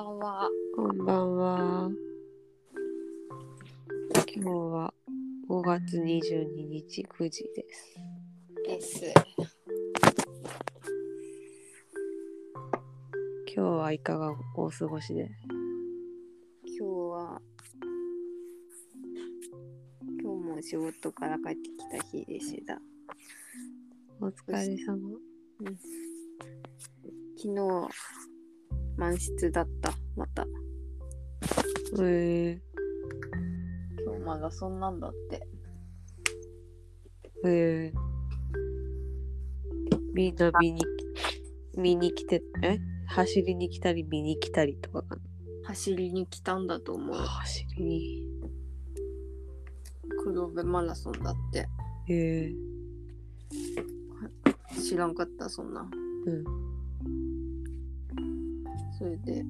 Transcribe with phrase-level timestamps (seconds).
[0.00, 0.48] ばんは。
[0.74, 1.90] こんばんは。
[4.34, 4.94] 今日は
[5.46, 7.94] 5月22日9時です。
[8.66, 9.12] です。
[13.54, 15.30] 今日はいかがお過ごしで？
[16.64, 17.42] 今日は。
[20.22, 22.80] 今日も仕事から帰ってきた日でした。
[24.18, 24.96] お疲れ様。
[27.36, 27.88] 昨日。
[29.00, 29.94] 満室だった。
[30.14, 30.46] また。
[32.02, 32.60] え
[34.04, 35.48] 今日マラソンなんだって。
[37.42, 37.98] ー、えー、
[40.12, 40.82] みんな見に
[41.78, 42.78] 見に来てえ？
[43.06, 45.22] 走りに来たり見に来たりとかかな？
[45.68, 47.16] 走りに来たんだと思う。
[47.16, 48.28] 走りに
[50.22, 51.66] 黒部マラソンだって。
[52.10, 52.52] え
[54.78, 55.88] 知らんかった、そんな。
[56.26, 56.69] ー、うん
[59.00, 59.46] それで、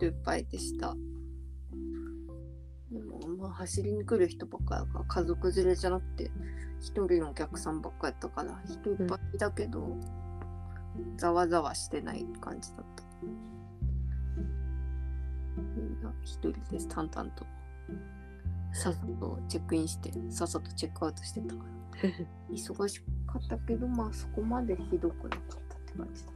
[0.00, 0.94] ルーパイでした。
[2.92, 6.30] でも、まあ、走りに来る人ばっかだから、家族連れじゃなくて、
[6.78, 9.96] 一人のお客さんばっかやったから、人いっぱいだけど、
[11.16, 13.02] ざわざわしてない感じだった。
[15.56, 17.46] みんな一人です、淡々と。
[18.74, 22.10] さっさとチェックインして、さっさとチェックアウトしてたから。
[22.52, 26.35] 忙しかったけど、まあそこまでひどくなかったって感じだ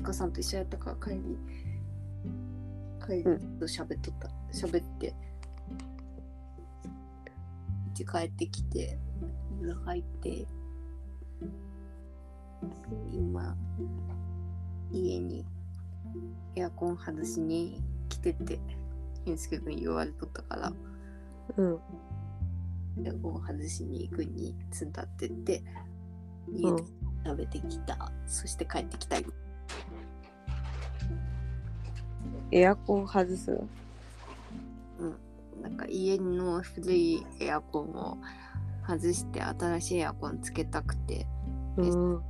[0.00, 0.08] った。
[0.08, 1.38] 今日塚さんと一緒やったから帰り
[3.04, 4.30] 帰りうと喋っとった。
[4.52, 5.14] 喋って。
[7.94, 8.96] 家帰ってきて
[9.60, 10.46] 風呂入って
[13.12, 13.56] 今
[14.92, 15.44] 家に
[16.54, 18.60] エアコン外しに来てて
[19.24, 20.72] 健介君言われとったから
[21.56, 21.80] うん。
[23.04, 25.64] エアコン外しに行くにつんだってって
[26.52, 26.86] 家でうん
[27.24, 29.18] 食べてきた、そして帰ってきた
[32.50, 33.58] エアコン外す
[35.62, 38.18] なんか家の古いエアコンを
[38.86, 41.26] 外して新しいエアコンつけたくて
[41.76, 42.22] うん。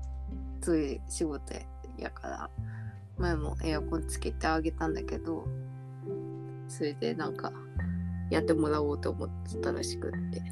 [0.60, 1.54] そういう仕事
[1.96, 2.50] やから。
[3.18, 5.44] 前もエアコンつけてあげたんだけど
[6.68, 7.52] それでなんか
[8.30, 10.42] やってもらおうと思ってたらしくって。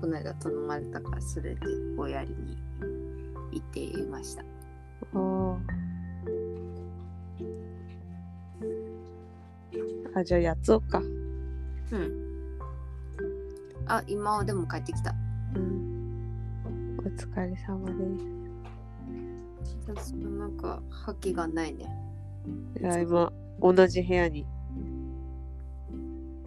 [0.00, 1.60] この間頼まれたからそれで
[1.96, 2.56] おやりに
[3.52, 4.44] 行っていました
[10.16, 10.98] あじゃあやつおか。
[10.98, 12.58] うん。
[13.86, 15.14] あ今はでも帰ってきた。
[15.54, 16.96] うん。
[16.98, 17.92] お疲れ様で
[20.00, 21.84] そのなんか覇気がないね。
[22.78, 24.46] すいや今同じ部屋に。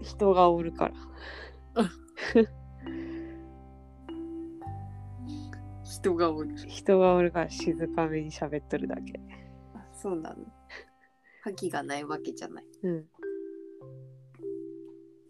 [0.01, 0.95] 人がおるから。
[5.83, 6.57] 人がおる。
[6.57, 9.19] 人がおるから静かめに喋っとるだけ。
[9.75, 10.37] あそうなの。
[11.43, 12.65] 覇気がないわけじゃない。
[12.81, 13.05] うん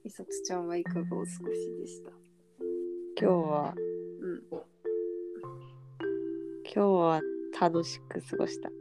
[0.09, 2.09] いさつちゃんはいかがお過ごしでした
[3.21, 4.43] 今日はうん
[6.63, 7.21] 今日は
[7.61, 8.71] 楽しく過ごした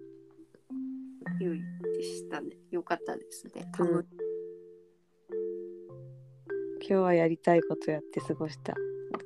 [1.39, 1.61] 良い
[1.99, 4.07] でしたねよかったですねうん
[6.81, 8.73] 今日はやりたいことやって過ごした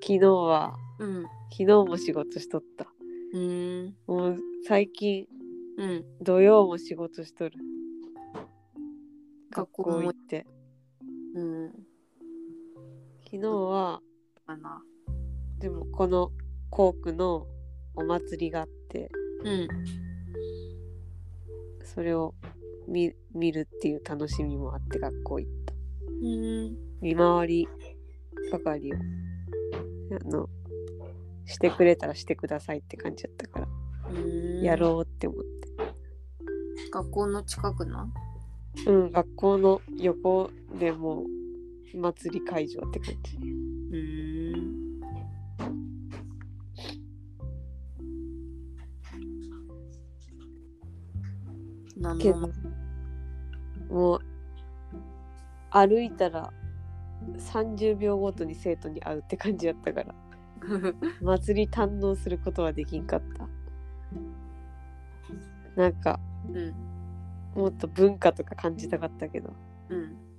[0.02, 2.88] 昨日はうん昨日も仕事しとった
[3.32, 5.28] うんもう最近
[5.78, 7.54] うん土曜も仕事しとる
[9.52, 10.48] 学校も行って
[11.36, 11.91] うん
[13.32, 14.00] 昨日は
[14.46, 14.82] かな
[15.58, 16.32] でもこの
[16.68, 17.46] 校区の
[17.94, 19.10] お祭りがあって
[19.42, 19.68] うん
[21.82, 22.34] それを
[22.86, 25.74] 見見るっていう楽しみもあって学校行った。
[26.22, 27.68] うん見回り
[28.50, 30.50] 係をあの
[31.46, 33.68] してくれたらしてくださいって感じだったから、
[34.62, 36.90] やろうって思って。
[36.92, 38.12] 学校の近くな
[38.86, 41.41] うん学校の横でもう
[41.94, 43.36] 祭り会場って感じ。
[43.36, 44.82] うん
[51.96, 52.48] 何けどの
[53.90, 54.20] もう
[55.70, 56.52] 歩いたら
[57.38, 60.14] 30秒ごとに生徒に会うって感じやったから。
[61.20, 63.48] 祭り堪能することはできんかった。
[65.76, 66.20] なんか
[66.52, 66.74] うん。
[67.54, 69.52] もっと文化とか感じたかったけど。
[69.88, 70.31] うん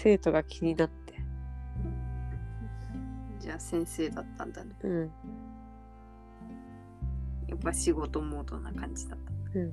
[0.00, 1.14] 生徒が気になって。
[3.40, 4.70] じゃあ先生だったんだね。
[4.84, 5.10] うん。
[7.48, 9.58] やっぱ仕事モードな感じだった。
[9.58, 9.72] うん。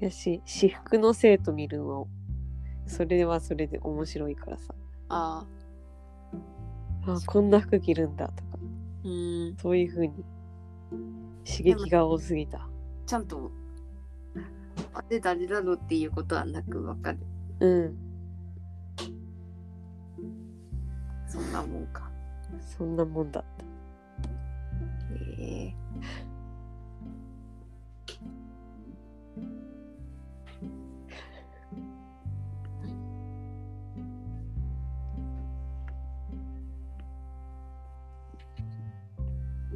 [0.00, 2.06] やし私服の生徒見るの
[2.86, 4.74] それはそれで面白いからさ。
[5.08, 5.46] あ
[7.06, 7.12] あ。
[7.12, 8.58] あこんな服着るんだとか。
[9.04, 9.56] うん。
[9.56, 10.22] そういう風に
[11.46, 12.68] 刺激が多すぎた。
[13.06, 13.50] ちゃんと
[14.94, 17.18] あれ誰だろうっていうことはなくわかる。
[17.60, 17.96] うん。
[21.26, 22.10] そんなもんか。
[22.60, 23.64] そんなもんだった。
[25.42, 25.74] へえ。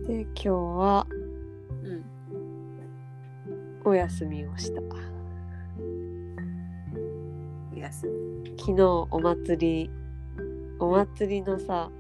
[0.06, 1.27] で今日はうん
[3.88, 4.82] お休みをした。
[8.68, 9.90] 昨日お祭り
[10.78, 11.90] お祭りのさ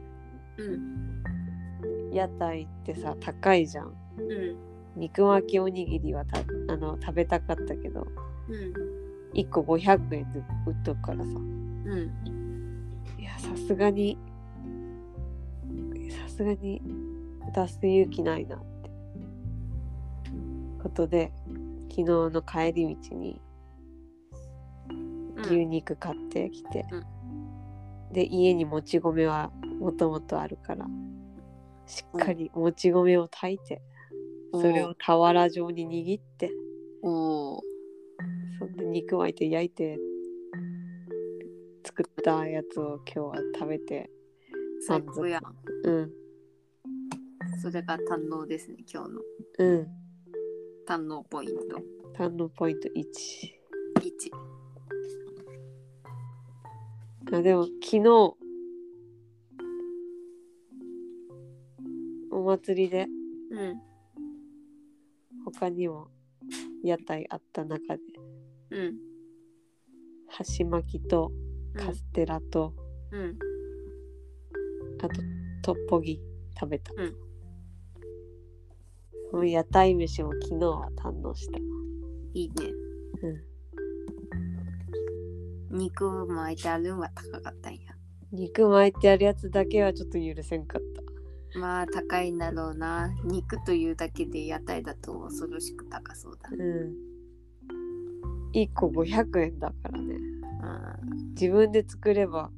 [0.58, 3.86] うん屋台ってさ高いじゃん。
[3.86, 3.92] うん。
[5.00, 6.40] 肉巻きおにぎりはた
[6.70, 8.06] あの食べたかったけど
[8.48, 9.38] うん。
[9.38, 11.24] 1個500円で売っとくからさ。
[11.24, 13.18] うん。
[13.18, 14.18] いやさすがに
[16.10, 16.82] さすがに
[17.54, 18.90] 出す勇気ないなって。
[20.82, 21.32] ことで
[21.90, 23.40] 昨日の帰り道に
[25.44, 26.84] 牛肉買ってきて、
[28.12, 30.86] で家にもち米はもともとあるから
[31.86, 33.80] しっかりもち米を炊いて、
[34.52, 36.50] それを俵状に握って
[37.02, 37.60] おお
[38.58, 39.98] そんで肉巻いて焼いて
[41.84, 44.10] 作ったやつを今日は食べて
[44.86, 45.42] 最高やん。
[45.84, 46.12] うん。
[47.60, 49.20] それが堪能ですね今日の。
[49.58, 50.07] うん
[50.88, 51.82] 堪能ポイント。
[52.16, 52.94] 堪能ポイント1
[57.30, 58.08] 1あでも昨日
[62.30, 63.06] お祭りで
[63.50, 63.82] うん。
[65.44, 66.08] 他にも
[66.82, 68.02] 屋台あった中で
[68.70, 68.94] うん。
[70.26, 71.30] 箸巻きと
[71.76, 72.72] カステラと、
[73.12, 73.38] うん。
[75.02, 75.20] あと
[75.60, 76.18] トッポギ
[76.58, 77.27] 食べた、うん
[79.32, 81.58] 屋台飯も昨日は堪能した。
[82.34, 82.54] いいね。
[85.70, 85.78] うん。
[85.78, 87.80] 肉巻いてあるんは高かったんや。
[88.32, 90.82] 肉巻いてあるやつだけはちょっと許せんかっ
[91.52, 91.58] た。
[91.58, 93.10] まあ高いんだろうな。
[93.24, 96.50] 肉というだけで屋台だと恐ろしく高そうだ。
[96.50, 96.94] うん。
[98.54, 100.14] 1個500円だからね。
[100.14, 101.30] うん。
[101.30, 102.50] 自分で作れば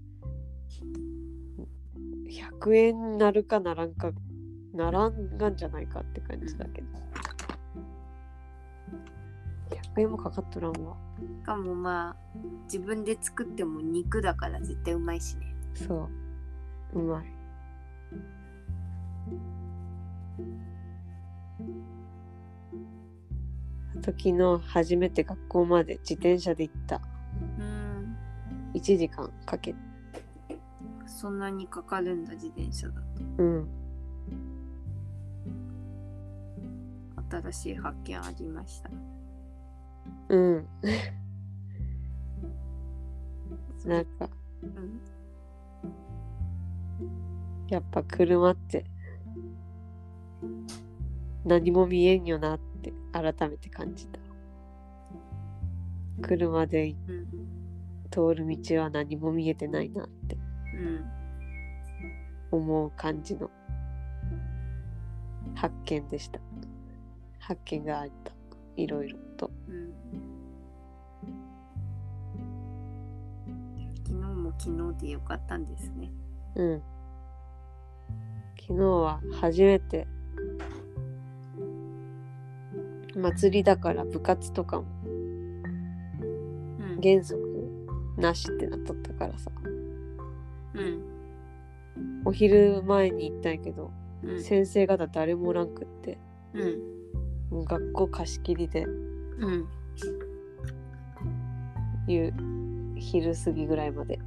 [2.60, 4.12] 100円なるかならんか
[4.74, 6.88] ならんがんじゃないかって感じだけど。
[9.94, 10.96] 100円もかかっとらんわ。
[11.18, 12.16] しかもまあ
[12.64, 15.54] 自分で作っても肉だから絶対うまいしね。
[15.74, 16.08] そ
[16.94, 16.98] う。
[16.98, 17.26] うまい。
[23.96, 27.00] あと昨日初めて学校まで自転車で行った。
[27.58, 28.16] うん。
[28.74, 29.90] 1時間かけて。
[31.20, 32.94] そんなにかかるんだ自転車だ
[33.38, 33.68] うん
[37.30, 38.90] 新しい発見ありました。
[40.28, 40.66] うん。
[43.86, 44.28] なんか。
[44.62, 45.00] うん。
[47.68, 48.84] やっぱ車って。
[51.44, 54.18] 何も見えんよなって改めて感じた。
[56.20, 57.28] 車でうん。
[58.10, 60.36] 通る道は何も見えてないなって。
[60.74, 61.04] うん。
[62.50, 63.50] 思う感じの
[65.54, 66.40] 発見でした
[67.50, 68.32] 発見があった。
[68.76, 69.50] いろいろと。
[69.68, 69.92] うん。
[74.06, 76.12] 昨日も昨日でよかったんですね。
[76.54, 76.82] うん。
[78.60, 80.06] 昨日は初めて。
[83.16, 84.86] 祭りだから部活とかも。
[85.04, 87.00] うん。
[87.02, 87.40] 原則
[88.16, 89.50] なしってなっとったからさ。
[90.74, 92.22] うん。
[92.24, 93.90] お昼前に行ったんやけど
[94.22, 94.40] うん。
[94.40, 96.16] 先生方誰もおらんくって。
[96.54, 96.99] うん
[97.50, 98.84] もう学校貸し切りで。
[98.84, 99.66] うん。
[102.06, 102.32] 夕
[102.96, 104.18] 昼過ぎぐらいまで。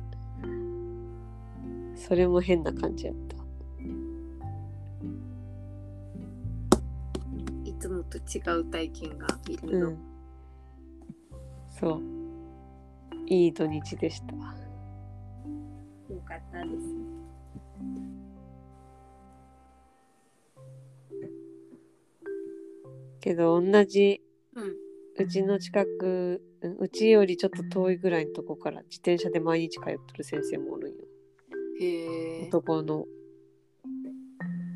[1.96, 3.38] それも変な感じやった。
[7.64, 9.98] いつもと違う体験がいろいろうん。
[11.70, 12.02] そう。
[13.28, 14.34] いい土日でした。
[14.34, 17.13] よかったです
[23.24, 24.22] けど同じ
[25.18, 30.98] うちの近くうんうちよりちょっと遠いぐらいのとこから自転車で毎日通ってる先生もおるんよ。
[31.80, 32.48] へえ。
[32.48, 33.06] 男の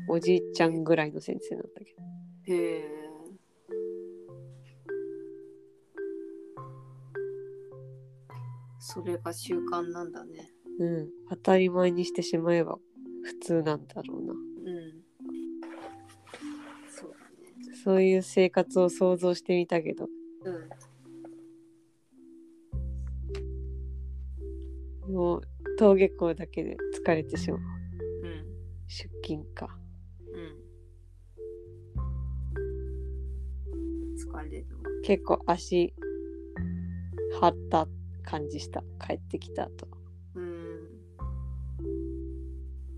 [0.08, 2.54] おじいちゃんぐらいの先生なんだけど。
[2.54, 2.84] へえ。
[8.80, 10.50] それが習慣なんだね。
[10.78, 11.08] うん。
[11.28, 12.78] 当たり前にしてしまえば
[13.24, 14.32] 普通なんだろうな。
[14.32, 15.07] うん
[17.84, 20.08] そういう生活を想像してみたけど。
[20.44, 20.50] う
[25.10, 25.12] ん。
[25.12, 25.42] もう
[25.78, 27.60] 登下校だけで疲れてしまう。
[27.60, 27.62] う
[28.28, 28.44] ん。
[28.88, 29.68] 出勤か。
[30.32, 30.54] うん。
[34.16, 34.82] 疲れるわ。
[35.04, 35.92] 結構足
[37.40, 37.86] 張った
[38.24, 38.82] 感じした。
[39.00, 39.88] 帰ってきた後。
[40.34, 40.88] うん。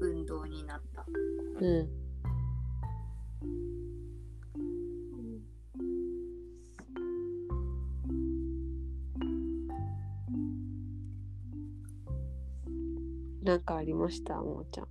[0.00, 1.06] 運動になった。
[1.60, 2.00] うん
[13.50, 14.37] なんかありました？
[14.37, 14.87] もーちゃん。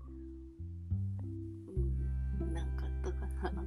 [2.41, 2.53] うん。
[2.53, 3.63] なんかあったかな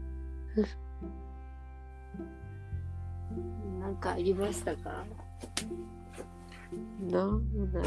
[3.80, 5.06] なんかありましたか
[7.08, 7.84] なんもない。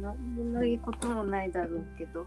[0.00, 2.24] なんもないこともないだろうけど。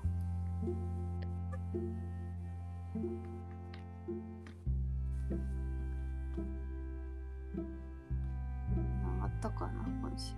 [9.24, 10.36] あったかな今週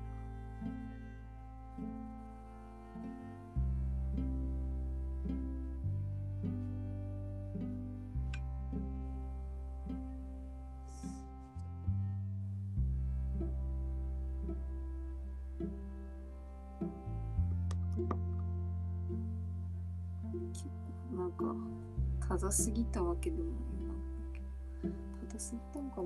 [22.19, 26.01] か正すぎたわけでもないな正すぎたのか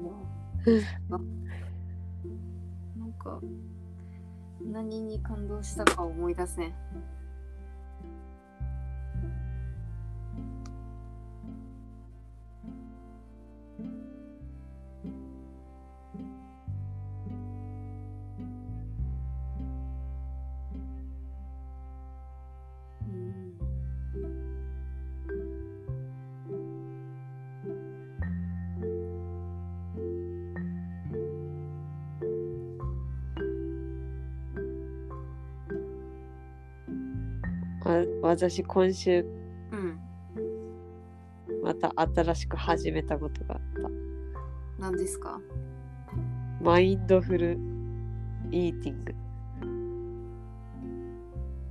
[1.10, 1.18] な
[2.98, 3.40] なんか
[4.72, 6.74] 何に感動したか思い出せん
[38.38, 39.26] 私今週
[39.72, 40.00] うん。
[41.64, 43.90] また新しく始めたことがあった。
[44.80, 45.40] 何ですか？
[46.62, 47.58] マインドフル
[48.52, 49.16] イーティング。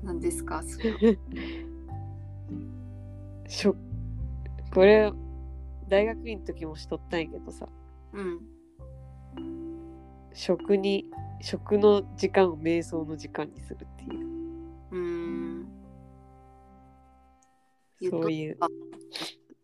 [0.02, 0.62] 何ですか？
[0.64, 0.92] それ
[3.48, 3.76] しょ
[4.74, 5.12] これ
[5.88, 7.68] 大学院の時もしとったんやけどさ。
[8.12, 8.40] うん。
[10.32, 11.06] 食に
[11.40, 14.25] 食の時間を瞑想の時間にするっていうう
[18.02, 18.68] そういう、あ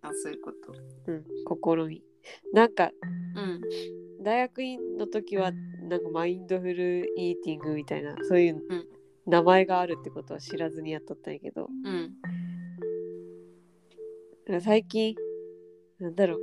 [0.03, 0.73] あそういうこと。
[1.07, 1.25] うん、
[1.85, 2.03] 試み
[2.53, 2.91] なんか
[3.37, 3.61] うん。
[4.23, 5.51] 大学院の時は
[5.89, 8.89] なんかマインドフルイーティングみたいなそういううん。
[9.27, 11.69] 名前があるってことは知らずにやっとったんやけど。
[14.49, 14.61] うん。
[14.61, 15.15] 最近
[15.99, 16.41] なんだろう。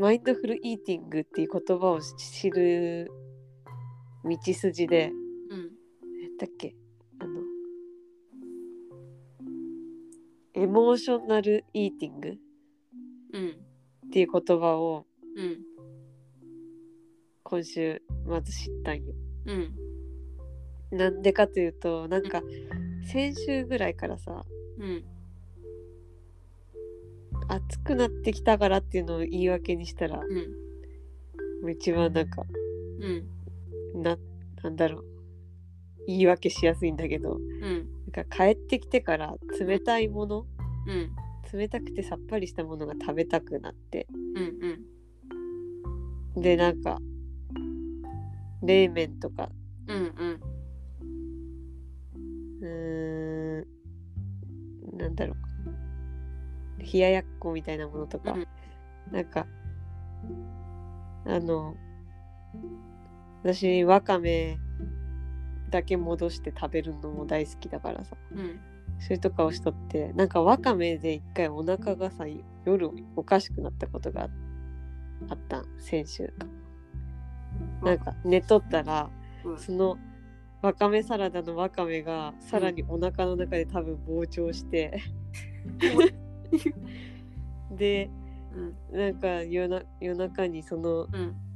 [0.00, 3.10] マインドフルイーティングっていう言葉を知る
[4.24, 5.10] 道筋で
[5.50, 5.70] うん。
[6.22, 6.74] 何だっけ？
[10.54, 12.38] エモーショナルイーティングっ
[13.32, 13.56] うん
[14.10, 15.58] ていう言葉をうん
[17.44, 19.14] 今週まず知ったんよ。
[19.46, 19.74] うん
[20.98, 22.42] なんでかというとなんか
[23.04, 24.44] 先週ぐらいからさ
[24.78, 25.04] うん
[27.48, 30.20] 暑くなってきたからっていうのを言い訳にしたら
[31.70, 32.44] 一番なんか
[33.00, 34.02] うん。
[34.02, 34.16] な
[34.62, 35.04] なんだろう
[36.06, 37.88] 言い訳しやすいんだけどうん。
[38.12, 40.46] なんか帰ってきてから冷たいもの
[40.86, 41.10] うん
[41.52, 44.06] 冷たくてさっぱりしたものが食べたくなって。
[44.36, 44.42] うん
[46.36, 46.42] うん。
[46.42, 46.98] でなんか
[48.62, 49.50] 冷麺とか。
[49.88, 50.40] うんうん。
[52.60, 53.64] うー
[54.94, 55.36] んなんだろう。
[56.92, 58.46] 冷ややっこみたいなものとか、うん。
[59.12, 59.46] なんか
[61.26, 61.74] あの
[63.42, 64.58] 私わかめ
[65.70, 68.16] だけ戻して食べるのも大好きだからさ。
[68.32, 68.60] うん。
[68.98, 72.26] それとかをしとってなんかわかめで一回お腹がさ
[72.66, 74.28] 夜おかしくなったことが
[75.28, 75.60] あった。
[75.60, 76.46] ん先週か。
[77.82, 79.10] なんか寝とったら
[79.44, 79.58] うん。
[79.58, 79.96] その
[80.62, 85.00] わかめサラダのわかめがさらにお腹の中で多分膨張して、
[87.72, 88.10] で
[88.54, 88.98] うん。
[88.98, 91.49] なんか夜な夜中にそのうん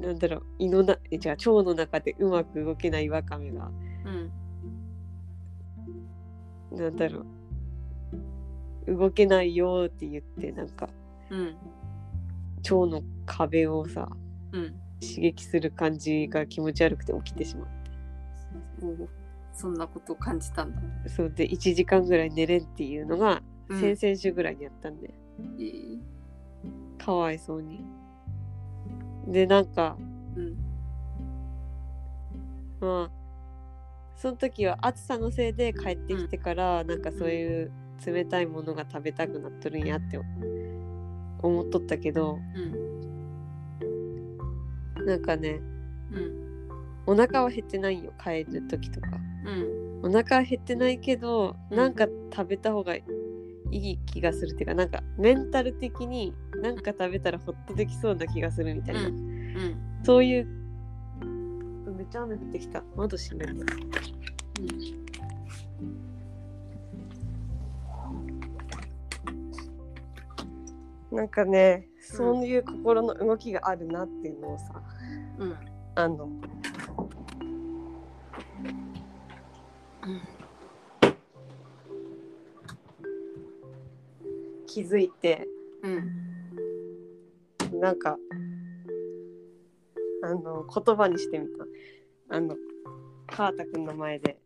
[0.00, 3.70] なんだろう胃のなえじゃあ腸の中でうまく動けないわかめが。
[4.04, 4.10] う
[6.74, 6.76] ん。
[6.76, 7.24] なんだろ
[8.86, 8.96] う。
[8.96, 10.88] 動けないよって言ってなんか
[11.30, 11.56] うん
[12.62, 14.08] 腸の壁をさ
[14.52, 14.74] うん。
[15.00, 17.90] 刺激する感じが気持ち悪くて起きてしまって。
[18.84, 19.08] お
[19.54, 20.80] そんなことを感じたんだ。
[21.08, 23.80] そうで1時間ぐらい寝れんっていうのがうん。
[23.80, 25.12] 先々週ぐらいにやったんで、
[25.58, 27.04] えー。
[27.04, 27.84] かわいそうに
[29.26, 29.96] でなんか
[30.36, 30.56] うん。
[32.80, 33.22] まあ
[34.16, 37.72] その時は暑さのせいで帰ってきてから、なんかそういう
[38.06, 40.20] 冷たいものが食べたくなっとるんやって
[41.40, 42.58] 思っとったけどう
[45.02, 45.06] ん。
[45.06, 45.60] なんかね
[46.12, 46.42] うん。
[47.06, 49.08] お腹は減ってないよ帰る時とか。
[49.44, 50.08] うん。
[50.08, 52.94] お腹は減ってないけどうんなんか食べた方が
[53.72, 60.02] いい気がするっていうかなんかメンタル的になんか食べたらホッとできそうな気がするみたいな、うん。
[60.04, 60.46] そういう
[61.96, 62.82] めっちゃ雨降ってきた。
[62.94, 63.66] 窓閉める
[71.10, 74.82] なんかねそういう心の動きがあるなっていうのをさ
[75.38, 75.56] うん。
[75.94, 76.28] あの
[84.72, 85.46] 気づいて
[85.82, 88.16] うんなんか
[90.22, 91.64] あの言葉にしてみた。
[92.36, 92.56] あの
[93.26, 94.38] 川田くんの前で。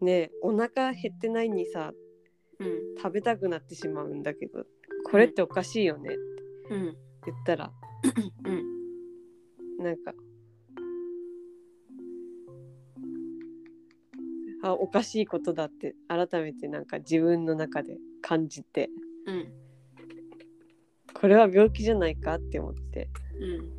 [0.00, 1.92] ねえお腹減ってないにさ
[2.58, 4.64] うん食べたくなってしまうんだけど
[5.04, 6.16] これっておかしいよねっ
[6.68, 6.96] てうん。
[7.24, 7.70] 言ったら
[8.44, 9.84] うん。
[9.84, 10.12] なんか
[14.62, 18.88] あおかしいことだって改めてなんか自分の中で感じて。
[19.26, 19.52] うん。
[21.14, 23.10] これは病気じゃないかって思って。
[23.40, 23.70] うん。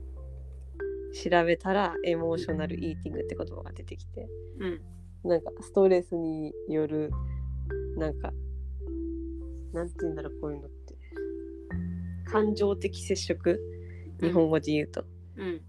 [1.14, 4.28] 調べたらエモーショナルイーティングって言葉が出てきて。
[4.60, 4.82] うん。
[5.30, 7.12] なんかストレスによる
[7.98, 8.34] なんか
[9.72, 10.96] なんて言うんだろうこういうのって。
[12.26, 13.60] 感情的接触？
[14.22, 15.06] 日本語で言うと、
[15.38, 15.62] うん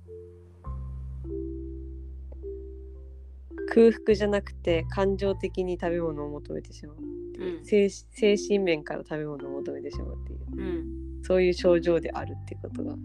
[3.74, 7.60] 空腹じゃなくて感情的に食べ物を求めてしまうう。
[7.60, 7.64] ん。
[7.64, 10.40] 精精神面から食べ物を求めてしまうっていう。
[10.56, 11.22] うん。
[11.24, 12.96] そういう症状であるってことがう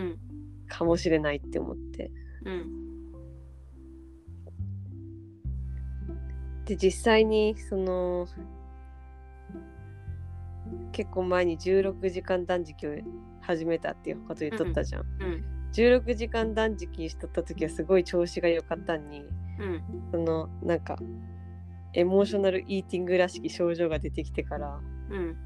[0.00, 0.18] ん。
[0.66, 2.10] かもしれないって思って。
[2.46, 2.88] うん。
[6.64, 8.26] で実際にその
[10.92, 12.92] 結構前に16時間断食を
[13.42, 15.44] 始めたっていうこと言っとったじゃん、うん。
[15.72, 19.24] 16時間断食しとった時はすごい調子が良かったのに
[19.58, 19.82] うん。
[20.10, 20.98] そのなんか
[21.94, 25.36] エモーショナルイーティングらしき症状が出てきてからうん。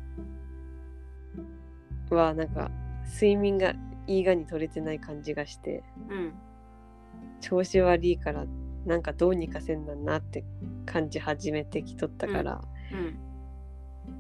[2.11, 2.71] はなんか
[3.07, 3.75] 睡眠が
[4.07, 6.33] いいがに取れてない感じがしてうん。
[7.41, 8.47] 調子悪いから
[8.87, 10.45] なんかどうにかせんなんなって
[10.87, 13.19] 感じ始めてきとったから、うん。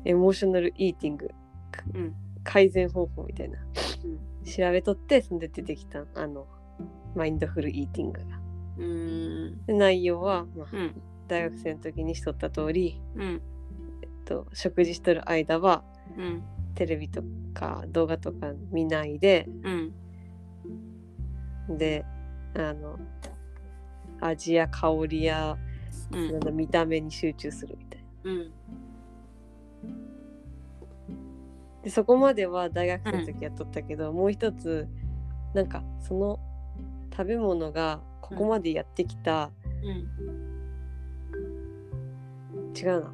[0.05, 1.31] エモーショナルイーティング
[1.94, 2.14] うん。
[2.44, 4.44] 改善方法みたいなうん。
[4.44, 6.46] 調べとってそんで出てきたあの
[7.14, 8.41] マインドフルイーティングが。
[8.78, 9.64] うん。
[9.66, 11.02] で内容は、まあうん。
[11.28, 13.42] 大学生の時にしとった通り、うん。
[14.02, 15.85] えっと、食事しとる間は
[16.16, 16.42] うん。
[16.74, 17.22] テレビと
[17.54, 19.70] か動画とか見ないでう
[21.74, 21.76] ん。
[21.78, 22.04] で
[22.54, 22.98] あの
[24.20, 25.56] 味や香りや、
[26.11, 26.56] うん。
[26.56, 28.30] 見た目に集中するみたいな。
[28.30, 28.52] うん。
[31.82, 34.87] でそこまでは大学生の時やっとったけど、もう一つ
[35.54, 36.38] なんかその
[37.11, 38.00] 食べ物が
[38.32, 39.50] ここまでやってきた、
[39.82, 40.32] うん
[42.74, 43.12] 違うな。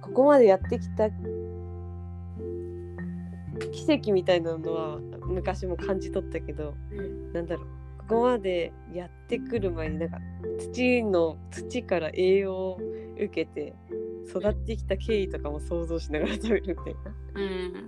[0.00, 1.10] ここまでやってきた。
[3.72, 7.32] 奇跡みたいなのは昔も感じ取ったけどうん。
[7.32, 7.66] なんだろう。
[7.98, 10.18] ここまでやってくる前になんか
[10.58, 12.80] 土の土から栄養を
[13.16, 13.74] 受けて
[14.28, 16.94] 育ってきた経緯とかも想像しながら食べるみたい
[17.34, 17.72] うん。
[17.72, 17.80] な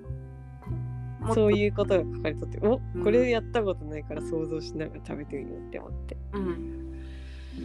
[1.34, 3.04] そうういうことが書かれとっておうん。
[3.04, 6.16] これやったことないから想像しながら食べてみようって思って。
[6.32, 7.02] うん。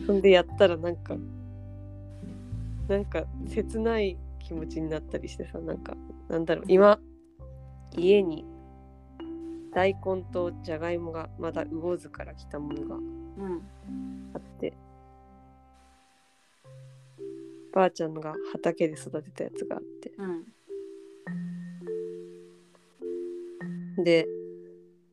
[0.06, 1.15] そんでやったらなんか
[2.88, 5.96] なんか切ない気持ちになったりしてさなんか
[6.30, 7.00] なんだろう今
[7.96, 8.46] 家に
[9.74, 13.62] 大根とじゃがいもがまだ魚津から来たものがうん。
[14.34, 14.74] あって
[17.74, 20.12] ばあちゃんのが畑で育てたやつがあって。
[20.17, 20.57] うん
[24.04, 24.28] で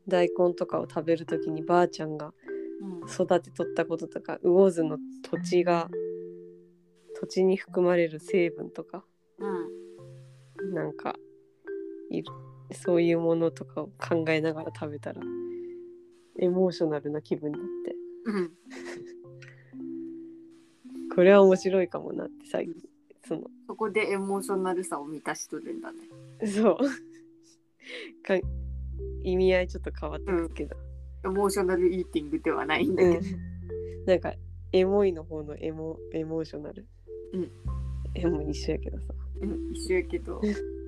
[0.09, 2.33] 大根とかを食べる時にばあちゃんが
[2.81, 3.09] うん。
[3.09, 5.89] 育てとったこととか魚津の土地が
[7.21, 9.05] 土地に含まれる成分とか
[9.39, 10.75] うん。
[10.75, 11.15] なんか
[12.73, 15.21] そういうものとかを考えながら食べたら
[16.39, 17.95] エモーショナルな気分になって。
[18.25, 18.53] うん。
[21.15, 22.75] これは面白いかもなって最近
[23.27, 23.43] その。
[23.67, 26.09] そこでエモーショナルさを満たしとるんだね。
[26.47, 26.79] そう。
[28.25, 28.35] か
[29.25, 30.77] 意味合いちょっと変わってくるけど、
[31.25, 33.37] エモーショナルイーティングではないんだうんけど、
[34.07, 34.35] なんか
[34.73, 36.87] エモいの方のエモエモーショナル。
[37.33, 37.51] うん。
[38.15, 39.05] エモ一緒やけどさ。
[39.41, 40.41] うん一緒やけど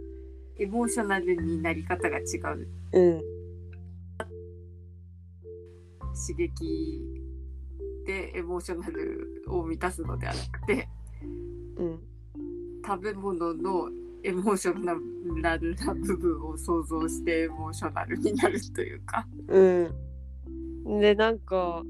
[0.58, 3.22] エモーショナルになり方が違ううん。
[6.28, 7.04] 刺激
[8.06, 10.88] でエモーショナルを満たすのではなくて
[11.76, 11.98] うん。
[12.86, 13.90] 食べ物の
[14.26, 14.84] エモーショ
[15.40, 19.26] ナルな部分を想像してエモーショナルになるというか。
[19.48, 19.60] う
[20.86, 21.00] ん。
[21.00, 21.84] で、なんか、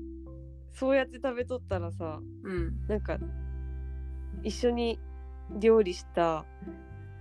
[0.73, 2.87] そうやって食べとったらさ、うん。
[2.89, 3.19] なんか、
[4.43, 5.01] 一緒に
[5.59, 6.45] 料理した、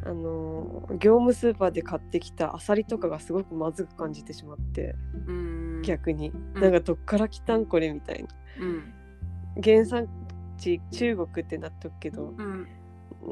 [0.03, 4.95] あのー業務スーパーで買ってきたアサリとかがすごくまずく感じてしまって、
[5.27, 5.81] うん。
[5.83, 8.93] 逆に、うんなんかどっから来たんこれみたいなうん。
[9.63, 10.07] 原産
[10.57, 12.67] 地中国ってなっとくけどうん。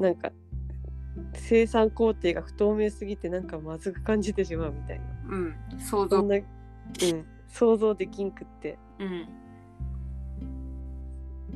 [0.02, 0.32] なんか
[1.36, 5.56] 生産工程が不透明すぎてなんかまずく感じてしまうみたいなうん。
[5.80, 6.20] 想像。
[6.20, 6.46] うん、
[7.48, 9.28] 想像できんくってうん。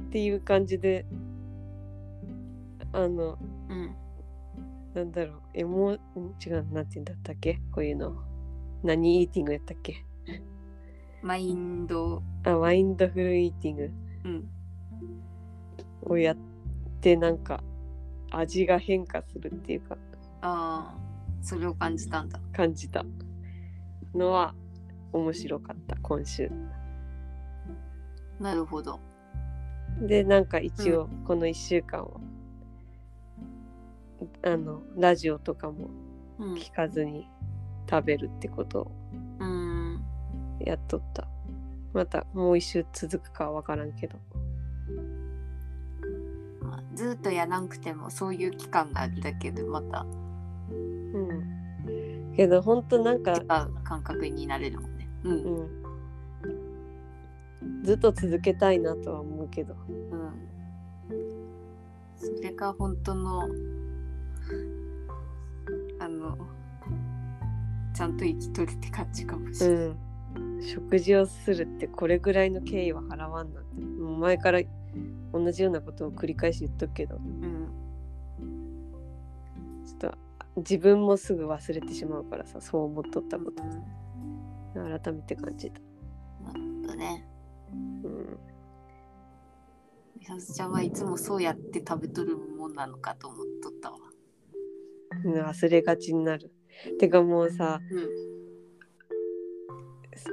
[0.08, 1.06] っていう感じで
[2.94, 3.38] あの
[3.70, 3.96] うん。
[4.94, 5.98] なんだろうエモん違
[6.52, 7.60] うなんて言うんだったっけ？
[7.72, 8.16] こういうの
[8.84, 10.04] 何イーティングやったっけ？
[11.22, 12.24] マインド。
[12.46, 13.92] あマインドフルイーティング
[14.24, 14.50] うん。
[16.04, 16.38] をやっ
[17.02, 17.64] てなんか
[18.32, 19.98] 味が変化するっていうか
[20.42, 20.98] ああ、
[21.42, 22.40] それを感じたんだ。
[22.54, 23.04] 感じた
[24.14, 24.54] のは
[25.14, 26.52] 面白かった今週
[28.40, 29.00] なるほど。
[30.02, 32.20] でなんか一応この1週間は、
[34.44, 35.90] あのラジオとかも
[36.40, 36.54] うん。
[36.54, 37.28] 聞かずに
[37.90, 38.92] 食べるってことを
[39.40, 40.04] うん。
[40.60, 41.28] やっとった
[41.94, 44.47] またもう一週続くかは分からんけどまあ
[46.98, 50.08] ずっとやらんくてもそういう期間があるだけでまた
[50.72, 53.46] うんけどほんとなんか違う
[53.84, 55.08] 感覚になれるもんね。
[55.24, 55.30] う。
[55.30, 55.88] うんん
[57.84, 60.34] ずっと続けたいなとは思うけどうん。
[62.18, 63.48] それが本当の
[66.00, 66.38] あの
[67.94, 69.78] ちゃんと生きとるって感じかもしれない。
[69.78, 69.98] うん
[70.60, 74.62] 食事をするってこれぐらいの敬意は払わんなってもう前から
[75.34, 77.68] 同じようなことを繰り返し言っとくけどうん。
[79.86, 80.18] ちょっと
[80.58, 85.80] 自分もすぐ忘れてしまうからさそう思っとったことうん改めて感じた、
[86.44, 87.28] なるほどね。
[87.74, 88.40] うん、
[90.20, 93.98] みさすちゃんはいつもそうやって食べとるもんなのかと思っとったわ。
[95.26, 96.52] 忘れがちになる
[97.00, 98.28] てかもうさうん。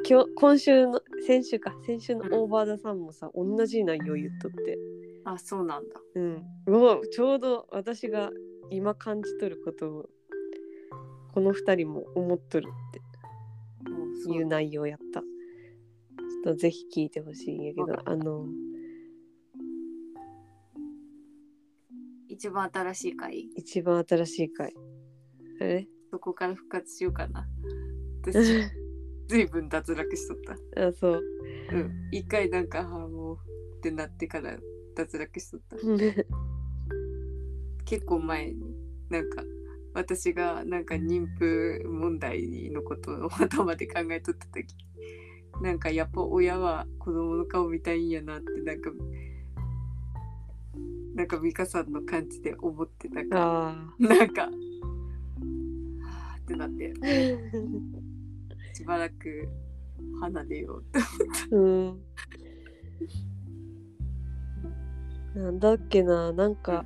[0.06, 1.74] 今日今週の先週か。
[1.86, 4.78] 先週のオーバーダさんもさ、同じ内容言っとって。
[5.24, 6.00] あ、そうなんだ。
[6.14, 6.42] うん。
[6.66, 8.30] うわちょうど私が
[8.70, 10.10] 今感じとることを
[11.32, 13.00] この2人も思っとるって。
[14.32, 15.20] いう内容やった。
[15.20, 18.46] ちょっとぜひ聞いてほしいんやけどあの
[22.28, 23.48] 一番新しい回？
[23.56, 24.72] 一番新しい回。
[25.60, 25.86] あれ？
[26.10, 27.46] そこから復活しようかな。
[28.22, 28.62] 私、
[29.28, 30.38] ずいぶん脱落しとっ
[30.74, 30.88] た。
[30.88, 31.22] あそう
[31.72, 31.90] うん。
[32.12, 33.38] 一回なんか、あーもう
[33.78, 34.58] ってなってから
[34.94, 35.76] 脱落しとった。
[37.84, 38.74] 結構前に
[39.10, 39.44] なんか
[39.94, 44.74] 私がなんか妊婦問題のことを頭で考えとった時
[45.62, 48.90] なんかやっぱ親は子供の顔見たいんやなってなんか
[51.14, 54.48] なんか美香さんの感じで思ってなんかあなんかは
[56.02, 57.06] あってなってあ
[58.84, 59.48] しばらく
[60.20, 60.82] 離れよう。
[60.82, 62.00] ってうん。
[65.34, 66.84] なんだっけななんか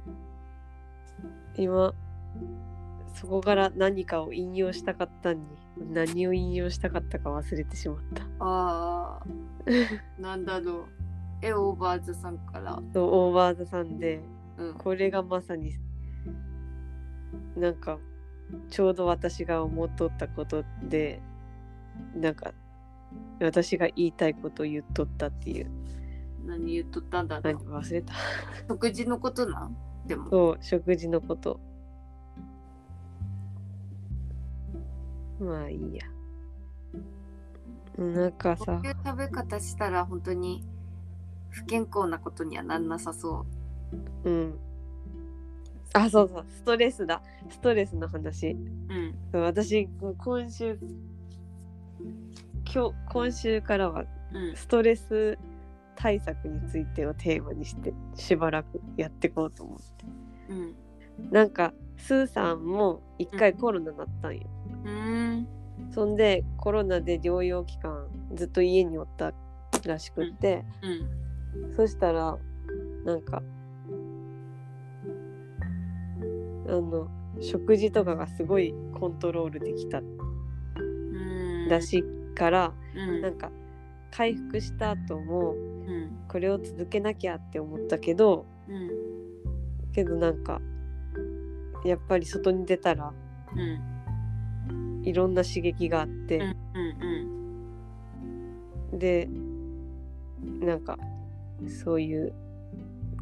[1.57, 1.93] 今
[3.15, 5.47] そこから何かを引用したかったのに
[5.93, 8.23] 何を引用したかったか忘れてしまった。
[8.39, 10.87] あーなんだろう。
[11.43, 12.81] えオーバーズさんから。
[12.95, 14.21] そうオーバーザさんで
[14.57, 14.75] うん。
[14.75, 15.73] これがまさに
[17.57, 17.99] なんか
[18.71, 21.21] ちょうど私が思っとったことで
[22.15, 22.53] なんか
[23.41, 25.71] 私が言いたいことを言っとったっていう。
[26.47, 28.15] 何言っとったんだろ何う忘れた。
[28.69, 29.77] 食事のことなん？
[30.07, 30.31] でも。
[30.31, 31.61] そう食事のこと。
[35.41, 36.05] まあいいや。
[38.03, 40.65] なんかこさういう食べ方したら本当に
[41.51, 43.45] 不健康なことにはなんなさそ
[44.25, 44.31] う。
[44.31, 44.59] ん。
[45.95, 46.47] あそうそう。
[46.49, 47.23] ストレスだ。
[47.51, 48.51] ストレスの話。
[48.51, 48.57] う。
[49.35, 49.43] うん。
[49.43, 50.79] 私今週
[52.73, 54.57] 今日今週からはうん。
[54.57, 55.39] ストレス
[55.97, 59.85] 対策についてをテーマにしてしばらくやっていこうと思って
[60.51, 60.75] うん。
[61.31, 64.43] なんかスーさんも一回コロナなったんよ、
[64.85, 65.49] うん。
[65.91, 69.33] そんでコロナで療養期間ずっと家におった
[69.85, 70.89] らしくって、う
[71.73, 71.75] ん。
[71.75, 72.39] そしたら
[73.05, 73.43] なんか
[76.69, 77.09] あの
[77.41, 83.21] 食事とかがすごいコントロールできたうんらしいから、うん。
[83.21, 83.51] なんか
[84.11, 86.25] 回復した後もうん。
[86.29, 88.91] これを続けなきゃって思ったけどうん。
[89.93, 90.61] けどなんか
[91.85, 93.13] やっぱり外に出たら
[93.55, 95.03] うん。
[95.05, 96.45] いろんな刺激があって、うんう
[98.95, 99.29] んで
[100.61, 100.97] なんか
[101.85, 102.33] そういう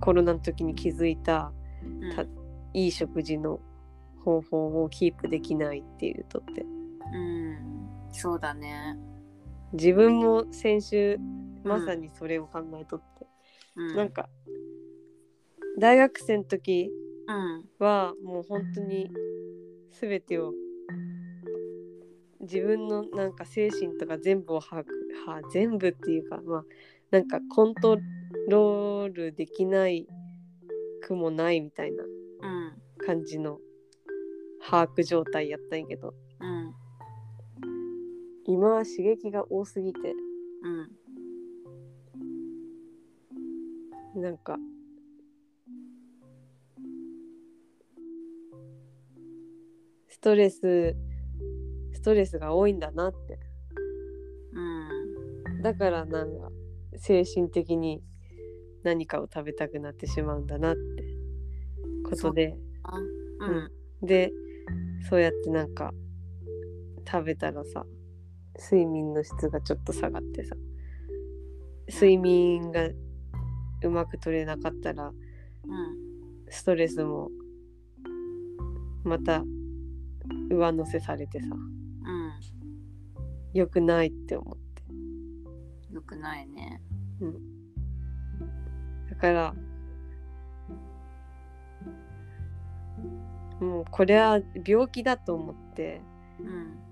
[0.00, 1.52] コロナの時に気づいた
[1.82, 2.14] うん。
[2.14, 2.22] た
[2.74, 3.58] いい食事の
[4.22, 6.62] 方法をキープできないっていうとって。
[7.14, 7.75] うん
[8.16, 8.96] そうだね。
[9.72, 11.18] 自分も先週
[11.64, 13.26] まさにそれを考えとって、
[13.76, 13.96] うん。
[13.96, 14.28] なんか
[15.78, 16.90] 大学生の時
[17.28, 17.64] うん。
[17.78, 19.10] はもう本当に
[20.00, 20.52] 全てを
[22.40, 24.86] 自分のなんか精神とか全部を把握
[25.26, 26.64] は全部っていうかまあ
[27.10, 27.98] なんかコント
[28.48, 30.06] ロールできない
[31.02, 32.82] くもないみたいなうん。
[32.98, 33.58] 感じの
[34.64, 36.08] 把握状態やったんやけど。
[36.08, 36.25] うん
[38.48, 40.14] 今は刺激が多すぎて。
[44.14, 44.22] うん。
[44.22, 44.56] なんか。
[50.08, 50.96] ストレス
[51.92, 53.38] ストレスが多いんだなって。
[54.52, 54.60] う
[55.58, 55.62] ん。
[55.62, 56.50] だからなんか
[56.96, 58.00] 精神的に
[58.84, 60.80] 何かを食べたくなってしまうんだなって。
[62.08, 62.56] ことで。
[62.84, 63.02] あう
[63.40, 64.06] うん。
[64.06, 64.30] で
[65.08, 65.92] そうやってなんか
[67.10, 67.84] 食べたらさ
[68.58, 70.56] 睡眠の質がちょっと下がってさ。
[71.88, 72.88] 睡眠が
[73.82, 75.14] うまく取れなかったらうん。
[76.48, 77.30] ストレスも
[79.04, 79.44] また
[80.50, 81.46] 上乗せされてさ。
[81.46, 82.32] うん。
[83.52, 85.94] 良くないって思って。
[85.94, 86.80] よくないね。
[89.10, 89.54] だから
[93.60, 96.02] もうこれは病気だと思って
[96.40, 96.85] うん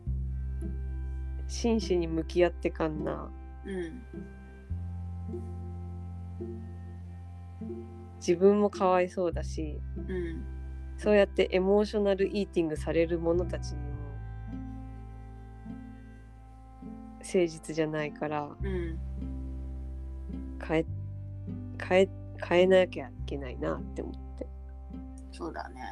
[1.47, 3.31] 真摯に向き合ってかんな。
[3.65, 4.03] うん
[8.19, 10.43] 自分もかわいそうだしうん
[10.97, 13.85] そうやってエモーショナルイーティングされる者たちにも
[17.19, 18.99] 誠実じゃないからうん
[20.67, 20.87] 変え
[21.87, 22.09] 変え
[22.47, 24.47] 変えなきゃいけないなって思って。
[25.33, 25.83] そうだね。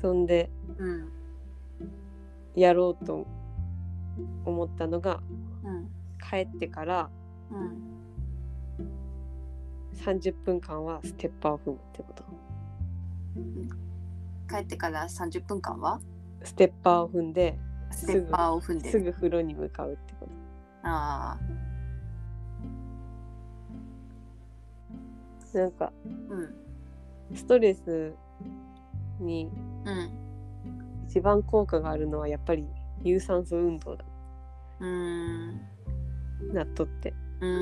[0.00, 1.19] そんでうん
[2.60, 3.26] やろうと
[4.44, 5.20] 思ったのが
[5.64, 5.88] うん。
[6.30, 7.10] 帰ってから
[7.50, 7.90] うん。
[9.94, 12.24] 30分間はステッパーを踏むってこと。
[14.48, 16.00] 帰ってから30分間は？
[16.42, 17.58] ステッパーを踏んで
[17.90, 18.90] ステッパーを踏んで。
[18.90, 20.32] すぐ風呂に向かうってこと。
[20.82, 21.36] あ
[25.54, 25.92] あなんか
[26.30, 27.36] うん。
[27.36, 28.14] ストレス
[29.20, 29.50] に
[29.84, 30.10] うん
[31.10, 32.68] 一番効果があるのはやっぱり
[33.02, 34.04] 有酸素運動だ。
[34.78, 35.60] うーん。
[36.54, 37.12] なっとって。
[37.40, 37.56] うー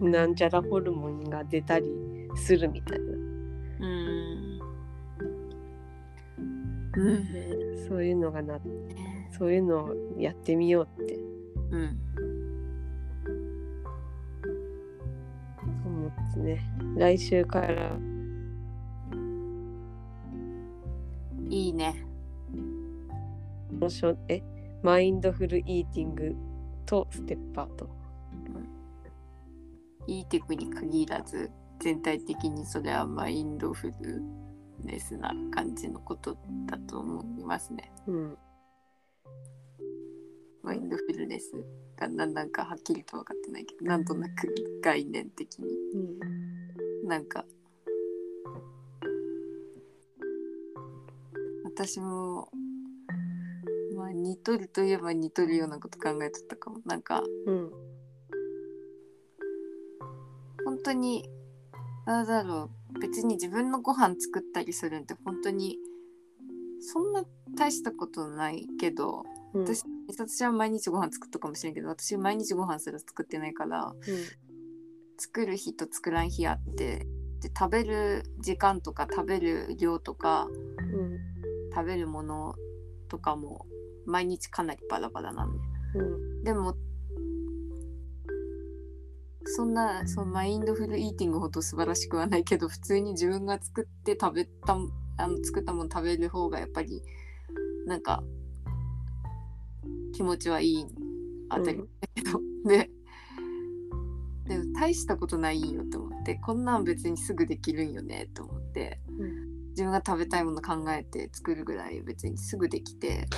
[0.00, 0.10] ん。
[0.10, 1.86] なんちゃらホルモンが出たり
[2.34, 3.04] するみたいな。
[3.04, 4.60] うーん。
[6.96, 7.12] う
[7.84, 7.88] ん。
[7.88, 8.58] そういうのがな
[9.38, 11.14] そういうのをやってみようって。
[11.70, 12.00] うん。
[15.86, 16.68] 思ってね。
[16.96, 17.96] 来週から
[21.50, 22.04] いいね。
[24.28, 24.42] え？
[24.82, 26.34] マインドフルイーティング
[26.86, 27.88] とステッパーと。
[30.06, 34.22] いいテクに限らず全体的にそれはマインドフル
[34.82, 37.90] ネスな感じのことだと思いますね。
[38.06, 38.38] うん。
[40.62, 41.52] マインドフルネス
[41.96, 45.68] がだんだんかはっきりと分かってないけどなんとなく概念的に。
[45.94, 47.08] うん。
[47.08, 47.44] なんか
[51.74, 52.50] 私も
[53.96, 56.78] まあ似とるといえば似とるようなこと考えとったかも。
[56.86, 57.70] なんかうん。
[60.64, 61.28] 本当に
[62.06, 65.78] なんだろう別に自分のご飯作ったりするんって本当に
[66.80, 67.24] そんな
[67.56, 69.64] 大したことないけどうん。
[69.64, 73.92] 私私は毎日ご飯作ったかもしれんけど私毎日ご飯すら作ってないから
[75.18, 77.06] 作る日と作らん日あって
[77.40, 80.46] で食べる時間とか食べる量とか
[80.78, 81.13] うん
[81.74, 82.54] 食べるもの
[83.08, 83.66] とかも
[84.06, 85.58] 毎日かなりバラバラなんで。
[85.96, 86.44] うん。
[86.44, 86.76] でも
[89.46, 94.76] そんなそのマインドフルイーティングほど素晴らしくはないけど普通に自分が作って食べた
[95.16, 97.02] あの作ったもの食べる方がやっぱり
[97.86, 98.24] なんか
[100.14, 100.86] 気持ちはいい
[101.50, 102.90] 当たり前だけど、で
[104.46, 109.00] でも大したことないんよと思ってこんなん別にすぐできるんよねと思って
[109.74, 113.28] 自分が食べたいもの考えて作るぐらい別にすぐできて。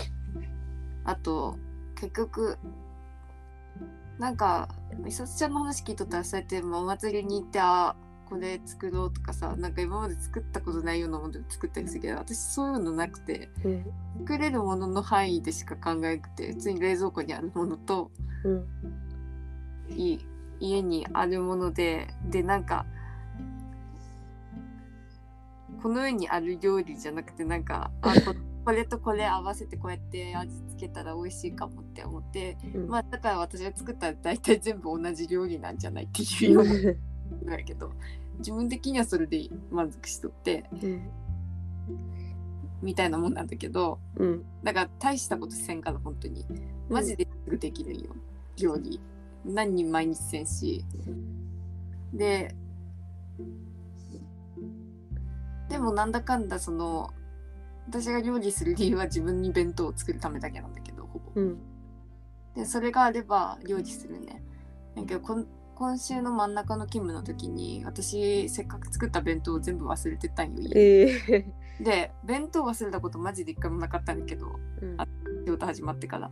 [1.06, 1.56] あと
[1.94, 2.58] 結局
[4.18, 4.68] なんか
[4.98, 7.94] みさつちゃんの話聞いとったらそうやってお祭りに行ってあ
[8.28, 13.84] これ作ろうとかさなんか今まで作ったことないようなもので作ったりするけど私そういうのなくてうん
[14.20, 18.10] 作れるものの範囲でしか考えなくて普通に冷蔵庫にあるものと
[18.44, 18.66] うん。
[19.88, 20.18] い
[20.58, 22.84] 家にあるものででなんか
[25.82, 28.34] この世にある料理じゃなくてなんかあこ
[28.64, 32.88] これとこれ合わせてこうやって味付けたら美味しいかもって思ってうん。
[32.88, 36.84] まあだから私が作ったら大体全部同じ料理なんじゃないっていうようなぐ
[37.46, 37.92] らいやけど
[38.38, 41.08] 自分的にはそれで満足しとってうん。
[42.82, 44.44] みたいなもんなんだけどうん。
[44.64, 46.44] だから大したことせんから本当に。
[46.88, 48.16] マジですぐできるんよ
[48.56, 49.00] 料理。
[49.44, 50.84] 何人毎日せんし。
[52.12, 52.54] で
[55.68, 57.10] でもなんだかんだその
[57.88, 61.30] 私が料理する理由は自分に弁当を作るためだけなんだけどほぼ。
[61.34, 61.58] うん。
[62.54, 64.42] でそれがあれば料理するね。
[64.96, 70.70] だけどこん今週の真ん中の勤務の時に私せっかく作った弁当を全部忘れてったんよ家。
[70.74, 71.46] ええ。
[71.80, 74.46] で弁当忘れたことマジで一回もなかったんだけど
[74.80, 75.00] うん。
[75.00, 75.06] あ
[75.44, 76.30] 仕事始まってから。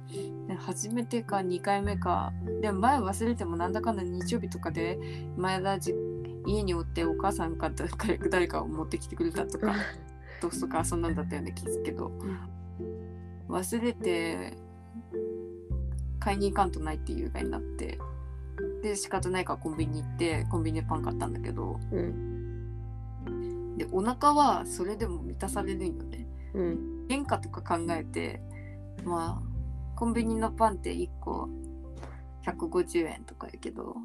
[0.48, 2.32] で初めてか2回目か。
[2.62, 4.98] でも前忘れてもなんだかんだ日曜日とかで
[5.36, 5.94] 前田じ
[6.46, 9.74] 家におってお母さんか誰か誰かを持ってきてくれたとか
[10.40, 12.12] トーストかそんなんだったよね気づくけど。
[13.48, 14.56] 忘れて
[16.18, 17.98] 買いに行かんとないっていう以外になって
[18.82, 21.78] で仕方ないからコンビニ行ってコンビニでパン買ったんだけど。
[21.92, 23.76] うん。
[23.76, 26.26] でお腹はそれでも満たされるんよね。
[26.54, 27.06] うん。
[27.08, 28.40] 原価とか考えて
[29.04, 31.48] まあコンビニのパンって1個
[32.46, 33.96] 150円とかやけど。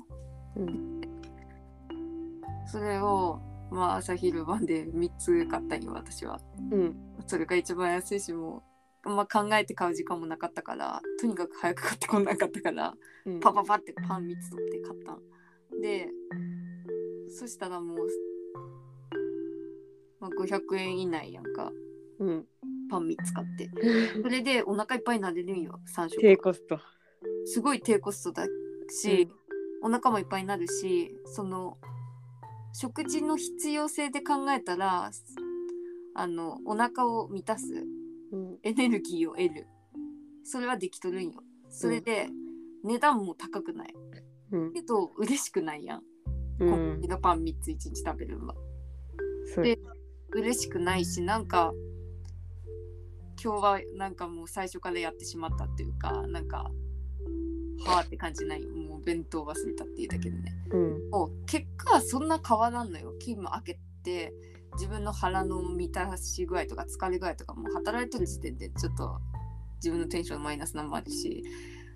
[0.56, 1.19] うん
[2.72, 3.40] それを
[3.72, 6.40] まあ朝昼晩で3つ買ったんよ私は。
[6.72, 6.96] うん。
[7.28, 8.64] それが一番安いしも
[9.06, 12.94] う、まあ、考えて買う時間もなかったからとにかく早く買ってこなかったから
[13.26, 13.40] うん。
[13.40, 15.14] パパパってパン3つ取って買った
[15.76, 16.08] んで
[17.30, 17.98] そしたらもう、
[20.20, 21.72] まあ、500円以内やんか。
[22.20, 22.46] うん。
[22.90, 23.70] パン3つ買って。
[24.22, 26.22] それでお腹いっぱいになれるんよ3食。
[26.22, 26.80] 低コスト。
[27.46, 28.48] すごい低コストだ
[28.90, 29.30] し、
[29.82, 31.78] お腹もいっぱいになるしその
[32.74, 35.12] 食事の必要性で考えたら
[36.16, 37.86] あのお腹を満たす。
[38.32, 38.58] うん。
[38.64, 39.68] エネルギーを得る。
[40.44, 41.42] それはできとるんよ。
[41.70, 42.28] それで、
[42.84, 43.94] 値段も高くない。
[44.52, 44.74] うん。
[44.74, 46.02] けど嬉しくないやん、
[46.60, 48.56] うコンんビニのパン3つ1日食べるのは。
[49.58, 49.80] で
[50.32, 51.74] 嬉しくないしなんか
[53.44, 56.70] 今日はなんかもう最初からやってしまったっていうかなんか
[57.86, 58.62] はあって感じない。
[58.62, 60.54] よもう弁当忘れたっていうだけでね。
[60.72, 61.10] うん。
[61.10, 63.14] もう結果はそんな変わらんのよ。
[63.20, 64.34] 勤務明けて
[64.74, 69.20] 自分の腹の満たし具合とか疲れ具合とかもう働いてる時点でちょっと
[69.78, 71.44] 自分のテンションマイナスなのもあるし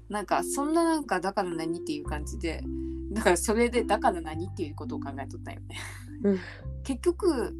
[0.09, 2.63] なんかそんななんかだから何っていう感じで
[3.11, 5.77] だからそれでだから何っていうことを考えとったんよね。
[6.23, 6.39] うん。
[6.83, 7.55] 結局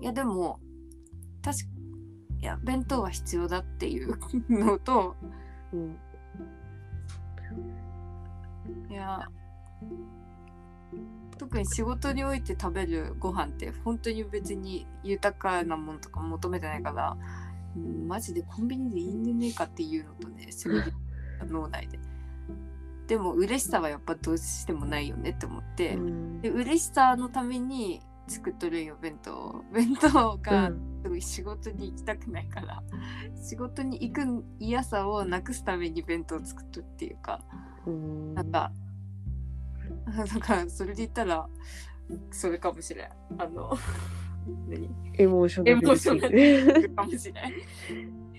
[0.00, 0.60] いやでも
[1.42, 1.64] 確か
[2.40, 4.16] いや弁当は必要だっていう
[4.48, 5.14] のと
[5.72, 5.98] うん
[8.88, 9.28] いや。
[11.38, 17.16] 特に仕事において食べるご飯って本当に別に豊かなものとか求めてないから
[17.74, 20.92] うんマジでコンビニでいいんでねえかっていうのとねせめぎ
[21.50, 21.98] 脳内で。
[23.06, 26.40] でも嬉しさはやっぱどうしてもないよねって思って、うん。
[26.42, 30.70] で嬉しさのために作っとるんよ弁当 弁当が
[31.02, 32.82] すごい仕事に行きたくないから。
[33.34, 37.42] 仕事に行く嫌さをなくすために弁当を作っとるっていうか。
[37.86, 38.34] うん。
[38.34, 38.72] なんか
[40.06, 41.48] なんかそれで言ったら
[42.30, 43.08] それかもしれん。
[43.38, 43.76] あの
[44.68, 44.88] 何？
[45.14, 47.52] エモーショナルエモーショナかもしれん。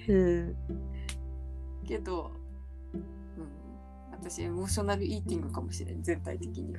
[0.08, 0.56] うん。
[1.86, 2.32] けど、
[2.94, 3.04] うん、
[4.12, 6.02] 私エモーショナルイーティングかもしれん。
[6.02, 6.74] 全体的に。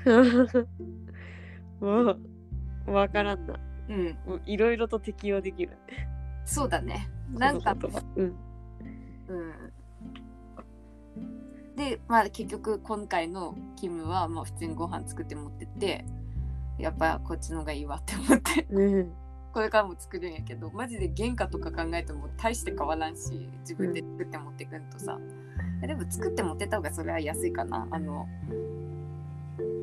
[1.78, 2.20] も う
[2.86, 3.54] わからんな。
[3.88, 4.16] うん。
[4.46, 5.76] いろいろと適用できる。
[6.44, 7.08] そうだね。
[7.30, 7.76] なんか
[8.16, 8.36] うん。
[9.28, 9.52] うん。
[11.76, 16.04] でまあ結局今回のキムはまあ普通にご飯作って持ってって
[16.78, 18.66] やっぱこっちの方がいいわって思って。
[18.70, 19.12] うん。
[19.52, 25.18] これからも作るんやけどマジで原価とか考えても大して変わらんし自分で作って持ってくんとさ、
[25.82, 27.86] でも作って持ってった方がそれは安いかな。
[27.90, 28.26] あの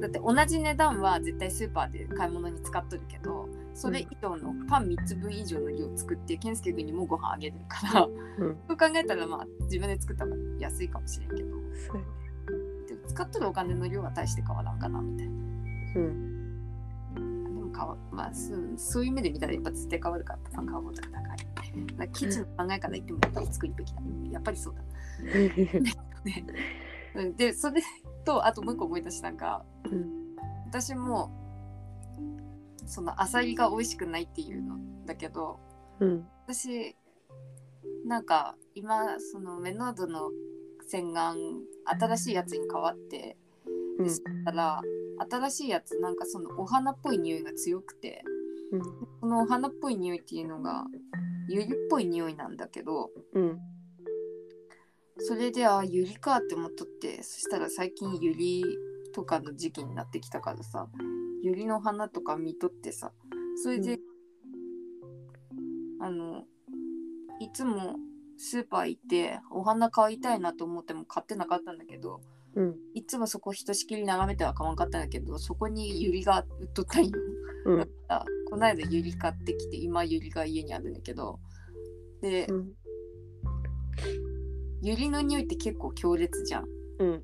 [0.01, 8.57] だって同じ値段は絶対スーパーで買い物に使っとるけどそれ以上のパン3つ分以上の量作って健介君にもご飯あげるから、うん。
[8.67, 11.49] そう考えたらまあ自分で作った方が安いかもしれんけど。
[12.87, 15.33] でも使っとるお金の量は大して変わらんかなみたいな。
[15.33, 17.13] うん。
[17.15, 18.31] でも変わまあ
[18.77, 24.01] そういう目で見たらやっぱ絶対変わるからパン買うことが高いだからキッチンの考えから言ってもやっぱり作るべきだ。
[24.31, 24.81] やっぱりそうだ。
[25.23, 25.83] ねうん
[27.37, 27.81] でそれ
[28.25, 30.35] とあともう一個思い出したんがうん
[30.67, 31.31] 私も
[32.85, 35.59] そのアサリが美味しくないっていうのだけど
[35.99, 36.95] うん私
[38.05, 40.29] なんか今そのメノードの
[40.87, 41.35] 洗顔
[41.85, 43.37] 新しいやつに変わって
[43.97, 44.05] うん。
[44.05, 44.81] でそしたら
[45.29, 48.23] 新しいやつなんかそのお花っぽい匂いが強くて
[48.71, 48.81] うん。
[49.21, 50.85] このお花っぽい匂いっていうのが
[51.49, 53.59] ユリっぽい匂いなんだけどうん
[55.19, 58.63] それであユリかって思っとってそしたら最近ユリ
[59.13, 60.87] とかの時期になってきたからさ
[61.43, 63.11] ユリの花とか見とってさ
[63.61, 63.99] それで、
[66.01, 66.43] あの
[67.41, 67.97] いつも
[68.37, 72.21] スーパー行ってお花買いたいなと思っても買ってなかったんだけど
[72.55, 72.75] うん。
[72.93, 77.11] いつもそこひとしきり眺めては買わんかったんだけどそこにユリが売っとったんよ。
[77.65, 77.77] うん。
[77.79, 81.39] だからこの間ユリ買ってきて今ユリが家にあるんだけど
[82.21, 82.73] で、うん
[84.81, 86.65] ユリの匂いって結構強烈じゃん。
[86.99, 87.23] うん。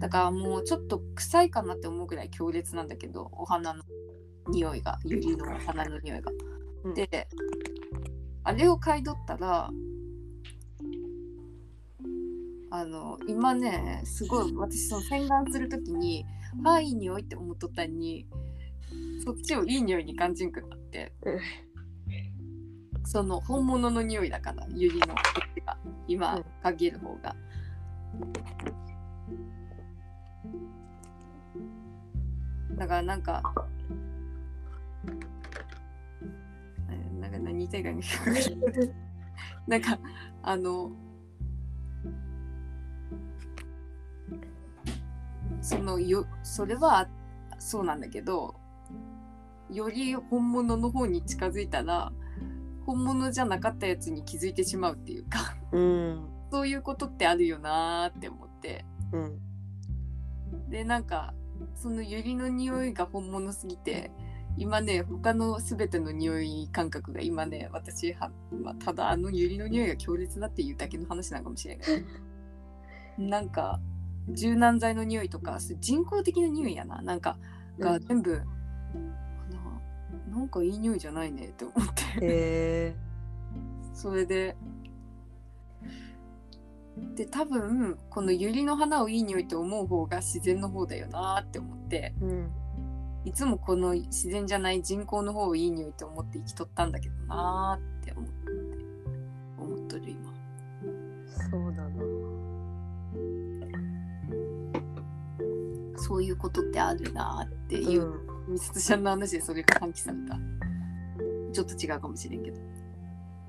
[0.00, 3.82] だからもうちょっと臭いかなって思うぐらい強烈なんだけどお花の
[4.48, 6.30] 匂いがユリのお花の匂いが、
[6.84, 6.94] うん。
[6.94, 7.28] で
[8.44, 9.70] あれを買い取ったら
[12.70, 16.24] あの今ねすごい私その洗顔する時に
[16.64, 18.26] 「あいい匂い」って思っとったのに
[19.24, 21.12] そっちをいい匂いに感じんくなって。
[21.22, 21.67] うん
[23.04, 25.14] その本物の匂いだからユリの
[26.06, 27.34] 今かける方が。
[32.76, 33.42] だからなんか
[36.90, 37.90] えなんか何言いたいか
[39.66, 39.98] なんか
[40.42, 40.92] あの
[45.60, 47.08] そのよそれは
[47.58, 48.54] そうなんだけど
[49.70, 52.12] より本物の方に近づいたら
[52.88, 56.28] 本物じゃなかったやつに気づいてしまうっていうかうん。
[56.50, 58.86] そういうことってあるよなーって思って。
[59.12, 60.70] うん。
[60.70, 61.34] でなんか
[61.74, 64.10] そのユリの匂いが本物すぎて
[64.56, 71.88] 今ね他の全ての匂い感覚が今ね私は、まあ、ただあのユリの匂いが強烈だっていうだけの話なのかもしれない。
[73.20, 73.80] なんか
[74.30, 77.02] 柔軟剤の匂いとか人工的な匂いやな。
[77.02, 77.36] なんか
[77.78, 78.42] が全部、な
[80.38, 82.02] なんかいい匂いじゃないねって思って。
[82.04, 82.96] へえ
[83.92, 84.56] それで。
[87.14, 92.14] で多分このユリの花をいい匂いと思う方が自然の方だよなって思って。
[92.20, 92.50] うん
[93.24, 98.32] いつもこの自然じゃない人工の方をいい匂いと思って生きとったんだけどなって思って。
[99.58, 100.32] 思っとる今。
[101.50, 101.90] そうだな。
[105.98, 108.04] そういうことってあるなっていう。
[108.04, 110.38] う、んみすつちゃんの話でそれが喚起された。
[111.52, 112.60] ちょっと違うかもしれんけど。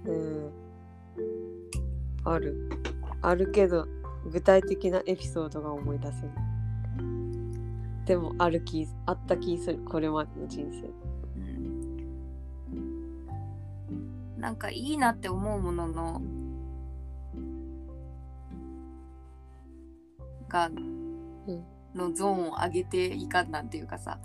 [0.06, 0.52] うん。
[2.26, 2.70] ある。
[3.22, 3.88] あるけど
[4.32, 6.30] 具体的なエピソードが思い出せない。
[8.06, 9.80] でもある気あった気する。
[9.86, 10.90] これまでの人生。
[12.72, 13.28] うん。
[14.38, 16.22] なんかいいなって思うものの
[20.50, 21.64] がうん。
[21.96, 24.20] のゾーンを上げていかんなんていうかさ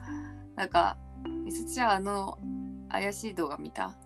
[0.56, 0.96] なんか
[1.44, 2.38] みすちゃんあの
[2.90, 3.96] 怪しい動画見た？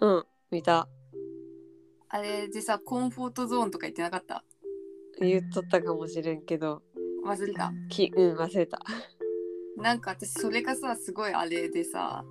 [0.00, 0.88] うん見た。
[2.08, 4.44] あれでさコンフォートゾーンとか言ってなかった？
[5.20, 6.82] 言っとったかもしれんけど。
[7.24, 7.72] 忘れた。
[7.88, 8.78] きうん忘れた。
[9.76, 12.24] なんか私それがさすごいあれでさ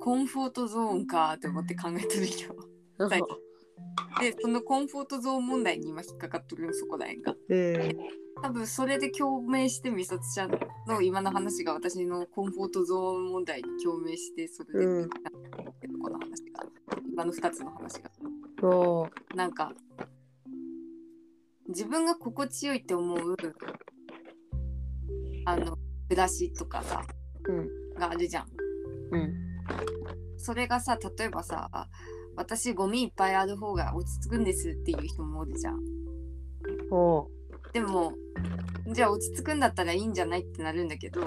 [0.00, 2.56] コンフォートゾーンかって思って考えてるよ
[2.98, 3.22] はい
[4.20, 7.34] でそのコンフォートゾーン問題に今引っかかっとるよそこらへんが。
[7.48, 7.96] うん。
[8.42, 10.50] 多分それで共鳴してみさつちゃん
[10.86, 15.10] の今の話が私のコンフォートゾーン問題に共鳴してそれで、うん
[16.02, 16.62] この話が
[17.10, 18.10] 今の2つの話が
[19.34, 19.72] なんか
[21.68, 23.36] 自分が心地よいって思う
[25.46, 25.76] あの
[26.08, 27.02] 暮らしとかさ、
[27.48, 27.94] うん。
[27.94, 28.46] があるじゃん。
[29.12, 29.34] うん。
[30.36, 31.88] それがさ例えばさ
[32.36, 35.80] 私ゴミいっぱいある方が落ち着くんですっていう人もおるじゃん。
[36.90, 37.28] お
[37.72, 38.12] でも
[38.92, 41.20] じゃあ落ち着くんだったらいいんじゃないってなるんだけど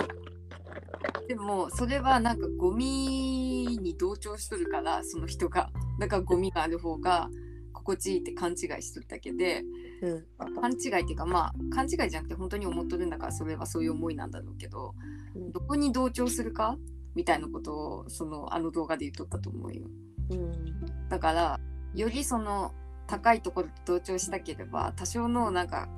[1.27, 5.69] でもそれはなんかゴミに同調しとるからその人が。
[5.99, 7.29] だからゴミがある方が
[7.73, 9.63] 心地いいって勘違いしとるだけで
[10.01, 10.55] うん。
[10.61, 14.93] 勘違いっていうかまあ勘違いじゃなくて本当に思っとるんだからそれはそういう思いなんだろうけど
[15.35, 15.51] うん。
[15.51, 16.77] どこに同調するか？
[17.15, 19.87] みたいなことをそのあの動画で言っとったと思うよ
[20.29, 21.59] うんだから
[21.95, 22.73] よりその
[23.07, 25.89] 高いところと同調したければ多少のなんか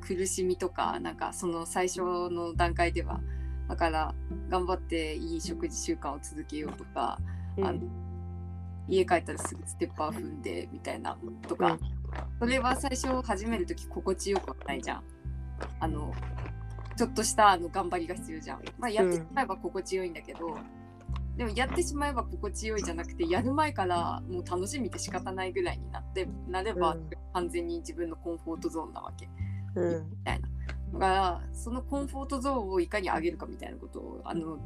[0.00, 3.20] 苦しみとかなんかその最初の段階では
[3.68, 4.14] だから
[4.48, 7.18] 頑張っていい食事習慣を続けようとか、
[7.56, 7.80] うんあの
[8.86, 11.16] 家帰ったらすぐステッパー踏んでみたいな
[11.48, 11.78] とか、
[12.38, 15.02] それは最初始める時心地よくはないじゃん。
[15.80, 16.12] あの
[16.96, 18.62] ちょっとしたあの頑張りが必要じゃん。
[18.78, 20.58] まあ、やってしまえば心地よいんだけど、
[21.36, 27.10] でもやってしまえば心地よいじゃなくてやる前からもう楽しみで仕方ないぐらいになってなれば、うん。
[27.32, 29.28] 完全に自分のコンフォートゾーンなわけ。
[29.74, 30.10] うん。
[30.10, 30.48] みたいな。
[30.92, 34.58] だからそのコンフォートゾーンをいかに上げるかみたいなことをあの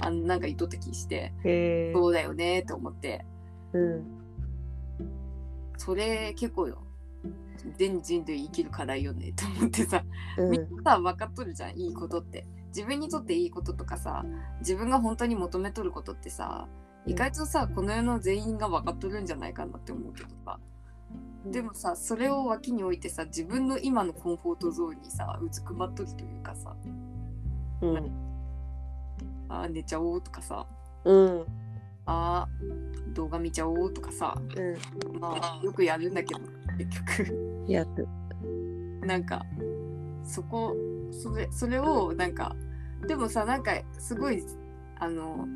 [0.00, 1.32] あのなんか意図的にして
[1.92, 3.24] そうだよねと思って。
[3.72, 4.04] うん。
[5.76, 6.84] それ結構よ。
[7.76, 10.04] 全人類生きる課題よねと思ってさ。
[10.38, 10.74] みうん。
[10.74, 14.24] んなさ分かっとるじゃんいいことって自分にとっていいこととかさ
[14.60, 16.66] 自分が本当に求めとることってさ
[17.06, 20.58] 意外とさこの世の全員が分かっとるんじゃないかなって思うけどさ。
[21.44, 26.74] でもさそれを脇に置いてさ自分の今のコンフォートゾーンにさうずくまっとるというかさ
[27.80, 28.12] うん。
[29.48, 30.66] あー寝ちゃおうとかさ
[31.04, 31.44] うん
[32.06, 36.40] あー動画見ちゃおうとかさうまあよくやるんだけど
[36.78, 37.66] 結局。
[37.66, 38.08] んやる。
[39.04, 39.44] なんか
[40.24, 40.76] そこ
[41.12, 42.56] それそれをなんか
[43.06, 44.42] でもさなんかすごい
[44.98, 45.46] あの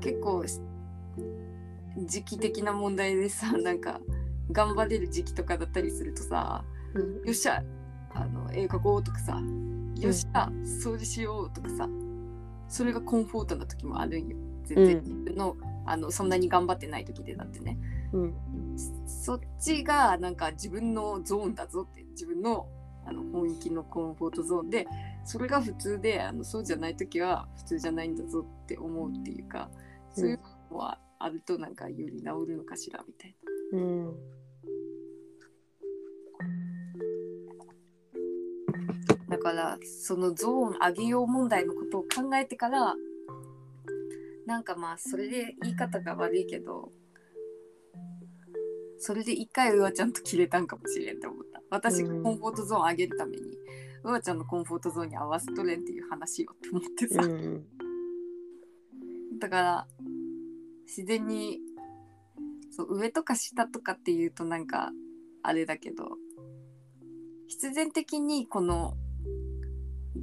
[0.00, 0.60] 結構し
[2.04, 4.00] 時期的な問題でさ なんか
[4.52, 6.64] 頑張れる時期とかだったりするとさ
[6.94, 7.14] うん。
[7.24, 7.62] よっしゃ
[8.14, 9.40] あの絵描こうとかさ
[9.96, 11.88] よっしゃ掃除しようとかさ
[12.68, 14.36] それがコンフォートな時もあるんよ。
[14.64, 15.02] 全然うん。
[15.02, 15.56] 自分の,、
[15.86, 17.78] あのそんなに頑張ってない時でだってね。
[18.12, 18.34] うん。
[19.06, 22.68] そっちがなんか自分のゾーンだぞって自分の
[23.08, 24.86] あの本域のコンフォートゾーンで
[25.24, 29.70] それが普通であのそうじゃない時は普通じゃないんだぞって思うっていうか
[30.12, 30.40] そういう
[30.70, 33.34] のはあるとなんかより治るのかしらみたい
[33.72, 34.04] うん。
[39.28, 42.94] なだからそのゾーン上げよう問題のことを考えてから
[44.46, 46.90] なんかまあそれで言い方が悪いけど
[48.98, 51.62] それで一回うわちゃんと切れたんかもしれんって思った。
[51.70, 53.42] 私がコンフォートゾーン上げるために、
[54.04, 57.64] うわちゃんのコンフォートゾーンに合わせとれんっていう話よって思ってさ、うん。
[59.38, 59.86] だから
[60.86, 61.60] 自然に
[62.70, 64.90] そう上とか下とかっていうとなんか
[65.42, 66.16] あれだけど
[67.46, 68.94] 必然的にこの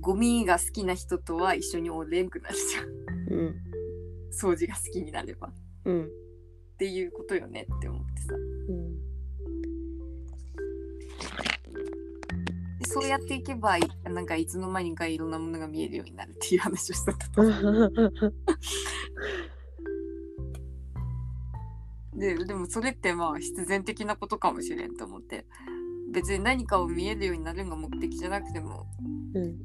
[0.01, 2.85] ゴミが好きな人とは一緒におれんくなるじゃん
[3.33, 3.55] うん。
[4.31, 5.47] 掃除が好きになれば。
[5.47, 5.53] っ
[5.85, 6.24] うん
[6.77, 8.33] ていうことよねって思ってさ。
[8.33, 8.37] う
[8.71, 8.95] ん。
[12.79, 17.43] でそうやっていけばいなんかいつの間にかいろんなものが見えるようになるっていう話をしたと。
[22.15, 25.45] ででもそれってまあ必然的なことかもしれんと思って。
[26.15, 28.87] 別に何かを見えるようになるのが目的じゃなくても。
[29.33, 29.59] うん。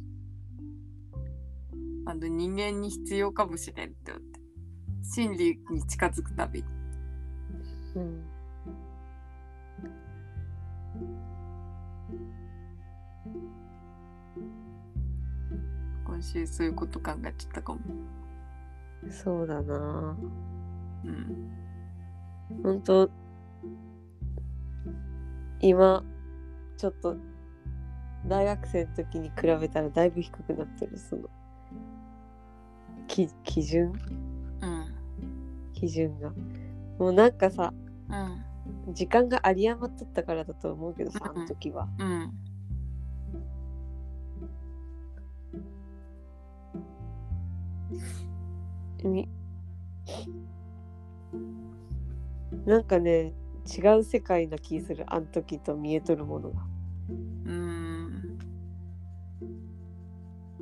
[2.06, 4.40] あの人間に必要かもしれんって思って。
[5.02, 6.79] 真理に近づくたびに
[7.96, 8.22] うん。
[16.04, 17.80] 今週そういうこと考えちゃったかも。
[19.10, 20.16] そうだな。
[21.04, 21.50] うん。
[22.62, 23.10] 本当
[25.60, 26.04] 今
[26.76, 27.16] ちょっと
[28.26, 31.22] 大学生の時に比べたらだいぶ低くなってるその
[33.06, 33.92] き基準？
[34.60, 34.94] うん。
[35.72, 36.32] 基準が
[37.00, 37.72] もうなんかさ
[38.10, 38.94] うん。
[38.94, 41.40] 時間が有り余っとったからだと思うけどさあうん。
[41.40, 41.88] の時は。
[41.98, 42.32] うん。
[49.02, 49.28] み
[52.66, 53.32] なんかね
[53.66, 55.04] 違う世界な気する。
[55.08, 56.60] あの時と見えとるものが。
[57.08, 58.38] うん。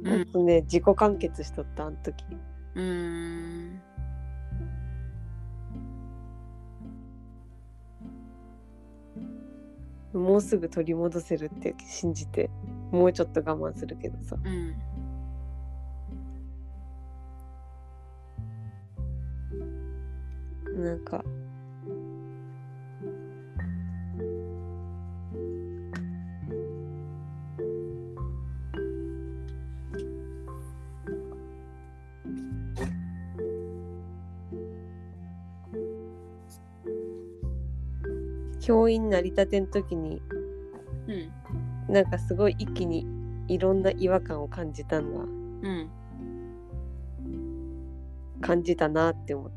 [0.05, 0.21] うほん。
[0.21, 2.25] んとね自己完結しとったあの時。
[2.77, 3.83] うん
[10.13, 12.51] もうすぐ取り戻せるって信じて
[12.91, 14.37] もうちょっと我慢するけどさ。
[14.43, 14.75] うん。
[20.83, 21.25] なんか
[38.69, 40.21] 教員なりたての時に
[41.09, 41.95] うん。
[41.95, 43.07] なんかすごい一気に
[43.49, 45.91] いろんな違和感を感じたんがうん。
[48.43, 49.53] 感じたなって思っ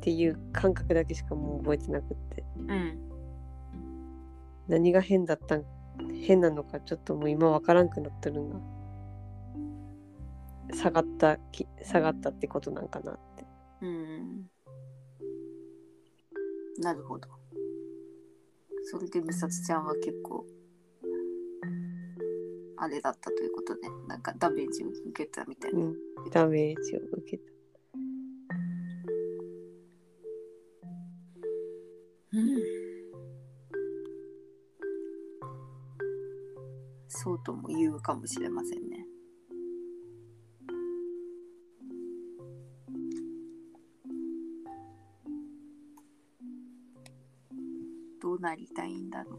[0.00, 2.44] ていう感覚だけしかもう覚えてなくって。
[2.56, 3.10] うん。
[4.68, 5.64] 何が変だったん
[6.24, 8.60] 変なのかちょっともう今わからんくなってるな
[10.72, 13.44] 下がったき下がったってことなんかなって。
[13.80, 14.46] うん。
[16.78, 17.41] なるほど
[18.84, 20.44] それで美里ちゃんは結構
[22.76, 25.96] あれだったということでなんかダメージを受けたみたいな、うん。
[26.32, 27.44] ダメージを受けた。
[32.32, 32.82] うん。
[37.08, 38.91] そうとも言うかもしれませんね。
[48.52, 49.38] なりたいんだろう。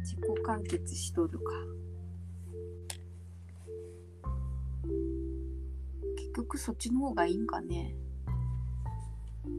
[0.00, 1.44] 自己完結しとるか。
[6.16, 7.94] 結局そっちの方がいいんかね。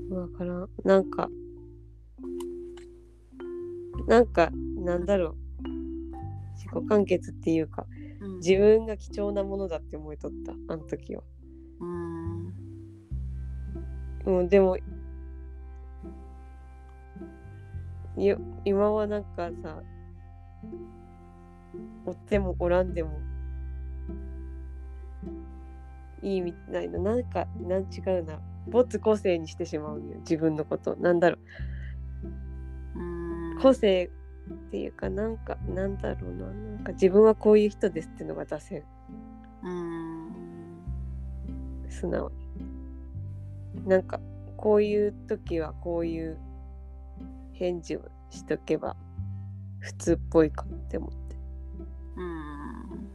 [0.09, 1.29] わからんなんか
[4.07, 5.35] なんかなんだろう。
[6.55, 7.85] 自己完結っていうか
[8.21, 11.23] うん、自分が貴重なものだって思いとったあの時は。
[11.81, 12.43] うん。
[14.25, 14.81] もうでもい
[18.63, 19.81] 今はなんかさ
[22.05, 23.19] おってもおらんでも
[26.21, 30.95] いいみたいななんかなん違うな没個性にしてしまうんよ自分のこと。
[30.95, 31.32] なんだろう。
[31.32, 31.32] うん
[33.63, 34.11] 個性
[34.51, 36.47] っていうかなんかなんだろうな。
[36.47, 38.83] なんか自分はこういう人ですってのが出せん
[39.63, 40.31] うん
[41.87, 43.87] 素直に。
[43.87, 44.19] なんか
[44.57, 46.37] こういう時はこういう
[47.53, 48.01] 返事を
[48.31, 48.97] しとけば
[49.79, 51.37] 普通っぽいかって思って。
[52.17, 53.07] うん。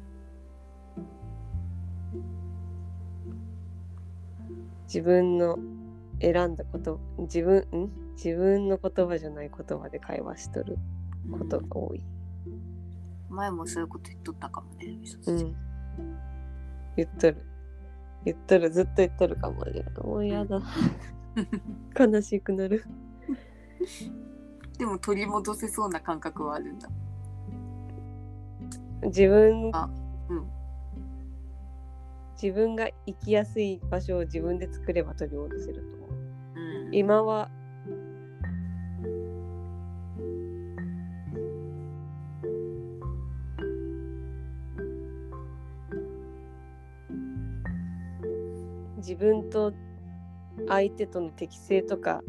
[4.84, 5.58] 自分の
[6.22, 8.07] 選んだこと自分ん？
[8.22, 10.76] 自分の言葉じゃない言葉で会話しとる
[11.30, 12.02] ことが多い。
[13.30, 14.98] 前もそういうこと言っとったかもね。
[15.26, 15.56] うん。
[16.96, 17.46] 言っとる。
[18.24, 18.70] 言っとる。
[18.70, 20.60] ずっと言っとるかもねもうやだ。
[21.96, 22.84] 悲しくなる。
[24.78, 26.88] でも取り戻せそうな感覚はあるんだ。
[29.04, 29.88] 自分あ
[30.28, 30.50] うん。
[32.42, 36.10] 自分が生きやすい場所を自分で作れば取り戻せると思う。
[36.56, 37.48] うん、今は
[49.08, 49.72] 自分と
[50.68, 52.20] 相手との適性とか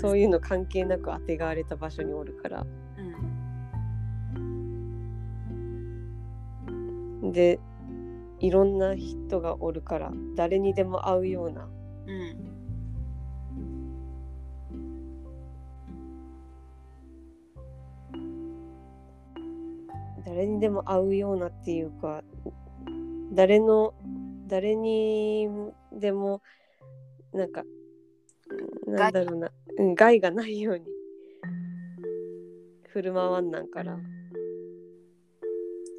[0.00, 2.64] そういうの関係なくあてがわれた場所におるから。
[7.20, 7.60] うんで
[8.40, 11.68] いろんな人がおるから誰にでも会うような。
[12.06, 12.36] うん
[20.24, 22.24] 誰にでも会うようなっていうか
[23.34, 23.92] 誰の
[24.46, 25.48] 誰に
[25.98, 26.42] でも
[27.32, 27.62] なんか
[28.86, 30.84] うんなんだろうな、うん、害がないように。
[32.92, 33.98] 振る舞わんなんから、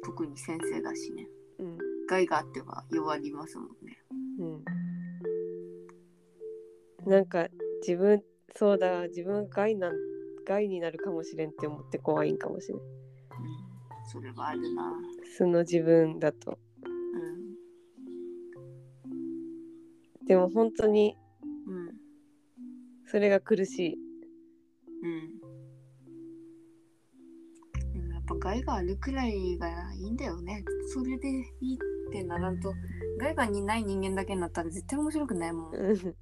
[0.04, 1.28] 特に先生だしね。
[1.58, 1.76] うん。
[2.06, 3.98] 害があっては弱りますもんね。
[4.38, 4.44] う
[7.08, 7.48] ん、なんか
[7.80, 8.22] 自分
[8.54, 9.94] そうだ自分が害なん
[10.46, 12.76] 害になるかもしれんって思って怖いんかもしれん。
[12.78, 12.84] うん、
[14.06, 14.92] それはあるな。
[15.36, 16.58] 素の自分だと
[20.26, 21.16] でも本当に
[21.66, 21.92] うん
[23.06, 23.98] それが苦しい
[25.04, 25.44] うん。
[27.92, 30.64] でもやっぱ害があるくらいがいいんだよね。
[30.92, 31.28] それで
[31.60, 31.78] いいっ
[32.10, 32.72] てならんと、
[33.18, 35.74] 害がない人間だけになったら絶対面白くないもん。
[35.74, 36.14] うん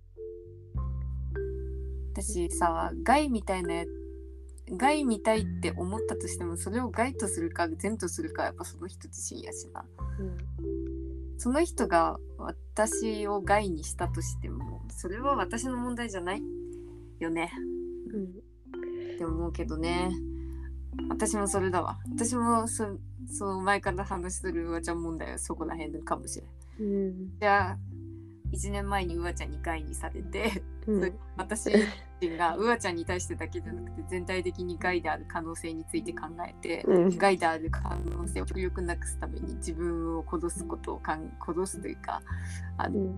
[2.14, 3.84] 私さ、害みたいなや
[4.76, 9.84] 害みたいって思ったとしても、それを害とするか善とするかはやっぱその人自身やしな。
[11.38, 16.42] その人が私を害にしたとしても、それは私の問題じゃない
[17.18, 17.52] よね。
[18.12, 18.52] うん
[19.14, 20.10] って思うけどね。
[21.08, 21.98] 私もそれだわ。
[22.14, 22.98] 私もそ
[23.30, 26.40] そう前から話するうわちゃん問題はそこら辺かもし
[26.78, 26.88] れん。
[26.88, 27.38] うん。
[27.38, 27.78] じゃあ
[28.52, 31.18] 1年前にうわちゃんに害にされて、うん。
[31.36, 31.70] 私
[32.30, 37.18] がうわちゃんに対してだけじゃなくて全体的に害である可能性について考えて、うん。
[37.18, 42.22] 害である可能性を極力なくすために自分を殺すことをかん殺すというか
[42.76, 43.14] あのうん。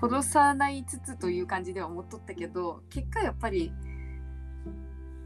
[0.00, 3.72] 殺さないつつという感じでは思っとったけど結果やっぱり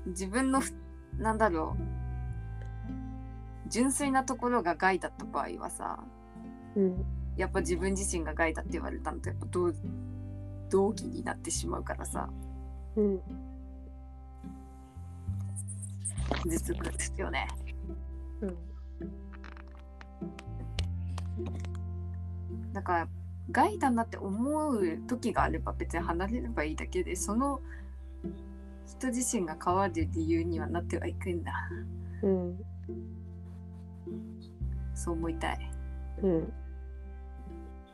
[0.06, 0.72] 自分のふ
[1.18, 1.76] なんだろ
[3.68, 5.98] 純粋なところが害だった場合はさ
[6.76, 7.04] うん。
[7.36, 9.72] やっぱ自分自身が害だって言われたのとやっぱ同
[10.70, 12.28] 同義になってしまうからさ
[12.98, 13.20] うん。
[16.44, 17.46] 頭痛くるよね。
[18.40, 18.56] うん。
[22.72, 23.08] だから
[23.50, 27.60] 害だなって思う時があれば別に離れればいいだけでその
[28.84, 31.52] 人自身が変わる理由にはなってはいくんだ。
[32.22, 32.58] うん。
[34.94, 35.70] そう思いたい、
[36.22, 36.52] うん。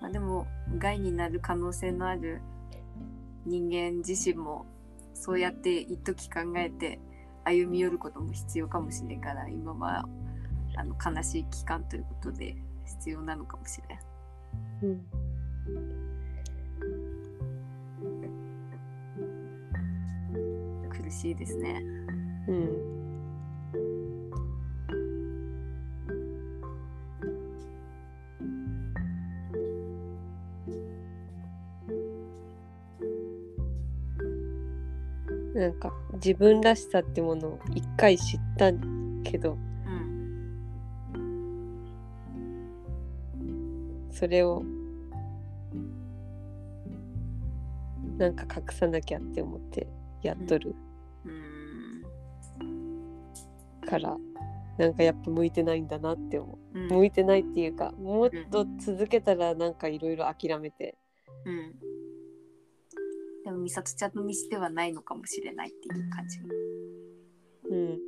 [0.01, 0.47] まあ、でも
[0.79, 2.41] 害になる可能性のある
[3.45, 4.65] 人間自身も
[5.25, 7.01] そうやって一時考えて
[7.45, 10.05] 歩み寄ることも必要かもしれんから今は
[10.77, 12.55] あの悲しい期間ということで
[12.85, 13.99] 必要なのかもしれん。
[14.83, 15.01] うん。
[20.91, 21.81] 苦しいですね。
[22.47, 23.04] うん
[35.55, 38.73] なんか自分らしさってものを一回知った
[39.23, 39.57] けど
[41.13, 41.85] うん
[44.11, 44.63] それを
[48.19, 49.87] なんか隠さなきゃって思って
[50.23, 50.75] やっとる
[51.25, 52.03] うん
[53.87, 54.17] から、
[54.79, 56.79] なんかやっぱ向いてないんだなって思う。
[56.79, 56.89] うん。
[56.89, 59.75] 向いてないっていうかもっと続けたらなん。
[59.75, 60.97] かいろいろ諦めて
[61.45, 61.75] うん。
[63.45, 66.39] でも美里ちゃんの道ではないのかもしれないっていう感じ
[67.71, 67.99] うん。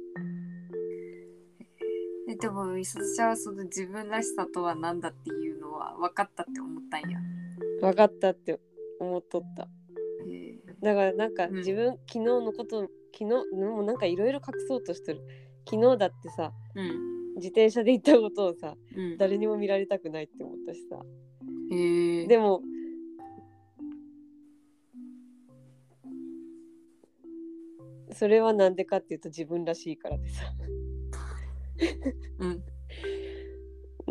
[2.26, 7.18] ででも美里ちゃんはその自分らしさとは何だっていうのは分かったって思ったんや。
[7.80, 8.58] 分かったって
[8.98, 9.68] 思っとった。
[10.26, 11.54] へだからなんかん。
[11.54, 13.24] 自分、昨日のこと昨日
[13.54, 15.20] もうなんかいろいろ隠そうとしてる。
[15.68, 17.34] 昨日だってさえうん。
[17.36, 19.18] 自転車で行ったことをさうん。
[19.18, 20.96] 誰にも見られたくないって思ったしさ。
[21.70, 22.62] へえでも
[28.12, 30.44] それはなんでかっていうと自分らしいからでさ。
[32.38, 32.64] うん。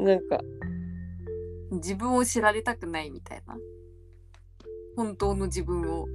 [0.05, 0.41] なんか。
[1.71, 3.57] 自分を知られたくないみたいな。
[4.95, 6.07] 本当の自分を。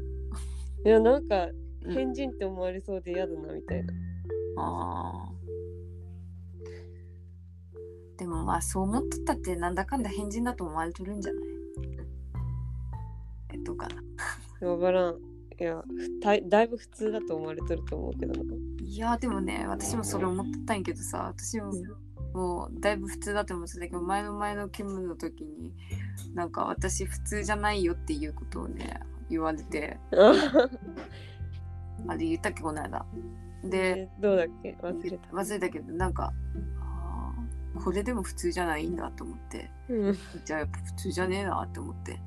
[0.84, 1.48] いやなんか
[1.84, 1.94] うん。
[1.94, 3.92] 変人って思われそうで嫌だなみたいな、
[4.58, 8.18] あー。
[8.18, 11.44] でもまあそう思っとったってなんだかんだ変人だと思われとるんじゃない？
[13.54, 14.02] えっとかな。
[14.60, 15.18] 分からん
[15.60, 15.84] いや
[16.22, 18.54] だいだいぶ普通だと思われとると思うけどな。
[18.82, 21.72] いやでもね私もそれ思ってたんやけどさ私も
[22.32, 23.80] もうだいぶ普通だと思ってた。
[23.80, 25.74] けど前の前の勤務の時に
[26.34, 29.98] なんか私普通じゃないよっていうことをね言われて。
[32.08, 33.04] あれ言ったっけこの間。
[33.62, 34.78] でえどうだっけ？
[34.80, 35.28] 忘れた。
[35.28, 36.32] 忘れたけどなんか
[37.84, 39.70] これでも普通じゃないんだと思って。
[39.90, 40.18] うん。
[40.46, 42.18] じゃあやっぱ普通じゃねえなって思って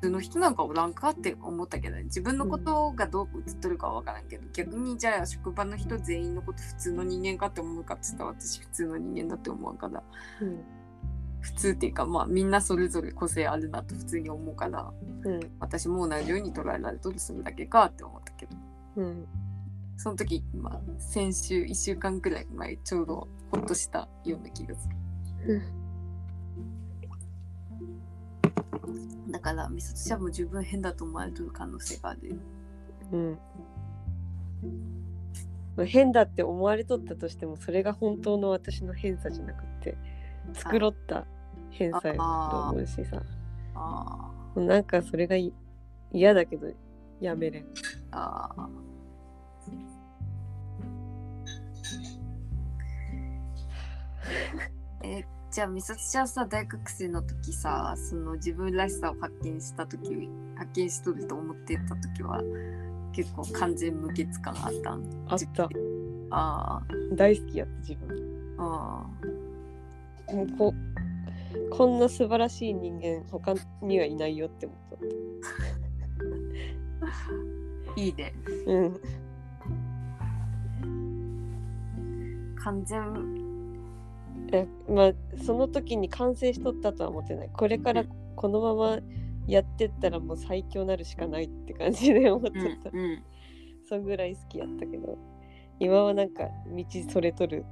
[0.00, 10.02] 通の人なんかおらんかって思ったけど自分のことがどう映っとるかは分からんけど、逆にじゃあ職場の人全員のこと普通の人間かって思うかって言ったら私普通の人間だって思うから。
[10.40, 10.64] うん。
[11.40, 14.92] 普通っていうかまあみんなそれぞれ個性あるなと普通に思うから
[15.24, 15.40] うん。
[15.58, 18.56] 私も同じように捉えられとるするだけかって思ったけど。
[18.96, 19.26] うん。
[19.96, 24.88] その時、まあ、先週1週間くらい前ちょうどほっとしたような気がす
[25.46, 25.60] る
[29.30, 32.28] だから美里ちゃんも十分変だと思われてる可能性がある。
[32.30, 32.36] よ
[33.12, 33.38] うん。
[35.76, 39.96] まあ変だって思われとったとしてもそれが本当の私の変さじゃなくって
[40.54, 41.26] 繕った
[41.70, 42.22] 変さやと
[42.70, 43.22] 思うしさ。
[43.74, 45.52] あなんかそれがい
[46.12, 46.68] 嫌だけど
[47.20, 47.62] やめれん。
[47.62, 47.66] ー。
[48.10, 48.68] あー。
[55.02, 55.24] え
[55.60, 62.40] じゃあ美里ちゃんさ大学生の時さその自分らしさを発見した時発見しとると思ってた時は
[63.12, 65.04] 結構完全無欠感あったん？
[65.28, 65.68] あった。
[66.30, 66.80] あ
[67.12, 68.56] 大好きやった自分。
[68.56, 69.06] ーあ。
[70.32, 70.74] もうこ
[71.70, 73.52] こんな素晴らしい人間他
[73.82, 78.32] にはいないよって思っー いいね。
[78.64, 79.00] たうん。
[82.56, 83.02] 完全
[83.36, 83.39] え
[84.88, 85.12] まあ
[85.44, 87.50] その時に完成しとったとは思ってない。
[87.52, 88.04] これから
[88.36, 88.98] このまま
[89.46, 93.22] やってったらもう最強なるしかないって感じで思っうんちゃった、うん。
[93.88, 95.18] そんぐらい好きやったけど。
[95.82, 97.64] 今はなんか道それとる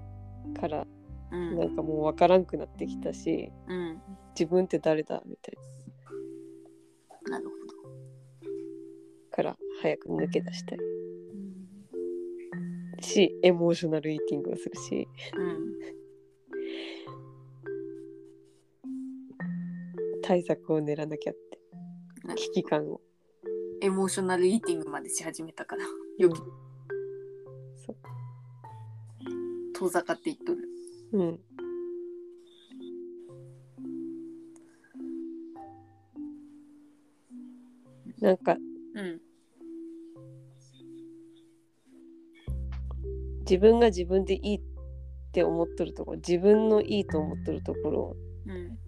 [0.58, 0.86] から
[1.30, 1.58] うん。
[1.58, 4.00] なんかもう分からんくなってきたしうん。
[4.38, 5.54] 自分って誰だみたい
[7.30, 7.38] な。
[7.38, 7.50] るほ
[9.30, 10.78] から早く抜け出したい。
[10.78, 10.84] ど
[13.00, 15.06] しエモーショナルイーティングをするし。
[15.36, 15.97] うん
[20.28, 22.28] 対策を練らなきゃって。
[22.28, 23.00] ね危機感を。
[23.80, 25.84] エモーショナルイーティングまでし始めたから
[26.18, 26.36] よく。
[27.86, 27.96] そう。
[29.74, 30.68] 遠ざかっていっとる。
[31.12, 31.40] うん。
[38.20, 38.58] なんか
[38.96, 39.20] うん。
[43.40, 44.60] 自分が自分でいいっ
[45.32, 48.16] て思っとるところ自分のいいと思っとるところを
[48.46, 48.87] うん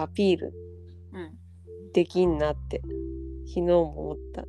[0.00, 0.52] アピール
[1.12, 1.92] うん。
[1.92, 2.80] できんなって
[3.46, 4.44] 昨日も思った。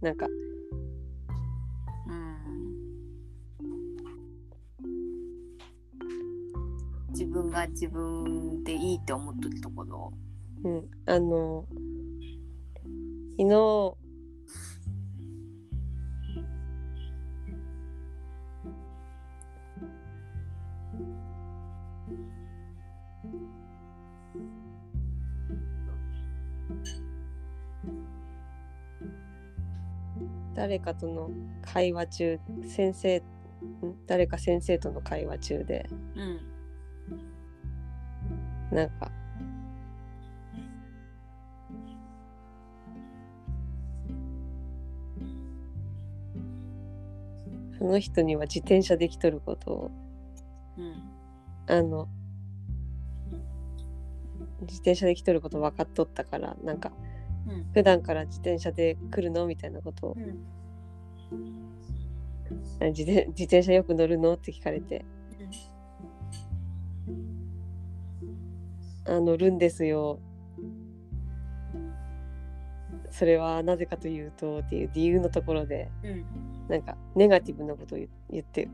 [0.00, 2.36] なんかうん。
[7.10, 10.12] 自分が自分でいいって思っとるところ。
[10.64, 10.90] うん。
[11.06, 11.64] あの
[13.38, 14.09] 昨日
[30.60, 31.30] 誰かとの
[31.62, 32.38] 会話中
[32.68, 33.22] 先生
[34.06, 36.40] 誰か先生との会話中でうん
[38.76, 39.10] なんか
[47.78, 49.90] その人には自転車できとることを
[50.76, 52.06] うんあの
[54.60, 56.92] 自転車で来とること分かっとったからなんか
[57.48, 57.64] うん。
[57.72, 59.46] 普段から自転車で来るの？
[59.46, 60.16] みたいなことを。
[60.16, 60.44] うん。
[62.80, 64.34] あ自転自転車よく乗るの？
[64.34, 65.04] って聞かれて。
[69.06, 70.20] あ乗るんですよ。
[73.10, 75.90] それはなぜかというとっていう理由のところで。
[76.04, 76.24] うん。
[76.68, 78.68] なんかネガティブなことを言言って。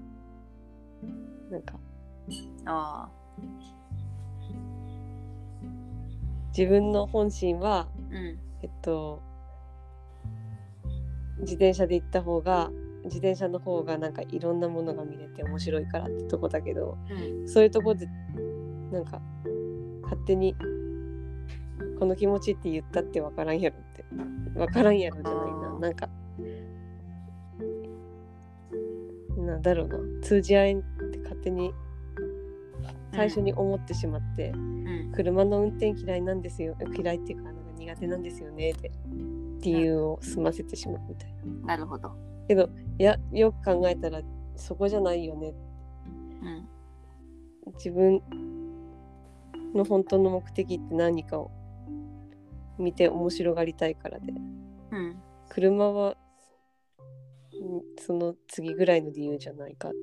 [1.50, 1.74] なんか。
[2.64, 3.10] ああ。
[6.56, 9.22] 自分の本心はうんえっと
[11.38, 12.70] 自転車で行った方が
[13.04, 18.08] 自転車の方がなんかいろんなものが見れて面白いからってとこだけどうんそういうとこで
[18.90, 19.20] なんか
[20.02, 20.56] 勝手に
[22.00, 24.04] この気持ちって言ったって分からんやろって
[24.54, 25.78] 分からんやろじゃないな。
[25.78, 26.08] なんか
[29.38, 29.98] なんだろうな。
[30.22, 31.72] 通じ合えんって勝手に
[33.12, 35.12] 最初に思ってしまって、うん。
[35.12, 36.76] 車の運転嫌いなんですよ。
[36.94, 38.90] 嫌いっていうか苦手なんですよねって
[39.60, 41.66] 理由を済ませてしまうみたいな。
[41.68, 42.12] なるほど。
[42.48, 42.68] けど
[42.98, 44.22] いやよく考えたら
[44.54, 45.52] そこじゃないよね
[47.66, 47.72] うん。
[47.74, 48.22] 自分
[49.74, 51.50] の本当の目的って何かを
[52.78, 54.32] 見て面白がりたいからで。
[54.92, 55.16] うん。
[55.48, 56.16] 車はん
[58.00, 59.98] その次ぐらいの理由じゃないかって。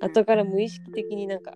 [0.00, 1.54] 後から無意識的になんか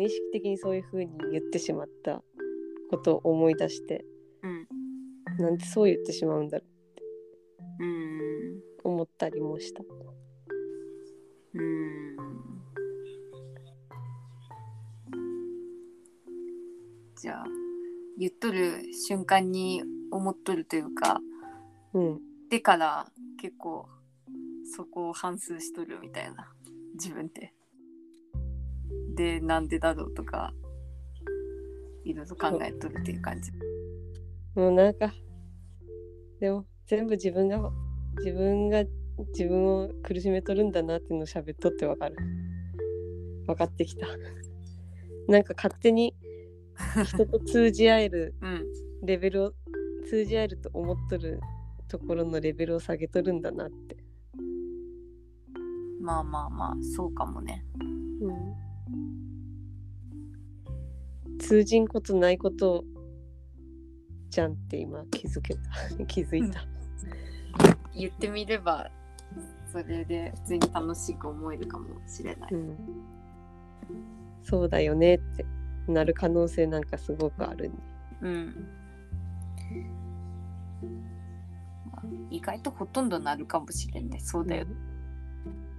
[0.00, 2.22] 無意識的にそういう風に言ってしまった
[2.90, 4.02] ことを思い出して
[4.42, 4.66] うん。
[5.38, 6.64] なんでそう言ってしまうんだろ
[7.80, 8.60] ううん。
[8.82, 9.82] 思ったりもした。
[11.52, 12.16] うん。
[17.20, 17.44] じゃあ
[18.18, 21.20] 言っとる瞬間に思っとるというか
[21.92, 22.20] うん。
[22.48, 23.06] でから
[23.38, 23.86] 結構
[24.74, 26.50] そこを反芻しとるみたいな
[26.94, 27.52] 自分って。
[29.14, 30.52] でなんでだろうとか
[32.04, 33.50] いろいろ考えとるっていう感じ。
[34.54, 35.12] もうなんか
[36.40, 37.70] でも全部自分が
[38.18, 38.84] 自分が
[39.28, 42.16] 自分を苦しめとるんだなっていうのを喋っとってわかる
[43.46, 44.06] 分かってきた
[45.28, 46.14] なんか勝手に
[47.04, 48.66] 人と通じ合える うん
[49.02, 49.54] レベルを
[50.08, 51.40] 通じ合えると思っとる
[51.88, 53.96] ところのレベルを下げとるんだなって、
[56.00, 57.64] まあまあまあそうかもね。
[61.50, 62.84] 通じんことないこと
[64.28, 65.60] じゃんって今気づけた
[66.06, 66.64] 気づいた、
[67.92, 68.88] 言ってみれば
[69.66, 72.54] それで普通に楽しく思えるかもしれない。
[72.54, 72.76] うん、
[74.44, 75.44] そうだよねって
[75.88, 77.74] なる可能性なんかすごくあるね
[78.20, 78.68] うん。
[81.90, 84.20] まあ意外とほとんどなるかもしれんね。
[84.20, 84.66] そうだよ。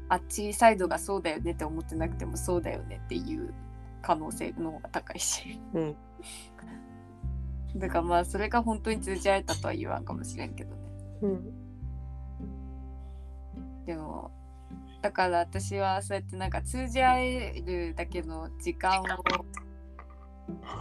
[0.10, 3.54] あっちサイドがそうだよねって思ってなくてもそうだよねっていう
[4.02, 5.60] 可能性の方が高いし。
[5.74, 5.96] うん
[7.76, 10.82] だからまあそれが本当に通じ合えたとは言わんかもしれんけどね。
[11.22, 11.54] うん
[13.86, 14.32] でも
[15.02, 19.06] だから私はそうやってなんか通じ合えるだけの時間を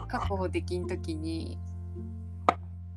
[0.08, 1.58] 確保できん時に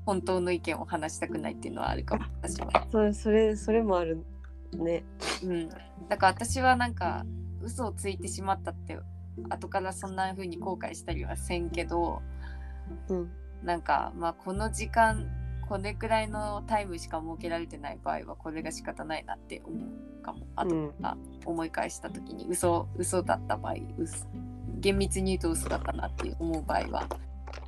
[0.05, 2.87] 本当の意見を話したくないっていうのはあるかも私は。
[2.91, 4.25] それそれそれもある
[4.73, 5.03] ね
[5.43, 5.69] うん、
[6.09, 7.25] だから私はなんか
[7.61, 8.97] 嘘をついてしまったって
[9.49, 12.21] 後からそんな風に後悔したりはせんけど
[13.09, 13.31] うん。
[13.63, 15.29] なんかまあこの時間
[15.67, 20.45] これくらいのタイムしか設けられてない場合はこれが仕方ないなって思うかも。
[20.55, 20.93] あと、うん。
[21.01, 24.27] あ思い返した時に嘘嘘だった場合嘘
[24.79, 27.07] 厳密に言うと嘘だったなって思う場合は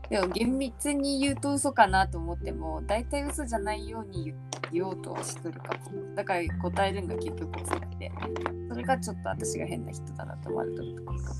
[0.09, 4.35] でも厳密に言うと嘘かなと思っても大体嘘じゃないように言
[4.71, 6.15] 言おうとはしとるかも。
[6.15, 8.11] だから答えるのが結局嘘で
[8.69, 11.03] それがちょっと私が変な人だなと思われてると。
[11.03, 11.35] ころか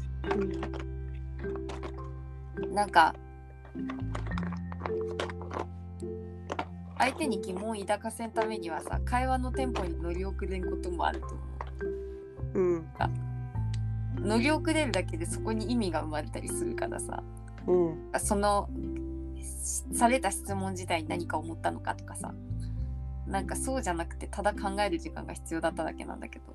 [2.73, 3.15] なんか
[6.97, 11.37] 相手に疑問を抱かせんためにはさ会話のテンポに乗り遅れんこともあると思
[12.53, 12.59] う。
[12.59, 12.75] ん。
[12.77, 12.85] う
[14.21, 17.21] 乗り遅れるだけでそこに意味が生まれたりするからさ
[17.67, 18.19] うん。
[18.19, 18.69] その
[19.93, 22.33] された質問自体に何か思ったのかとかさ。
[23.27, 26.45] なんかそうじゃなくてただ考える時間が必要だっただけなんだけど。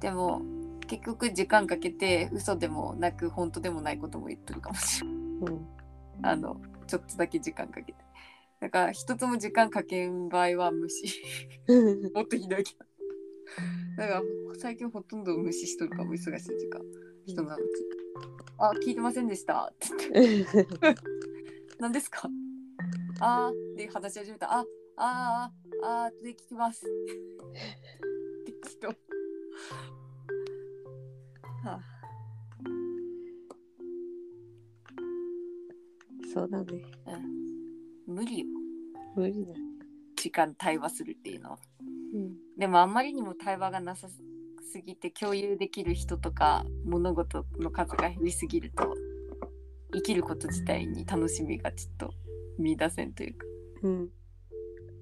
[0.00, 0.42] でも
[0.86, 5.16] 結局時間かけて嘘でもなく本当でもないことも言ってるかもしれない。
[5.16, 5.66] うん。
[6.22, 7.94] あのちょっとだけ時間かけて。
[8.60, 11.06] だから一つも時間かけん場合は無視。
[12.14, 12.88] もっとひどいけど。
[13.96, 14.22] だから
[14.58, 16.80] 最近ほとんど無視しとるかも忙しい時間
[17.28, 17.62] 人のうち
[18.58, 20.66] あ聞いてませんでしたって言って
[21.78, 22.28] 何ですか
[23.20, 24.64] あーで話し始めたあ
[24.96, 26.86] あーあーで聞きます。
[28.46, 28.94] 適当は
[31.64, 31.80] あ。
[36.32, 36.82] そうだね。
[38.06, 38.46] 無理よ。
[39.14, 39.52] 無理だ。
[40.16, 41.58] 時間対話するっていうのは。
[41.80, 42.36] うん。
[42.56, 44.08] でもあんまりにも対話がなさ
[44.68, 48.94] すぎて共有できる人とか物事の数が減りすぎると
[49.94, 52.14] 生きること自体に楽しみがちょっと
[52.58, 53.46] 見出せんというか。
[53.82, 54.08] うん。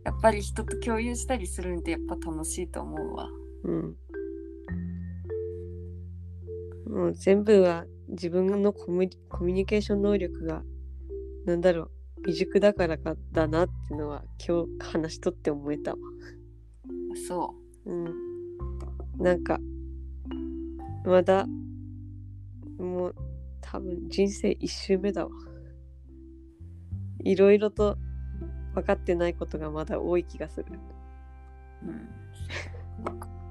[0.05, 3.29] やっぱり人と共有したりするんってやっぱ楽しいと思うわ。
[3.64, 3.97] うん。
[6.89, 10.62] もう全部は自分のコミュコミュニケーション能力が
[11.45, 15.97] なんだろう未熟だからかだなっていうのは今日話しとって思えたわ。
[17.27, 17.55] そ
[17.85, 18.36] うん。
[19.19, 19.59] なんか
[21.05, 21.47] まだ
[22.79, 23.14] もう
[23.61, 25.31] 多分人生一周目だわ。
[27.25, 27.97] いろいろと
[28.75, 30.67] 分かってないことがまだ多い気がする。
[31.85, 32.09] う、うん、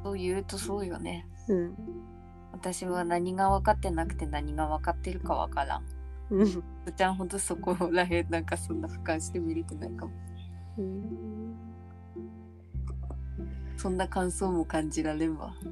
[0.04, 1.76] そう言うとそうよねうん。
[2.54, 5.84] 私は何が分かってなくて何が分かってるか分からん
[6.30, 6.46] うん。
[6.46, 6.64] ふ
[6.96, 10.14] ちゃんほんとそこらへんなんかそんな俯瞰して見れてないかも
[10.78, 11.45] うん
[13.78, 15.54] そんな感想も感じられんわ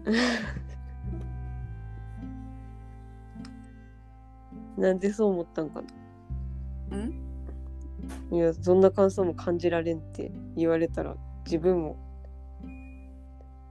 [4.78, 5.82] なんでそう思ったんか
[6.89, 6.97] な？
[6.97, 7.14] うん？
[8.32, 11.95] いやそんな感想も感じられんって言われたら自分も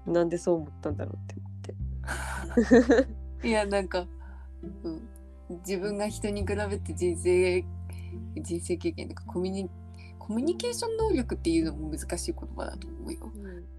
[0.07, 3.09] なんでそう思ったんだろうって思っ
[3.43, 3.49] て。
[3.49, 4.07] いやなんか、
[4.85, 5.03] うん、
[5.67, 7.65] 自分が人に比べて人生
[8.41, 9.71] 人生経験とかコミュニ
[10.19, 13.33] コミュニケーション能力っていうのも難しい言葉だと思うよ。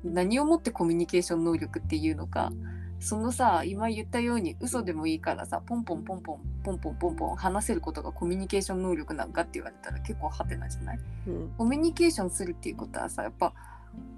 [0.04, 2.52] 何をもってコミュニケーション能力っていうのか
[3.00, 11.00] そのさ今言ったように嘘でもいいからさポンポンポンポンポンポンポンポン話せることがコミュニケーション能力なんかって言われたら結構ハテナじゃない？
[11.28, 11.50] うん。
[11.58, 13.54] コミュニケーションするっていうことはさやっぱ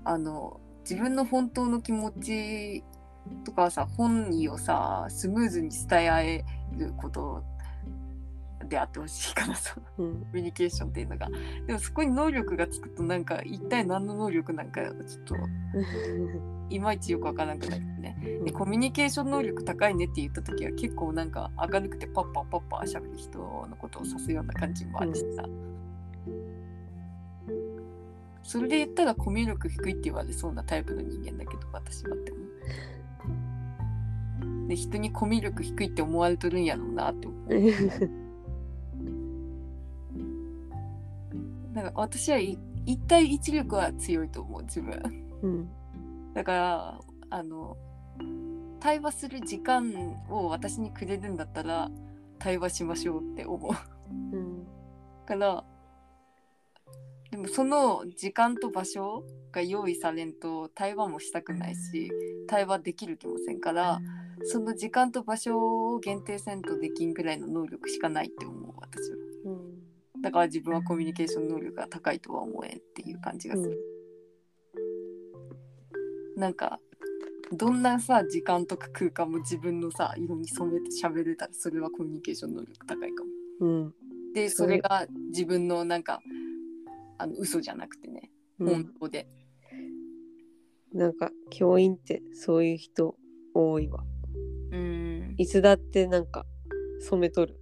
[0.04, 2.84] あの自分の本当の気持ち
[3.44, 6.46] とかさ本意をさスムーズに伝え合え
[6.78, 7.44] ること
[8.68, 10.14] であってほしいからさうん。
[10.14, 11.30] コミュニケーションっていうのが。
[11.68, 14.94] でもそこに能力がつくとなんか一体何の能力なんかちょっ
[15.24, 15.36] と
[16.70, 18.18] いまいちよくわからなくなってね。
[18.44, 25.46] でコミュニケーション能力高いねって言った時は結構なんか明るくてパッパパッパ喋る人のことを指すような感じもあるしさ、
[28.44, 32.46] それで言ったらコミュ力低いって言われそうなタイプの人間だけど私はって思う。
[34.68, 37.50] で人にコミュ力低いって思われとるんやろうなって思う
[41.76, 45.02] だから私はい一対一力は強いと思う自分。
[45.42, 45.70] うん。
[46.34, 47.00] だから
[47.30, 47.76] あの
[48.80, 51.92] 対話する時間を私にくれるんだったら
[52.40, 53.72] 対話しましょうって思う。
[54.36, 54.68] うん。
[55.26, 55.64] から
[57.32, 62.12] でもその時間と場所が用意されんと対話もしたくないし
[62.48, 64.00] 対話できる気もせんから
[64.44, 65.58] その時間と場所
[65.96, 69.18] を限定せんとできんぐらいの能力しかないって思う私は。
[69.18, 69.25] うん
[70.22, 73.78] だから自分はコミュニケーション能力が高いとは思えんっていう感じがする、
[76.36, 76.80] なんか
[77.52, 83.30] どんなさ時間とか空間も自分のさ色に染めて喋れたらそれはコミュニケーション能力高いかも。
[83.60, 83.94] うん。
[84.34, 86.22] でそれが自分のなんか
[87.18, 88.68] あの嘘じゃなくてねうん。
[88.68, 89.28] 本当で、
[90.94, 93.16] なんか教員ってそういう人
[93.54, 94.04] 多いわ。
[94.72, 95.36] うん。
[95.38, 96.46] いつだってなんか
[97.02, 97.60] 染めとる。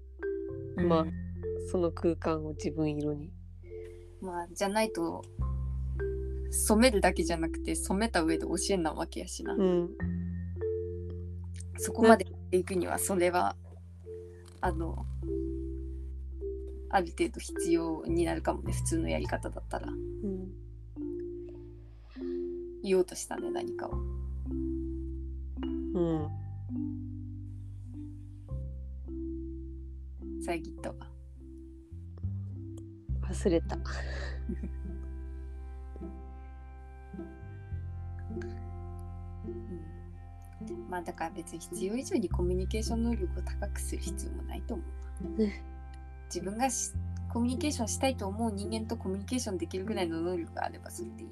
[0.78, 1.23] まあうん
[1.66, 3.32] その空間を自分色に。
[4.22, 5.24] まあじゃないと
[6.52, 9.90] 染めるだけじゃなくて染めた上で教えなわけやしな、うん。
[11.78, 13.56] そこまでいくにはそれは
[14.62, 15.06] あの
[16.90, 19.88] ある程度必要になるかもね普通のやり方だったら。
[19.88, 20.52] うん。
[22.84, 23.92] 言おうとしたね何かを。
[25.96, 26.28] うん。
[30.46, 31.13] 遮ったわ
[33.30, 33.76] 忘れた。
[33.76, 33.84] うん。
[40.90, 44.84] まあだから別に必要以上にコミュニケーション能力を高くする必要もないと思
[45.36, 45.40] う。
[45.40, 45.64] ね。
[46.26, 46.92] 自分がし
[47.32, 51.30] コミュニケーションしたいと思う人間とコミュニケーションできるぐらいの能力があればそれでいい。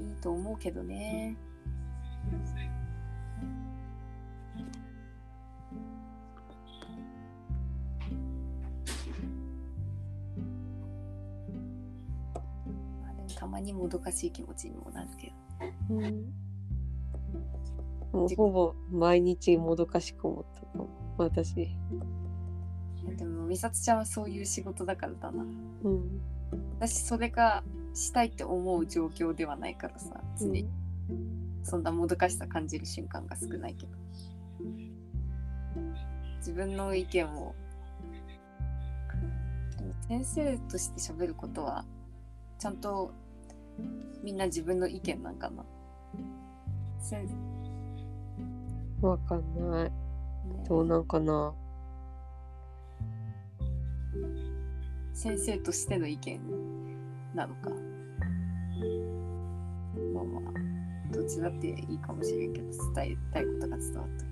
[0.00, 1.36] いいと思うけどね
[13.38, 15.32] たまにもどかしい気持ちにもなるけ
[15.88, 15.94] ど。
[15.94, 16.34] うん。
[18.12, 20.44] もうほぼ毎日もどかしく思っ
[21.16, 21.54] た私。
[23.16, 25.44] でも美里ちゃんはそういう仕事だからだな。
[25.84, 26.20] うん。
[26.80, 27.62] 私それが
[27.94, 30.68] したいって思う状況ではないからさ常に。
[31.62, 33.92] そんなもどかしさ感じる瞬間が少ないけど。
[36.38, 37.54] 自分の意見を
[40.08, 41.84] 先生として喋ることは
[42.58, 43.12] ちゃんと
[44.22, 45.64] みんな自分の意見なんかな。
[47.00, 47.28] 先
[49.00, 49.84] わかんない。
[49.84, 49.92] ね。
[50.68, 51.54] どうなんかな。
[55.12, 56.40] 先生としての意見
[57.34, 57.70] なのか。
[60.14, 64.27] まあまあどっちだっていいかもしれんけど伝えたいことが伝わった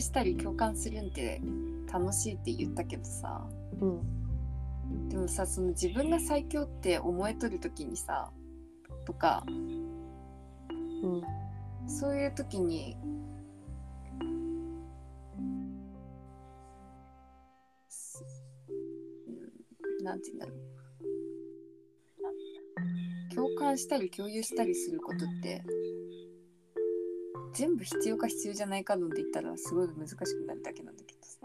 [0.00, 1.40] したり共感するんって
[1.92, 3.46] 楽しいって言ったけどさ。
[3.80, 4.18] うん
[5.10, 8.30] でもさその自分が最強って思えとる時にさ
[9.04, 9.50] とかう
[10.72, 11.22] ん
[11.86, 12.96] そういう時に
[20.02, 20.68] なんて言うんだろう。
[23.34, 25.62] 共感したり共有したりすることって
[27.54, 31.38] 全部必要か必要じゃないか論で言ったらすごい難しくなるだけなんだけどさ。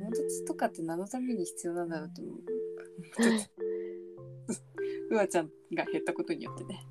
[0.00, 2.38] 友達とかって何のために必要なんだろうと思う。
[5.10, 6.86] うわちゃんが減ったことによってね。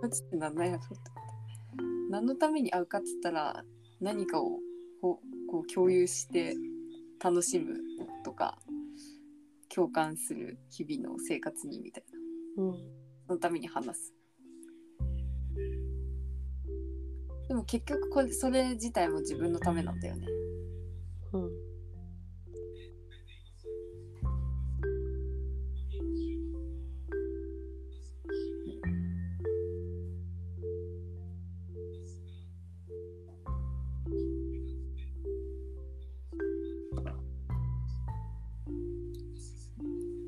[0.00, 1.10] 友達って何なんやろうって
[2.10, 3.64] 何のために会うかっつったら
[4.00, 4.60] 何かを
[5.00, 6.54] こうこう共有して
[7.22, 7.76] 楽しむ
[8.24, 8.58] とか
[9.68, 12.04] 共感する日々の生活にみたい
[12.56, 12.64] な。
[12.64, 12.72] うん。
[13.26, 14.14] そのために話す
[17.48, 20.26] でも結局これそれ自体も自分のためなんだよね。
[21.32, 21.50] うん。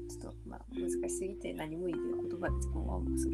[0.09, 3.29] ちょっとまあ難しすぎて何も言えない言葉で自分はもうそ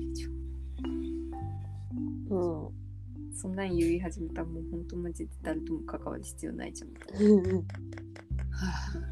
[3.40, 7.24] そんなん言い始めたらもう本当マジで誰とも関わる必要ないじゃん。
[7.24, 7.62] うんは
[8.62, 9.10] あ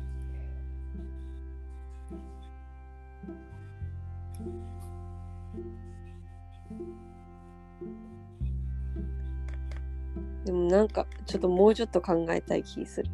[10.44, 13.08] でもなんかちょっともうちょっと考えたい気する。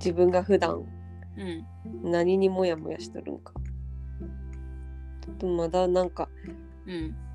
[0.00, 0.84] 自分が普段
[1.36, 1.64] うん。
[2.10, 3.52] 何にモヤモヤしとるんか。
[5.24, 6.28] ちょっとまだなんか
[6.88, 7.27] うん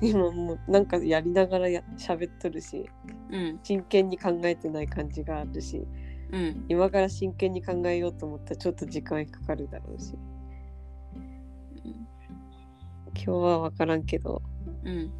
[0.00, 2.88] 今もうなんかやりながらや喋っとるし
[3.30, 3.58] うん。
[3.62, 5.86] 真剣に考えてない感じがあるし
[6.30, 6.64] うん。
[6.68, 10.14] 今から真剣に考えようと思ったらちょっと時間かかるだろうし。
[13.14, 14.42] 今日は分からんけど。
[14.84, 15.10] うん。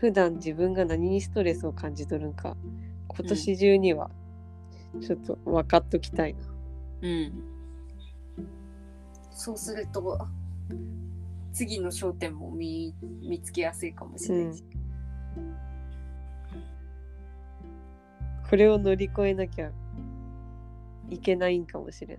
[0.00, 2.56] 普段自分が何にストレスを感じとるんか
[3.08, 4.10] 今年中には
[5.00, 6.40] ちょっと分かっときたいな。
[7.02, 7.32] うん。
[9.30, 10.26] そうすると
[11.54, 14.64] 次の焦点も見見つけやすいかもしれないし、
[18.50, 19.70] これを乗り越えなきゃ
[21.08, 22.18] いけないんかもしれん。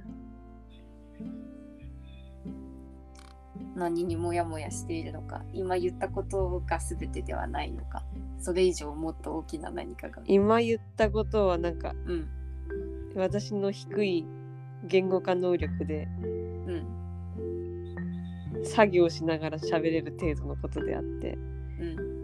[3.76, 8.03] 何にもやもやしているのか今言ったことが全てではないのか
[8.40, 10.22] それ以上もっと大きな何かが。
[10.28, 12.30] 今言ったことはなんかうん。
[13.18, 14.26] 私の低い
[14.86, 16.07] 言語化能力で
[16.68, 16.94] うん
[18.66, 21.38] 作業しながら喋れる程度のことであって。
[21.80, 22.16] うん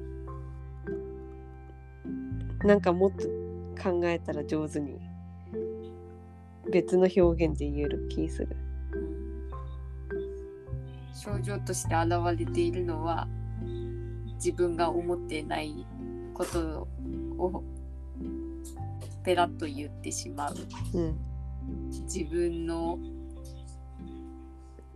[2.64, 3.28] なんかもっと
[3.82, 5.00] 考えたら上手に
[6.72, 8.56] 別の表現で言える気する。
[8.94, 8.98] う
[11.10, 11.14] ん。
[11.14, 13.28] 症状として現れているのは
[14.36, 15.86] 自分が思っていない
[16.34, 16.88] こと
[17.38, 17.64] を
[19.24, 20.56] ペラッと言ってしまう。
[20.94, 21.16] うん、
[22.04, 23.00] 自分の、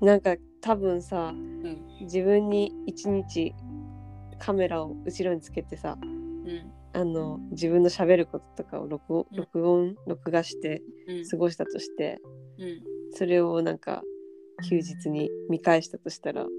[0.01, 0.35] なんか
[0.65, 1.85] 多分さうん。
[2.01, 3.53] 自分に一日
[4.39, 6.71] カメラを後ろにつけてさうん。
[6.93, 9.37] あの自分の喋ることとかを録音うん。
[9.37, 11.29] 録音録画してうん。
[11.29, 12.19] 過ごしたとして
[12.57, 12.81] うん。
[13.11, 14.01] それをなんか
[14.67, 16.49] 休日に見返したとしたらこ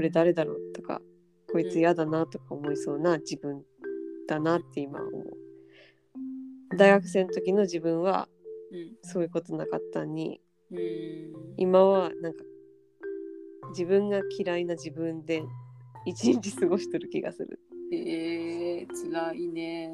[0.00, 1.00] れ誰だろうとか
[1.50, 3.62] こいつ嫌だなとか思いそうな自分
[4.28, 6.76] だなって今思う。
[6.76, 8.28] 大学生の時の自分は
[8.70, 8.96] うん。
[9.00, 10.78] そういうことなかったのにうん。
[11.56, 12.44] 今はなんか
[13.70, 15.42] 自分が嫌いな自分で
[16.04, 17.60] 一日過ごしてる気がする
[17.92, 19.90] えー、辛いね。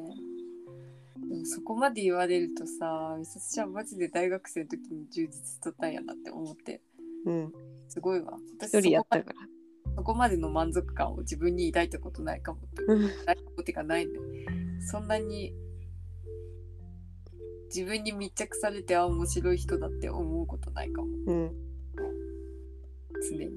[1.29, 6.81] でもそこまで言われるとさ、美里ちゃんマジで大学生の時に充実しとったんやなって思って、
[7.25, 7.53] うん
[7.87, 8.33] すごいわ。
[8.61, 9.35] 一人やったから
[9.95, 12.83] そこまでの満足感を自分に抱いたことないかもって。
[12.87, 14.11] うんないことがないね。
[14.79, 15.53] そんなに
[17.65, 21.07] 自分に密着されてあ面白い人だって思うことないかも。
[21.27, 21.72] うん
[23.29, 23.51] 常に。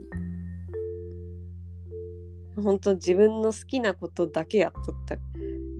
[2.63, 5.17] 本当自分の好きなことだけやっとった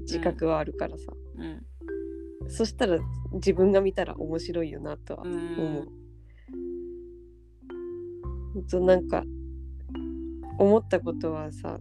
[0.01, 2.51] 自覚はあるからさ、うん。
[2.51, 2.99] そしたら
[3.33, 5.43] 自分が見たら面白いよなとはう思ん
[5.79, 5.89] う。
[8.55, 9.25] ほんとなんか
[10.59, 11.79] 思ったことはさ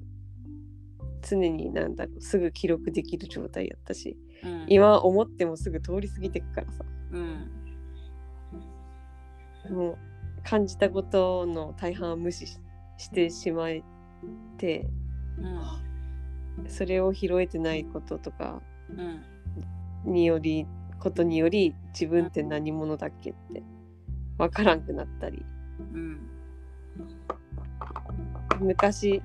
[1.22, 4.66] 常になんだろうすぐ記録できる状態やったしうん。
[4.70, 7.52] 今思ってもすぐ通り過ぎてくからさうん。
[9.76, 9.98] もう
[10.46, 12.60] 感じたことの大半は無視し
[12.98, 13.84] してしまえ
[14.58, 14.88] て
[15.38, 16.70] うん。
[16.70, 18.62] それを拾えてないこととか。
[20.06, 20.68] により
[21.00, 23.64] ことにより自分って何者だっけって
[24.38, 25.44] 分からんくなったり
[25.80, 26.20] うん。
[28.62, 29.22] 昔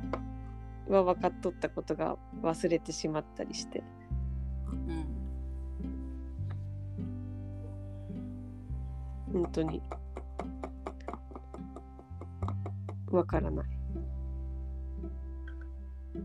[0.88, 3.82] は分かっとったことが忘れてしまったりして
[4.72, 5.04] うん。
[9.42, 9.82] 本当に
[13.10, 13.66] 分からない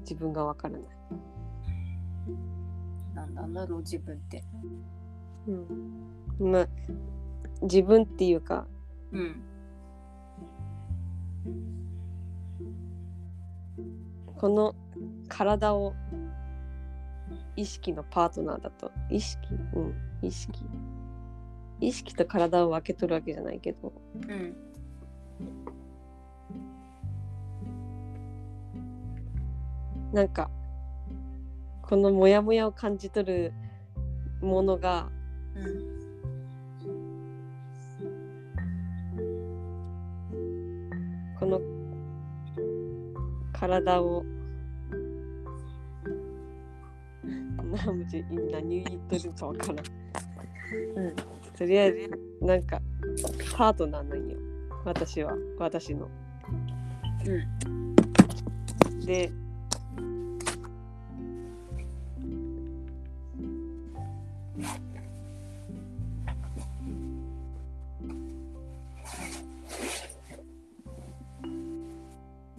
[0.02, 0.82] 自分が分からない、
[3.14, 4.44] なんなんだろう自分って。
[5.48, 5.52] う
[6.46, 6.68] ん、まあ
[7.62, 8.68] 自分っていうか
[9.12, 9.42] うん。
[14.38, 14.76] この
[15.30, 15.94] 体を
[17.56, 19.54] 意識のパートナーだと意識？
[19.74, 20.66] うん意識
[21.80, 24.56] 意識と体を分け取るわけじゃないけどうん。
[30.14, 30.50] なんか
[31.82, 33.54] このモヤモヤを感じ取る
[34.42, 35.10] ものが
[35.56, 35.96] うん。
[41.40, 41.62] この
[43.54, 44.26] 体を
[48.52, 49.86] 何言っとるかわからん。
[51.06, 51.16] うん。
[51.58, 52.10] とりあえず
[52.42, 52.82] なんか
[53.56, 54.38] パートナーなんよ
[54.86, 56.10] 私は私の。
[57.26, 59.06] うん。
[59.06, 59.32] で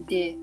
[0.07, 0.37] で、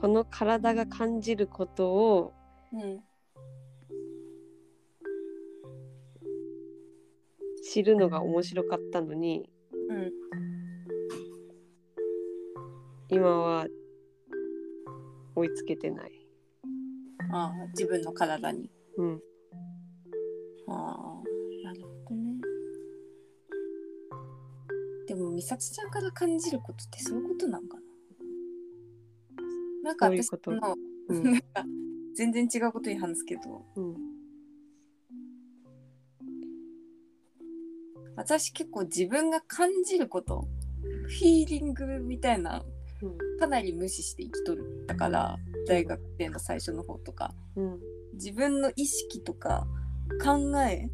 [0.00, 2.32] この体が感じることを
[2.72, 3.00] うん。
[7.62, 9.48] 知るのが面白かったのに
[9.88, 10.12] うん。
[13.08, 13.66] 今は
[15.34, 16.12] 追いつけてない。
[17.32, 18.70] ああ、自分の体に。
[18.96, 19.20] うん。
[20.68, 21.19] ああ、
[25.10, 27.76] でも、美咲ちゃんから感じることってそういうことなんか
[29.82, 29.82] な？
[29.82, 30.76] なんか私の、
[31.08, 31.44] うん なんか
[32.14, 33.96] 全然違うことに話すけど、うん。
[38.14, 40.46] 私結構自分が感じること、
[41.08, 42.64] フィーリングみたいな、
[43.40, 44.86] かなり無視して生きとる。
[44.86, 47.80] だから、大学生の最初の方とか、うん。
[48.12, 49.66] 自分の意識とか
[50.22, 50.88] 考え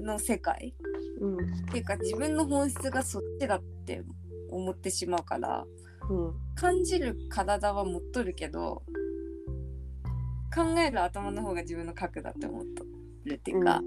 [0.00, 0.76] の世界
[1.20, 1.36] うん。
[1.36, 1.38] っ
[1.72, 4.02] ていうか自分の本質がそっちだって
[4.50, 5.64] 思ってしまうから
[6.08, 6.34] うん。
[6.54, 8.82] 感じる体は持っとるけど
[10.54, 12.84] 考える頭の方が自分の核だって思っと
[13.24, 13.82] るっていうか、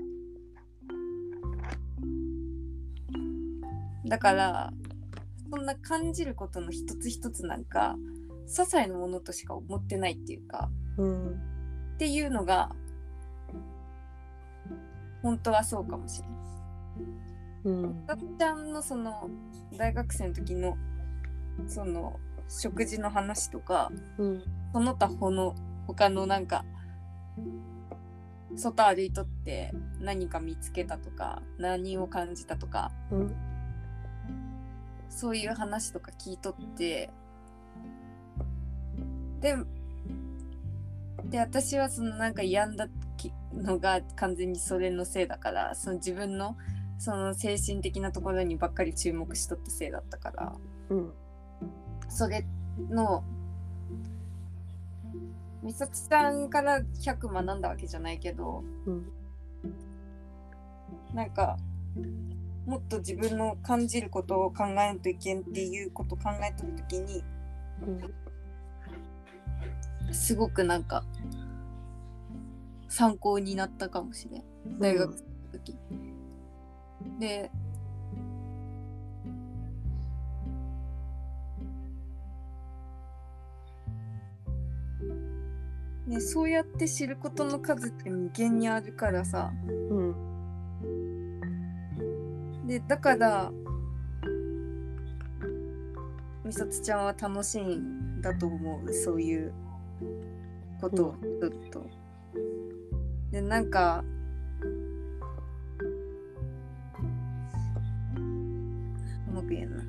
[4.06, 4.74] だから
[5.50, 7.98] そんな感じることの一つ一つなんか
[8.46, 10.70] 些細なものとしか思ってないっていうか。
[10.98, 11.30] うん。
[11.96, 12.72] っていうのが
[15.22, 16.38] 本当はそうかもしれない。
[17.64, 18.06] うん。
[18.08, 19.30] かっちゃんのその
[19.78, 20.78] 大学生の時の
[21.68, 24.44] その食事の話とかうん。
[24.74, 25.56] その他ほの
[25.88, 26.66] 他のなんか
[28.56, 33.36] 外歩いとって何か見つけたとか何を感じたとかうん。
[35.10, 37.10] そういう話とか聞いとって
[39.42, 39.56] で
[41.26, 42.88] で私はそのなんか病んだ
[43.18, 46.56] きのが完全にそれのせいだからその自分の
[47.02, 50.56] その精神的なところにばっかり注目しとったせいだったから。
[50.90, 51.12] うん。
[52.08, 52.46] それ
[52.92, 53.24] の
[55.64, 59.12] 美里さんから100学んだわけじゃないけどうん。
[61.16, 61.58] なんか
[62.68, 67.24] もっと自分の感じることを考えんといけんっていうことを考えとる時に
[70.12, 71.04] すごくなんか
[72.90, 74.44] 参考になったかもしれん。
[74.80, 75.76] 大学生の時、
[77.20, 77.52] で
[86.12, 89.54] ね、そうやって知ることの数って無限にあるからさ。
[89.90, 90.16] うん。
[92.68, 93.52] でだから
[96.44, 98.94] みさつちゃんは楽しいんだと思う。
[98.94, 99.54] そういう
[100.82, 101.86] ことをずっと。
[103.32, 104.04] でなんか
[109.32, 109.84] うまく言えんな。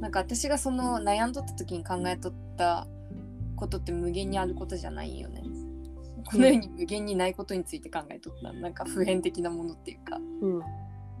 [0.00, 2.86] なんか私がその悩んどった時に考えとった
[3.56, 5.42] ことって無限にあることじゃないよね。
[6.24, 8.52] この世に無限にないことについて考えとった。
[8.52, 10.18] なんか普遍的なものっていうか。
[10.40, 10.46] う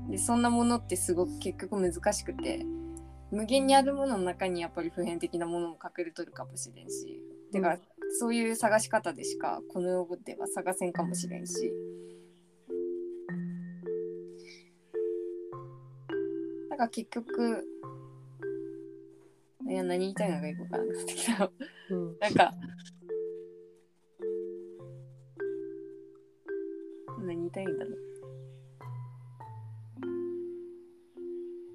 [0.08, 0.10] ん。
[0.10, 2.66] でそんなものってすごく結局難しくて
[3.30, 7.22] 無限にあるものの中にやっぱり普遍的なものも隠れとるかもしれんし。
[7.52, 7.78] だから、
[8.18, 11.72] そういう探し方でしかこの世では探せんかもしれんし
[16.82, 17.64] だから結局
[19.68, 21.50] いや何言いたいのかよくわからなくなってきた。
[21.90, 22.18] うん。
[22.18, 22.54] なんか
[27.20, 27.98] 何言いたいんだろう。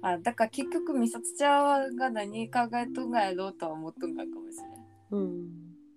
[0.02, 4.58] あだから結局美里ちゃんが何考えとんがやろうとは思っとんがんかもし
[5.10, 5.20] れん。
[5.22, 5.48] うん。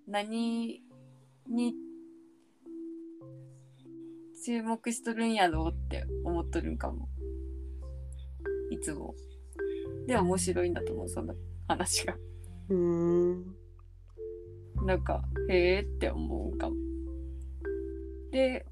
[0.07, 0.81] 何
[1.49, 1.75] に
[4.45, 7.09] 注目しとるんやろうって思っとるんかも
[8.71, 9.13] いつも。
[10.07, 11.35] で面白いんだと思うその
[11.67, 12.15] 話が。
[12.69, 13.45] うん。
[14.85, 16.75] なんかへえって思うかも。
[18.31, 18.65] で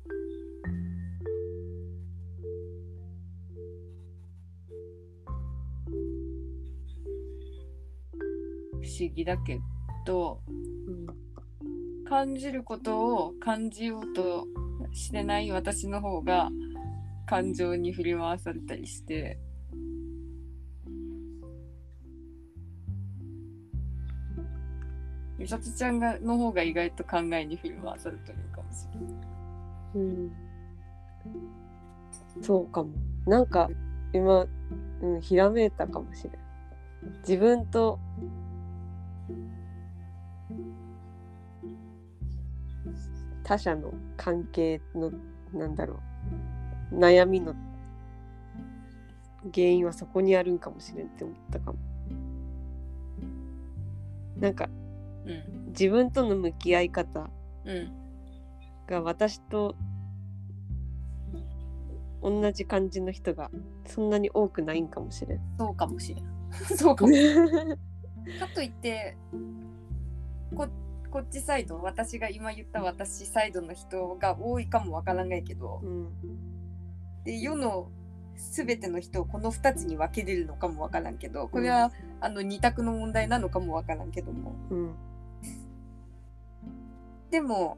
[8.82, 9.60] 不思議だけ
[10.06, 10.42] ど
[12.08, 14.48] 感じることを感じようと
[14.94, 16.50] してない私の方が
[17.28, 19.38] 感情に振り回されたりして
[25.40, 26.00] 美里ちゃん。
[26.00, 29.10] がの方が意外と考えに振り回されてるかもしれない。
[29.96, 30.32] うん。
[32.42, 32.90] そうかも
[33.26, 33.48] なん。
[33.48, 33.70] か
[34.14, 34.46] 今、
[35.02, 36.34] うん、ひらめいたかもしれん。
[37.20, 38.00] 自分と
[43.44, 45.12] 他者の関係の
[45.54, 45.76] なん。
[45.76, 46.00] だろ
[46.92, 47.56] う悩みの
[49.54, 50.60] 原因はそこにあるん。
[50.60, 51.08] かもしれん。
[51.08, 51.80] って思ったかも
[54.40, 54.54] なん。
[54.54, 54.70] か
[55.30, 57.30] うん自分との向き合い方
[57.66, 57.92] うん
[58.88, 59.76] が私と
[62.22, 63.50] 同じ感じの人が
[63.86, 65.40] そんなに多くないんかもしれん。
[65.58, 66.26] そうかもしれん。
[66.78, 67.14] そうかも。
[68.40, 69.18] かといって
[70.56, 70.68] こ
[71.10, 76.10] こっちサイド私が今言った私サイドの人が多いかもわからないけどうん
[77.24, 77.90] で世の
[78.36, 81.92] 全ての人をこの2つに分けれるのかもわからんけどこれは、
[82.22, 84.96] あの二択の問題なのかもわからんけどもうん
[87.32, 87.78] でも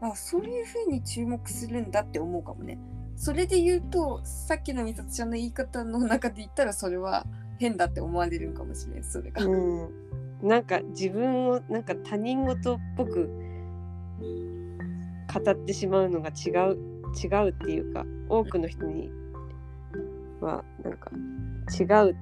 [0.00, 2.78] あそういうふうに注目するんだって思うかもね。
[3.16, 7.24] それで言うとさっきのみさとちゃんの言い方の中で言ったらそれは
[7.58, 9.44] 変だって思われるかもしれんそれが。
[9.44, 9.88] うん、
[10.42, 13.30] なんか自分をなんか他人事っぽく
[15.32, 19.10] 語ってしまうのが違う違うっていうか多くの人に
[20.40, 21.10] はなんか
[21.78, 22.16] 違うっ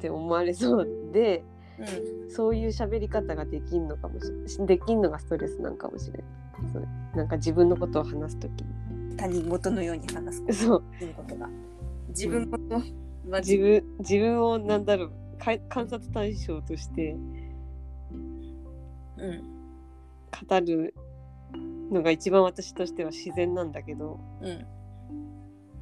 [0.00, 1.44] て思われそうで
[1.78, 2.30] うん。
[2.30, 6.22] そういう喋り方ができんのかもしれできんのがストレスなんかもしれない。
[6.72, 6.88] そう。
[7.16, 9.16] なんか自分のことを話す時に。
[9.16, 10.84] 他人事のように話すこそう。
[10.98, 11.48] ということが。
[12.08, 15.12] 自分事は自分自分をなんだろう。
[15.38, 17.16] か観察対象として
[19.18, 19.42] うん。
[20.48, 20.94] 語る
[21.90, 24.20] のが一番私としては自然なんだけど。
[24.40, 24.66] うん。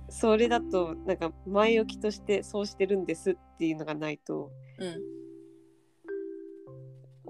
[0.08, 5.23] それだとなんか前置きとしてそうしてるんですっていうのがないとうん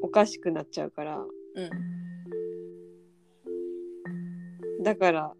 [0.05, 1.17] おかしくなっちゃうから。
[1.17, 1.25] う
[4.79, 4.83] ん。
[4.83, 5.33] だから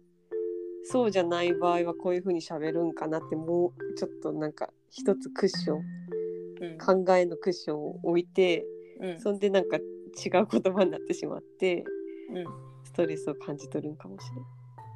[0.85, 5.83] そうじゃない場合はこういう風に喋るんかなってもうちょっとなんか一つクッション
[6.61, 6.77] うん。
[6.79, 8.65] 考えのクッションを置いて
[8.99, 9.19] うん。
[9.19, 11.85] そんでなんか違う言葉になってしまって
[12.33, 12.45] うん。
[12.85, 14.25] ストレスを感じ取るんかもし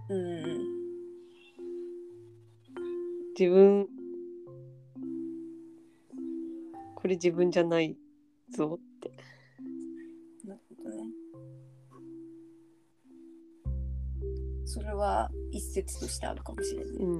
[0.09, 0.23] れない。
[0.23, 0.79] うん。
[3.37, 3.87] 自分
[6.95, 7.95] これ自分じゃない
[8.49, 9.11] ぞって
[14.69, 16.95] それは一説としてあるかもしれない。
[16.97, 17.15] うん。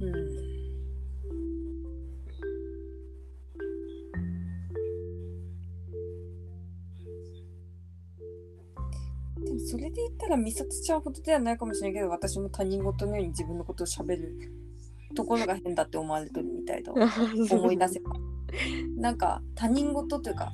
[0.00, 0.34] うん。
[9.44, 14.38] でもそれで言ったら美里ちゃんほどではないかもしれないけど私も他人事のように自分のことをしゃべる
[15.16, 17.08] ところが変だって思われてるみたいだわ。
[17.50, 18.12] 思い出せば。
[18.96, 20.52] なんか他人事というか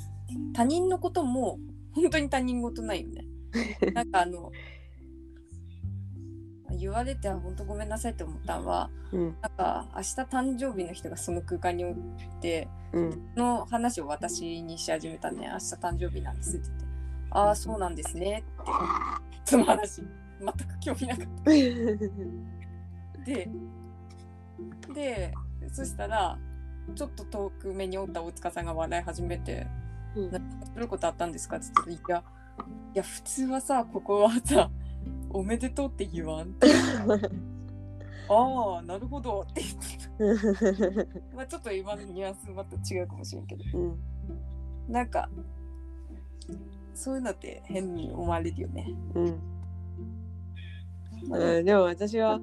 [0.53, 1.59] 他人のことも
[1.93, 3.27] 本当に他人事ないよね。
[3.95, 4.53] なんかあの
[6.71, 9.37] 言われては本当ごめんなさいって思ったのはうん。
[9.43, 11.97] なんか明日誕生日の人がその空間におっ
[12.41, 13.13] てうん。
[13.35, 15.49] その話を私にし始めたね。
[15.49, 16.87] 明日誕生日なんですって言って
[17.31, 18.71] ああそうなんですねって。
[19.45, 20.03] その話
[20.41, 21.51] 全く興味なかった。
[23.25, 23.49] で
[24.95, 25.35] で
[25.73, 26.39] そしたら
[26.95, 29.67] ちょっと遠く目におった大塚さんが笑い始めて
[30.17, 30.31] うん。
[30.31, 31.57] なんかそういうことあったんですか？
[31.57, 32.25] って言ったらいや
[32.95, 34.71] いや普通はさここはさ
[35.31, 36.49] おめでとうって言わん？
[36.49, 36.69] っ て
[38.29, 39.43] ああなるほど。
[39.51, 39.63] って
[40.19, 43.65] 言ってたまあちょっと今のニュアンスまた違うかもしれんけど。
[43.79, 43.99] うん。
[44.89, 45.29] なんか
[46.95, 48.89] そういうのって変に思われるよね。
[49.15, 49.39] うん。
[51.29, 52.41] まあでも私は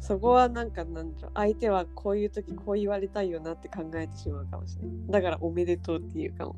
[0.00, 1.32] そこはなんかなんだろう。
[1.34, 4.96] 相手はこういう時こう言われたいよなって考えてしまうかもしれない。
[5.10, 6.56] だからおめでとうっていうかも。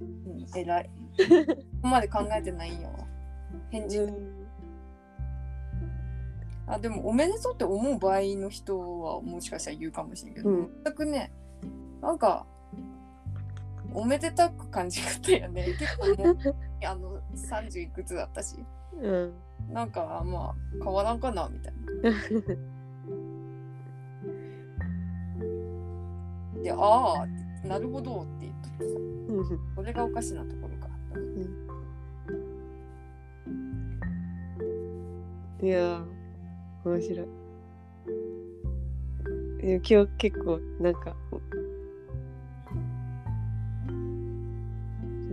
[0.00, 0.90] うん、偉い。
[1.46, 2.90] ここまで考えてないんよ。
[3.70, 4.08] 返事、
[6.66, 10.70] あでもおめでとうって思う場合の人はもしかしたら言うかもしれんけど、うん。
[10.84, 11.32] 全くね
[12.00, 12.46] なんか
[13.92, 16.36] おめでたく感じ方やね 結構もう
[16.86, 18.56] あの30いくつだったし。
[19.00, 19.32] うん。
[19.70, 22.64] なんかまあ変わらんかなみたいな。
[26.64, 28.74] って言ってなるほどって言ってさ
[29.76, 30.88] これがおかしなところか。
[35.62, 37.28] いやー面白い。
[39.64, 41.16] 今日結構なんか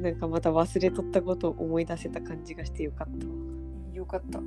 [0.01, 3.33] なんかまた忘れとったことを思い出せた感じがしてよかったわ。
[3.93, 4.39] よかった。
[4.39, 4.43] う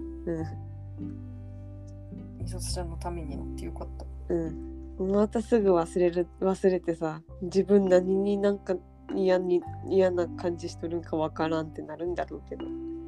[2.39, 3.89] みそちゃんのためになってよかっ
[4.29, 4.35] た。
[4.35, 8.77] んうんまたすぐ忘れる忘れてさ自分何になんか
[9.15, 13.05] 嫌に嫌な感じしとるんかわからんってなるんだろうけどうん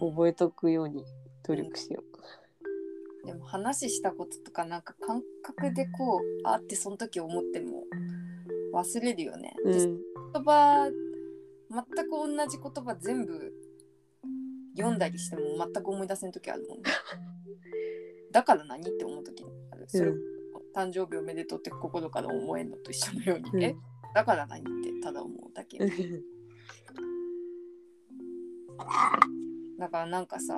[0.00, 1.04] 覚えとくように
[1.44, 2.02] 努力しよ
[3.26, 7.82] でも話したこととかなんか感覚でこうあってその時思っても
[8.72, 9.54] 忘れるよね。
[9.64, 10.88] う、ん、言葉
[11.70, 13.52] 全く同じ言葉全部
[14.76, 16.84] 読んだりしても全く思い出せん時あるもんね。
[18.32, 19.84] だから何って思う時ある。
[19.88, 20.12] それ、
[20.74, 23.76] 誕生日おめでとうって心から思えんのと一緒のように、うんえ
[24.14, 25.78] だから何ってただ思うだけ。
[29.78, 30.54] だからなんかさ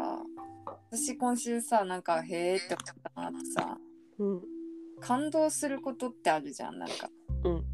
[0.91, 3.79] 私今週さなんかへーって思ったなってさ
[4.19, 4.43] うん
[5.01, 7.11] 感動することってあるじゃんなんか。
[7.45, 7.65] うん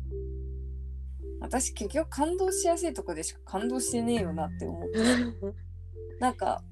[1.41, 4.99] 私結局感動しやすいとこでしか感動してねえよなって思って
[6.19, 6.63] なんか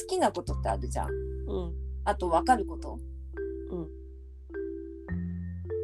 [0.00, 1.10] 好きなことってあるじゃん。
[1.10, 1.72] うん。
[2.04, 2.98] あと分かること？
[3.70, 3.88] うん。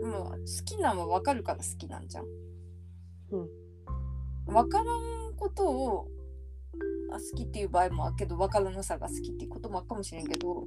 [0.02, 2.24] でも好きなのは分かるから好きなんじゃん。
[3.30, 3.48] うん。
[4.46, 6.08] 分からんことを
[7.12, 10.66] あ好きっていう場合もあるけど分からなさが好きっていうこともあるかもしれんけど、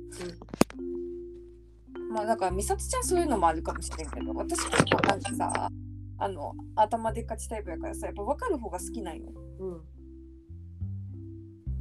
[2.12, 5.70] まあだから美里ちゃんそういうのもあるかもしれんけど私結構なんかさ。
[6.20, 9.34] あの頭でっかちタイプやからさやっぱ分かる方が好きなんよ。
[9.60, 9.82] うん。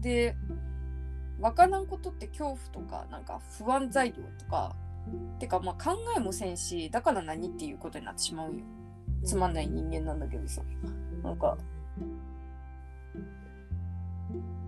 [0.00, 0.34] で
[1.42, 4.76] 分からんことって恐怖とかなんか不安材料とか
[5.40, 8.64] てかまあ考えもせんしだから何っていうことになってしまうんよ。
[9.24, 10.62] つまんない人間なんだけどさ。
[11.22, 11.56] なんか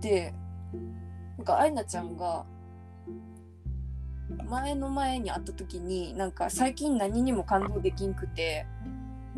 [0.01, 0.35] で
[1.39, 2.45] なんかアイナちゃんが
[4.49, 8.67] 前の前に会った時になんか最近何にも感動できんくて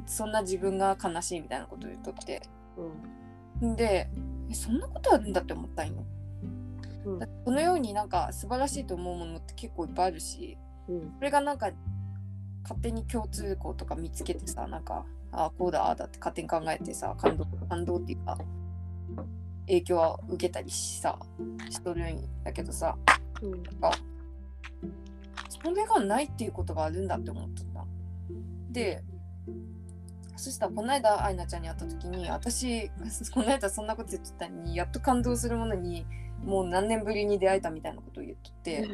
[0.06, 2.42] そんな自分が悲しいみたいなこと言っとって
[3.60, 4.08] うんで
[4.50, 6.04] えそんなことあるんだって思ったんよ。
[7.06, 7.18] うん。
[7.44, 10.58] このようになんか素晴らしいと思うものって結構いっぱいあるし
[10.88, 11.12] うん。
[11.16, 11.70] それがなんか
[12.62, 18.36] 勝手に共通項とか見つけてさなんかああこうだああだって勝手に考えてさ感動感動っていうか
[19.66, 21.18] 影響は受けたりしさ
[21.70, 22.96] しとるんだけどさ
[23.42, 23.62] うん。
[25.48, 27.84] それがないっていうことがあるんだって思ってた。
[28.70, 29.02] で
[30.36, 32.90] そしたらこの間アイナちゃんに会った時に私
[33.32, 36.06] この間そんなこと言ってたのにやっと感動するものに
[36.44, 38.88] もう何年ぶりに出会えたみたいなことを言っとって。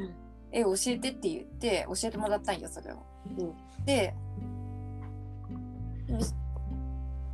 [0.52, 2.96] え教えてって言って教えてもらったんよそれを。
[3.38, 3.54] うん
[3.84, 4.14] で
[6.08, 6.22] み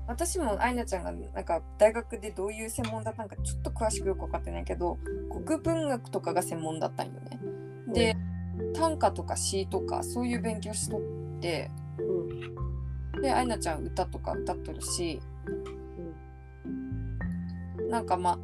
[0.06, 4.98] 私もアイナちゃんがなんか大学でどういう専門だったのかちょっと詳しくよく分かってないけど
[5.46, 7.38] 国文学とかが専門だったんよね。
[7.92, 8.16] で
[8.74, 11.00] 短歌とか詩とかそういう勉強しとっ
[11.40, 15.20] てうんでアイナちゃん歌とか歌っとるし
[17.90, 18.38] なんかまあ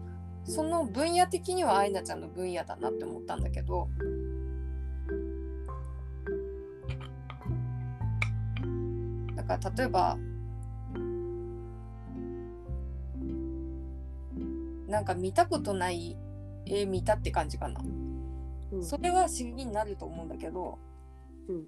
[0.45, 3.89] その分野的にはアイナちゃんの分野だなって思ったんだけど。
[9.37, 10.17] だから例えば
[14.89, 16.17] なんか見たことない
[16.67, 17.81] 絵見たって感じかな。
[18.73, 18.85] うん。
[18.85, 20.79] それは刺激になると思うんだけど、
[21.49, 21.65] うん。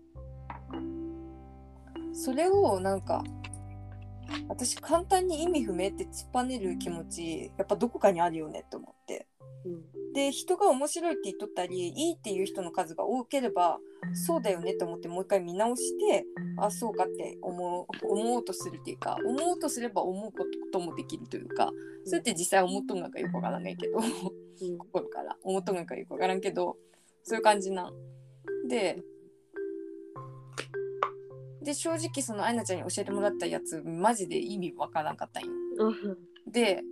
[2.15, 3.25] それをなんか
[4.49, 9.27] 私簡単に意味不明って突っぱねる気持ちやっぱどこかにあるよねって思って。
[9.65, 10.13] うん。
[10.13, 13.79] で人が面白いって言っとったりいいっていう人の数が多ければ
[14.15, 16.25] そうだよねって思ってもう一回見直して
[16.59, 21.71] あそうかって思う思おうとするっていうか思おうとすれば思うこともできるというか
[22.05, 24.79] それって実際思っとんのかよくわからないけどうん。
[24.79, 25.37] 心から。
[25.43, 26.77] 思っとんのかよくわからんけど
[27.23, 27.93] そういう感じなん。
[28.69, 29.03] で
[31.67, 35.51] で正直そのアイナちゃんに教えてもらったやつマジで意味わからんかったんよ。
[36.47, 36.83] で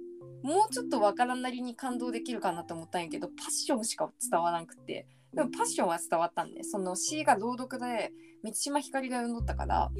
[0.43, 5.07] もうちょっとわからんなりに感動できるかなと思ったんやけどパッションしか伝わらんくて。
[5.33, 8.13] でもパッションは伝わったんでその詩が朗読で
[8.45, 9.91] 満島ひかりが読んどったから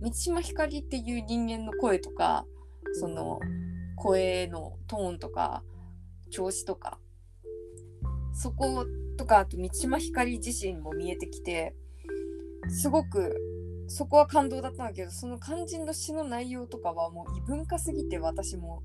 [0.00, 2.44] 満島ひかりっていう人間の声とか
[2.94, 3.38] その
[3.94, 5.62] 声のトーンとか
[6.30, 6.98] 調子とか
[8.32, 8.84] そこ
[9.16, 11.76] とかあと満島ひかり自身も見えてきて
[12.68, 13.36] すごく
[13.86, 18.82] そこは感動だったんだけどその肝心の詩の内容とかはもう異文化すぎて私も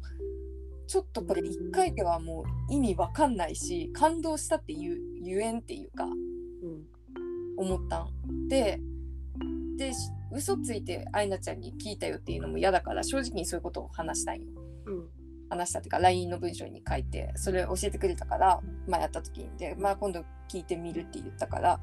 [0.87, 6.99] ちょっとこれ一回ではもう意味わかんないし感動したっていうゆえんっていうかうん。
[7.59, 8.47] 思ったん。
[8.47, 8.79] で
[9.77, 9.97] でし
[10.31, 14.47] 嘘ついてアイナちゃんに聞いたよっていうのも嫌だから正直にそういうことを話したいよ
[14.85, 15.18] うん
[15.49, 19.49] 話したっていうか LINE の文章に書いてそれ教えてくれたから、まあ、やった時に。
[19.57, 21.79] で、まあ、今度聞いてみるって言ったから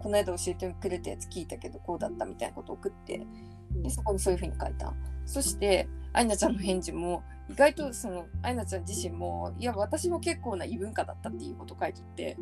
[0.00, 3.26] この間教えてくれたやつ聞いたけどこうだったみたいなことを送って
[3.72, 4.92] でそこにそういうふうに書いた。
[5.26, 12.36] そしてアイナちゃんの返事も意外とそのアイナちゃん自身もいや私も結構な異文化だったっていうこと書いてて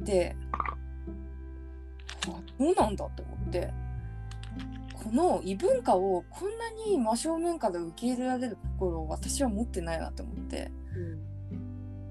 [0.00, 0.36] で
[2.26, 3.72] あどうなんだって思って
[5.02, 10.70] この異文化をこんなに真正面から受け入れられる心を私は持ってないなって思って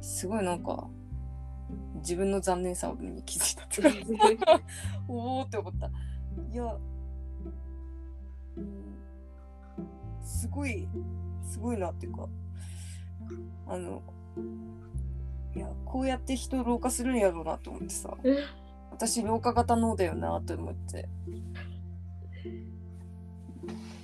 [0.02, 0.88] すごいなんか
[1.98, 4.62] 自分の残念さに気づいたっていうか
[5.08, 5.92] おおって思った。
[6.52, 6.64] いや、
[8.58, 8.66] うん、
[10.24, 10.88] すごい
[11.48, 12.28] すごいなっていうか
[13.68, 14.02] あの
[15.56, 18.16] いやこうやって人を老化するんやろうなと思ってさ
[18.92, 21.08] 私老化型脳だよなと思って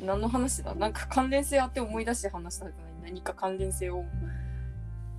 [0.03, 0.75] 何の話だ？
[0.75, 2.73] なんか関連性あって思い出して話したくな
[3.09, 3.11] い？
[3.11, 4.03] 何か関連性を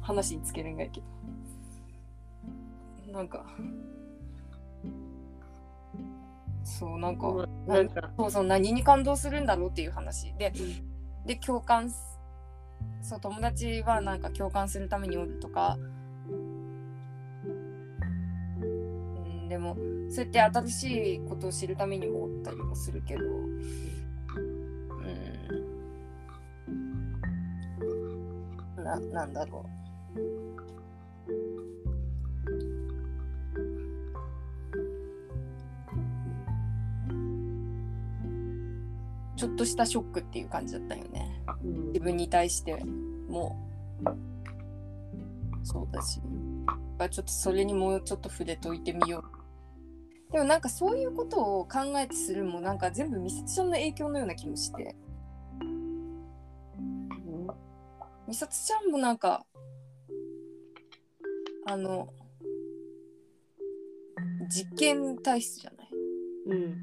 [0.00, 1.00] 話につけるんがいいけ
[3.06, 3.12] ど。
[3.12, 3.44] なんか。
[6.64, 8.10] そうなんか、なんか。
[8.18, 10.34] そうそう何に感動するんだろうっていう話。
[10.34, 10.52] で
[11.24, 12.18] で共感す
[13.00, 15.78] そう友達はなんか共感するためにおるとか。
[15.78, 16.36] うん
[19.48, 19.76] でも
[20.10, 23.22] そうやって新しいことを知るためにもおったりもするけど
[28.86, 29.68] ななんだろう。
[39.36, 41.42] ちょっとしたショックっていう感じだったよね、
[41.88, 42.82] 自分に対して
[43.28, 43.54] も
[45.62, 46.20] そうだし。
[47.10, 49.22] ちょっとそれにもうちょっと触れといてみよ
[50.30, 50.32] う。
[50.32, 54.96] でもなんかそういうことを考えてするもなんか全部ミセチョンの影響のような気もして。
[58.26, 59.46] 美里ちゃんもなんか
[61.66, 62.08] あの
[64.48, 65.88] 実験体質じゃない？
[66.46, 66.76] うん。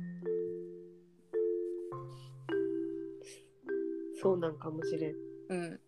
[4.21, 5.15] そうなんかもしれん。
[5.49, 5.79] うん。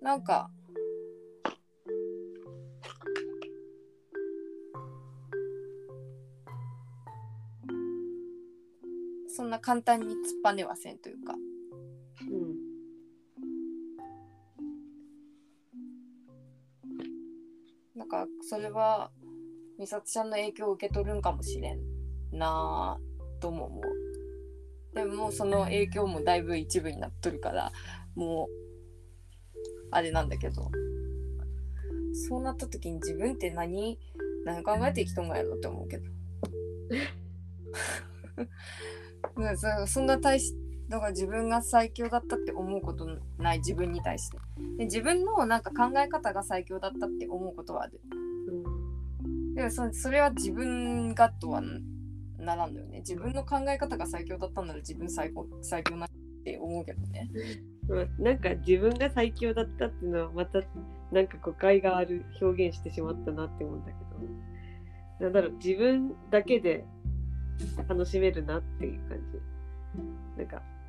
[0.00, 0.50] なんか
[9.28, 11.34] そんな簡単に突っぱねはせんというか
[18.00, 19.10] なんかそれは
[19.78, 21.78] 美里ちゃんの影響を受け取るんかもしれん
[22.32, 23.82] なぁとも思う。
[24.94, 27.70] でもその影響もだいぶ一部になっとるから
[28.14, 28.48] もう
[29.90, 30.70] あれなんだけど。
[32.12, 33.98] そうなった時に自分って何？
[34.46, 36.04] 何考えて生きとんがやろって思うけど。
[39.36, 40.54] うんそそんな大し
[40.90, 43.06] だから自分が最強だったって思うこと
[43.38, 44.38] ない自分に対して。
[44.76, 48.00] で自分のなんか考え方が最強だったって思うことはある。
[49.54, 51.62] でもそそれは自分がとは
[52.38, 52.98] ならんのよね。
[52.98, 56.08] 自分の考え方が最強だったんなら自分最高最強なっ
[56.44, 57.30] て思うけどね。
[57.88, 58.24] うん。
[58.24, 60.60] なんか自分が最強だったっていうのはまた
[61.12, 64.10] なんか誤解がある表現してしまったなって思うんだけど。
[65.20, 66.84] なんだろう自分だけで
[67.86, 69.40] 楽しめるなっていう感じ。
[70.36, 70.79] なんかうん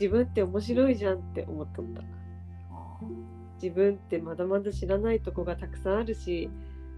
[0.00, 2.02] 自分って面白いじゃんって思っとった
[3.62, 6.50] 自分ってまだまだ知らないとこがたくさんあるし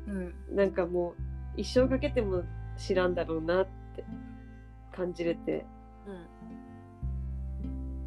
[0.07, 0.35] うん。
[0.57, 1.15] なんかも
[1.57, 2.45] う一生かけても
[2.77, 3.67] 知らんだろうなっ
[3.97, 4.05] て
[4.93, 5.67] 感じれて。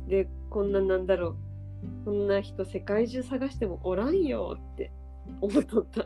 [0.08, 1.36] でこんななんだろう。
[2.06, 4.92] こんな人世界中探してもおらんよって
[5.42, 6.06] 思っとった。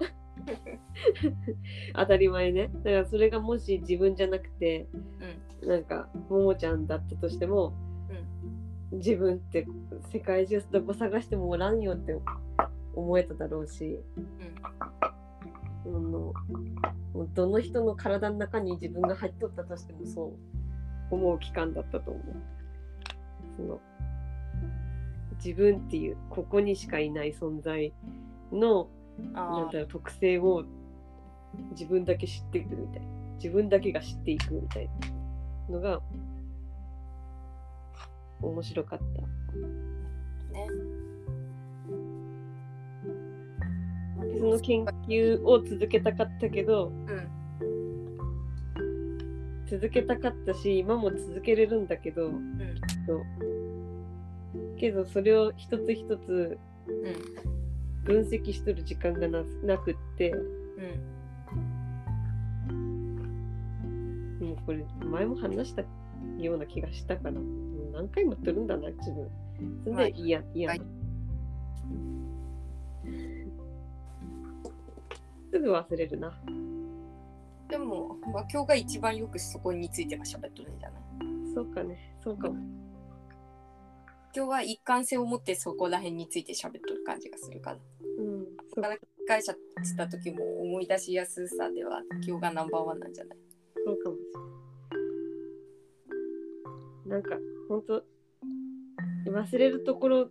[1.94, 2.70] 当たり前ね。
[2.84, 4.88] だからそれがもし自分じゃなくて
[5.64, 7.74] なんかももちゃんだったとしても、
[8.92, 9.66] 自分って
[10.12, 12.16] 世界中どこ探してもおらんよって
[12.94, 14.00] 思えただろうし、
[15.00, 15.14] あ
[15.88, 16.34] の
[17.14, 20.26] もうどの人の体の中に自分が入っとったとしてもそ
[21.12, 22.24] う思う期間だったと思う。
[23.58, 23.80] その
[25.44, 27.94] 自分っていうここにしかいない存在
[28.52, 28.90] の
[29.34, 30.66] なんあだろう特性を
[31.72, 33.02] 自分だけ知っていくみたい
[33.38, 34.90] 自分だけが知っていくみたい
[35.70, 36.02] なのが
[38.42, 39.06] 面白かった。
[40.54, 40.68] ね。
[44.34, 47.42] でその研究を続けたかったけどうん。
[49.68, 52.30] 続けたかったし今も続けれるんだけど、
[53.08, 53.24] そう
[54.78, 56.58] けどそれを一つ一つ
[56.88, 57.64] うん
[58.04, 60.42] 分析しとる時間がななくってう
[64.44, 64.48] ん。
[64.48, 65.84] もうこれ前も話した
[66.38, 67.44] ような気がしたからもう
[68.02, 69.30] 何回もやってるんだな自分。
[69.84, 70.82] それではい。
[75.54, 76.34] すぐ忘れるな。
[77.70, 81.54] でも、まあ、今日が一番よくそこについては喋っとるんじゃない？
[81.54, 82.16] そうかね。
[82.24, 82.56] そうかも。
[84.34, 87.78] 今日は一貫性を持ってそこら辺について喋っとる感じがするから
[88.18, 88.98] うんから
[89.28, 89.54] 会社
[89.84, 93.38] した時も思い出しやすさでは今日がナンバーワンなんじゃない？
[93.86, 94.16] そうかも
[97.12, 97.36] なんか
[97.68, 98.04] 本当
[99.30, 100.30] 忘れるところ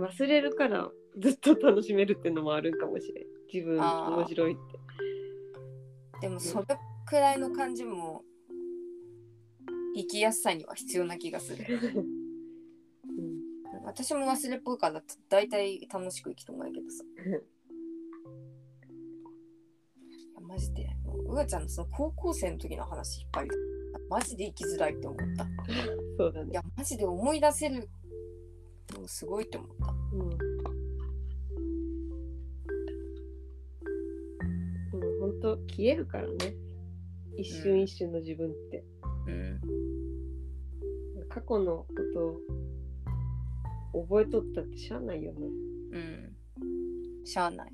[0.00, 0.90] 忘れるから
[1.20, 3.26] ずっと楽しめるっていうのもあるんかもしれん。
[3.52, 6.22] 自分面白いって。
[6.22, 6.66] でもそれ
[7.06, 8.22] くらいの感じも
[9.94, 11.64] 生きやすさには必要な気がする。
[11.94, 12.00] う
[13.78, 13.84] ん。
[13.84, 17.04] 私も忘れっぽいから大体楽しく生きとんがいけどさ。
[20.40, 20.88] マジで。
[21.28, 23.50] うがちゃんのその高校生の時の話引っ張り
[24.08, 25.44] マジで生きづらいって思った。
[25.44, 25.46] い
[26.18, 26.52] そうだね。
[26.52, 27.88] やマジで思い出せる。
[29.00, 29.94] のすごいって思った。
[30.12, 30.20] うん。
[30.20, 30.30] うん
[35.20, 36.54] 本当消えるからね。
[37.36, 38.84] 一瞬一瞬の自分って、
[39.26, 39.60] うん。
[41.28, 41.86] 過去のこ
[43.92, 45.46] とを覚えとったってしゃあないよね。
[45.92, 46.36] うん。
[47.24, 47.72] しゃあない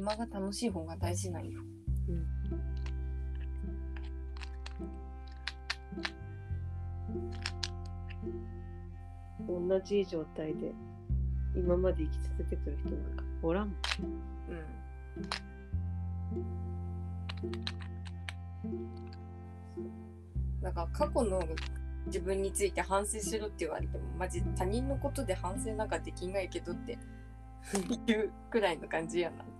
[0.00, 1.60] 今が楽しい方が大事なんよ
[9.46, 10.72] 同じ状態で
[11.54, 13.76] 今まで生き続けてる人なんかおらんもん。
[14.48, 14.64] うん。
[20.62, 21.42] なんか過去の
[22.06, 26.92] 自分について反省しろって言われてもマジ他人のことで反省なんかできないけどって
[28.10, 29.59] いうくらいの感じやなうん。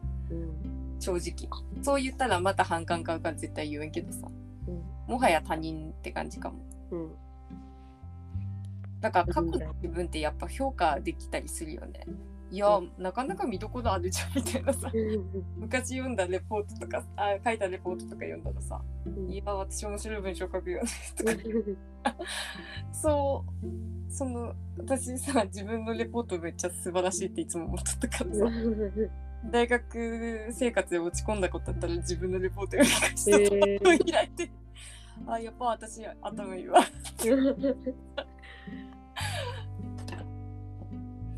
[0.99, 1.49] 正直。
[1.83, 4.29] そう言ったらまた反感買うから絶対言えんけどさ。
[4.69, 4.83] うん。
[5.07, 6.59] もはや他人って感じかも。
[6.91, 7.13] うん。
[9.01, 12.07] だから過去の自分ってやっぱ評価できたりするよね。
[12.53, 14.91] いやなかなか見どころあるじゃんみたいなさ。
[15.57, 18.83] 昔読んだレポートとかあ書いたレポートとか読んだらさ
[19.29, 22.17] いや私面白い文章書くよねとか。
[22.93, 23.91] そう。
[24.13, 28.45] その私さ自分のレポートめっちゃ素晴らしいっていつも思ってたからさ
[29.47, 34.51] 大学生活で落ち込んだことだったら自分のレポート読み返したとえー開いて、
[35.27, 36.81] あやっぱ私頭いいわ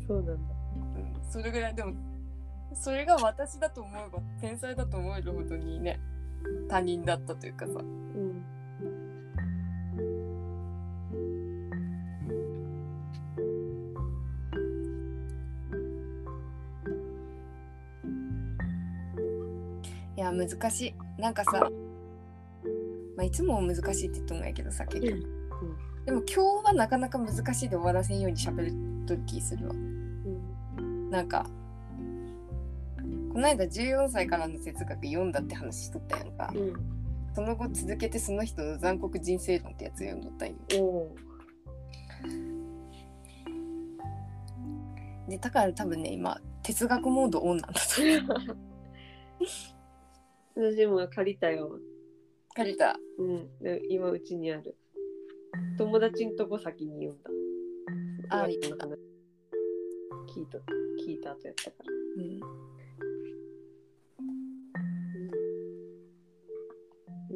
[0.07, 0.33] そうなんだ。
[0.95, 1.93] うんそれぐらいでも
[2.75, 5.99] それが私だと思えば天才だと思えるほどにね
[6.69, 8.32] 他人だったというかさうん。
[20.33, 21.21] 難しい。
[21.21, 21.69] なんかさ、
[23.15, 25.21] まあ、いつも難しいって言ってもないけどさ結局、
[26.05, 29.73] でも今日はなかなか難しいで終わらせんように喋ると気するわ。
[29.73, 31.09] うん。
[31.09, 31.45] なんか
[33.31, 36.51] この間14歳からの哲学読んだって話しとったやんか。
[36.53, 36.73] うん。
[37.33, 40.55] その後続けてその人の残酷人生論ってやつ読んどったんよ。
[45.27, 48.55] でだから多分ね今哲学モードオンなんだと
[50.55, 51.79] 私も借りたよ。
[52.55, 53.49] 借りたうん。
[53.59, 54.75] で今うちにある。
[55.77, 57.29] 友達んとこ先に読んだ。
[58.29, 58.99] あ哲学の話
[60.35, 60.57] 聞いた、
[61.05, 62.23] 聞いた後やったから。
[62.23, 62.39] うん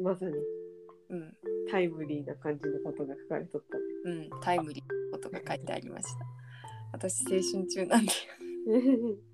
[0.02, 0.32] まさに
[1.10, 1.34] うん
[1.70, 3.84] タイムリーな感じのことが書かれとったね。
[4.04, 6.10] うんタイムリーなことが書いてありました
[6.92, 8.12] 私青春中なんで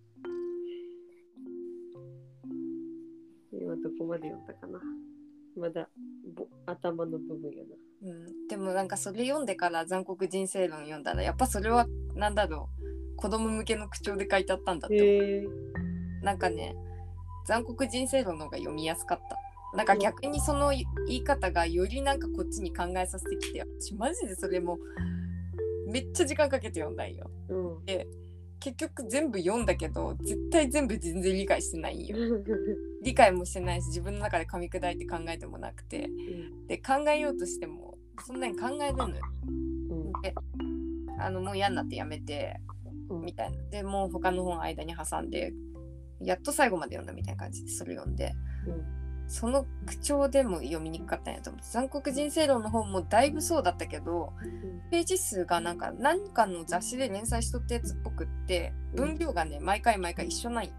[4.04, 4.80] こまで読んだかな。
[5.56, 5.88] まだ
[6.34, 7.74] ぼ頭の部分やな。
[8.02, 13.16] うん、でもなんかそれ読んでから残酷人生論読んだらやっぱそれはなんだろう。
[13.16, 15.24] 子供向けの口調で書いてあったんだって思う。
[15.24, 15.46] へえ。
[16.22, 16.74] なんかね
[17.46, 19.38] 残酷人生論の方が読みやすかった。
[19.76, 24.78] なんか逆にその言い方がよりなんかこっちに考えさせてきて私マジでそれも
[25.90, 27.30] めっちゃ時間かけて読んだんよ。
[27.48, 27.84] うん。
[28.64, 32.16] 結局全部読んだけど絶対全部全然理解してないんよ。
[33.04, 36.08] 理解もしてないし自分の中で噛み砕いて考えてもなくて。
[36.66, 39.16] で考えようとしてもそんなに考えれんのよ。
[39.46, 40.12] うん。
[40.22, 40.34] で
[41.18, 42.58] あのもう嫌になってやめて
[43.10, 43.24] うん。
[43.26, 43.62] みたいな。
[43.64, 45.52] でもう他の本間に挟んで
[46.22, 48.32] やっと最後まで読んだみたいな感じでそれ読んで
[49.26, 54.32] その口調でも読みにくかったんやと思う残酷人生論の本もだいぶそうだったけど
[54.90, 60.72] ページ数がなんか何かの雑誌で連載しとったやつっぽくって分量がね毎回毎回一緒ない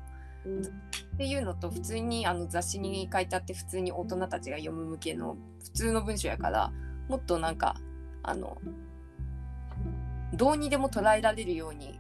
[0.45, 0.63] うん。
[0.63, 6.71] っていうのと普通にあの雑誌に書いてあって普通に大人たちが読む向けの普通の文章やから
[7.09, 7.75] もっとなんか
[8.21, 8.57] あの
[10.33, 11.99] どうにでも捉えられるように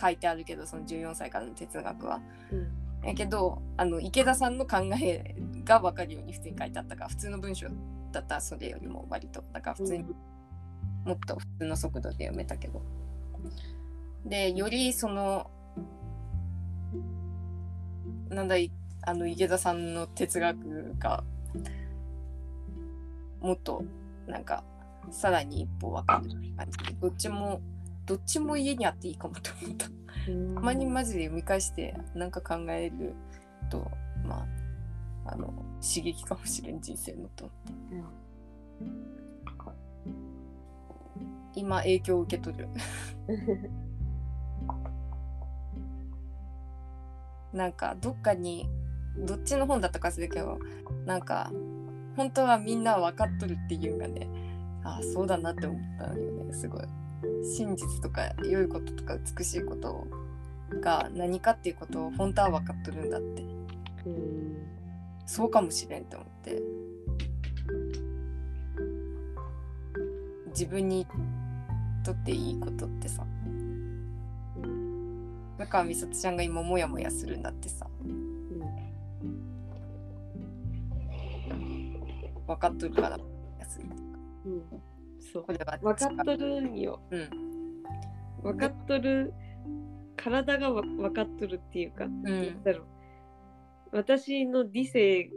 [0.00, 2.20] 書いてあるけどその14歳からの哲学は。
[2.50, 7.68] うんやけどあの池田さんの考えが分かるように普通に書いてあったから普通の文章
[8.12, 10.04] だったらそれよりも割とだから普通に
[11.04, 12.82] もっと普通の速度で読めたけど。
[14.24, 15.50] でよりその
[18.30, 18.70] なんだい
[19.02, 21.22] あの池田さんの哲学が
[23.40, 23.84] もっと
[24.26, 24.64] なんか
[25.10, 27.60] さらに一歩分かる感じでどっちも
[28.06, 30.03] どっちも家にあっていいかもと思った。
[30.28, 30.54] うん。
[30.54, 33.14] たまにマジで読み返してなんか考える
[33.70, 33.90] と
[34.24, 34.46] ま
[35.26, 38.24] ああの刺激かもしれん人生のと思って。
[41.56, 42.68] 今影響を受け取る。
[47.52, 48.68] なんかどっかに
[49.16, 50.58] どっちの本だったか忘れたけど
[51.06, 51.52] なんか
[52.16, 54.28] 本当はみんな分かっとるっていうんがね
[54.82, 56.82] ああそうだなって思ったよねすごい
[57.42, 60.06] 真実とか良いこととか美しいこと
[60.80, 63.42] が何かっていうことを本当は分かっとるんだって。
[64.06, 64.54] うん
[65.26, 66.62] そうかもしれんって思って。
[70.48, 71.06] 自分に
[72.04, 73.26] とっていいことってさ。
[75.58, 77.86] だから美里ちゃんが今モヤモヤするんだってさ。
[82.46, 83.18] 分かっとるから
[83.58, 83.84] 安い
[84.44, 84.62] うん
[85.34, 85.44] そう。
[85.46, 87.00] 分かっとるんよ。
[87.10, 87.28] うん。
[88.42, 89.34] 分かっとる
[90.16, 92.62] 体がわ分かっとるっていうか、うん。
[92.62, 92.84] だろ
[93.92, 93.96] う。
[93.96, 95.28] 私の理性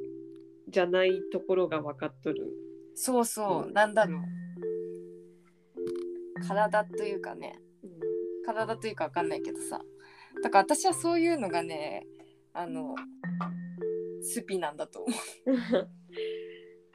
[0.70, 2.54] じゃないところが分かっとる。
[2.94, 3.72] そうそう。
[3.72, 4.22] なんだろう。
[6.48, 7.60] 体というかね。
[8.46, 9.82] 体というかわかんないけどさ。
[10.44, 12.06] だから私はそういうのがね
[12.54, 12.94] あの
[14.22, 15.90] スピなんだと思う。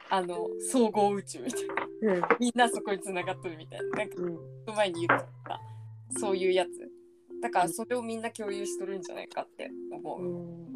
[0.09, 2.21] あの総合宇宙みたいなうん。
[2.39, 3.85] みんなそこに繋がっとるみたいな。
[3.97, 4.29] なんかう
[4.71, 4.75] ん。
[4.75, 5.59] 前に言った。
[6.19, 6.69] そういうやつ。
[7.41, 10.73] だからそれをみんな共有しとるんじゃないかって思う、うん。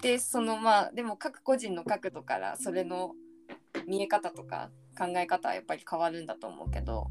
[0.00, 3.12] でそのまあでも各個人の角度からそれの
[3.86, 7.08] 見え方とか考え方はやっぱり変わるんだと思うけど。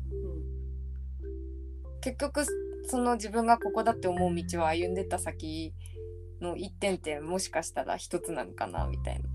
[2.01, 2.43] 結局
[2.87, 5.71] その自分がここだって思う道を歩んでった先
[6.41, 9.29] の一点ってもしかしたら一つなのかなみたいな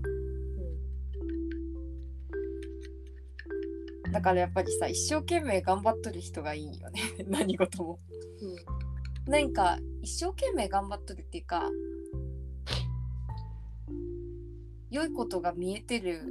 [4.11, 7.01] だからやっぱりさ一生懸命頑張っとる人がいいよね。
[7.27, 7.99] 何事も。
[9.27, 11.69] 何か一生懸命頑張っとるっていうか
[14.89, 16.21] 良いことが見えてる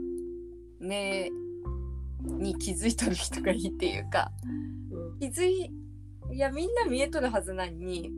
[0.81, 1.31] 目
[2.23, 4.33] に気づいとる人がいいっていうか
[4.91, 5.19] うん。
[5.19, 5.71] 気づい
[6.31, 8.11] いやみんな見えとるはずなのに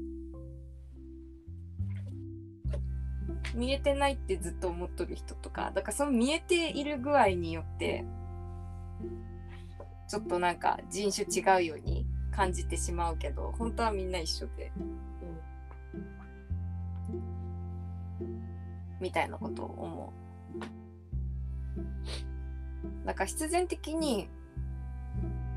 [3.55, 8.05] 見えてないってずっと思っとる人とかだからその見えている具合によって
[10.09, 14.72] ちょっとなんか人種違うように感じてしまうけど本当はみんな一緒で
[19.01, 20.18] みたいなことを思う。
[23.06, 24.28] だから必然的に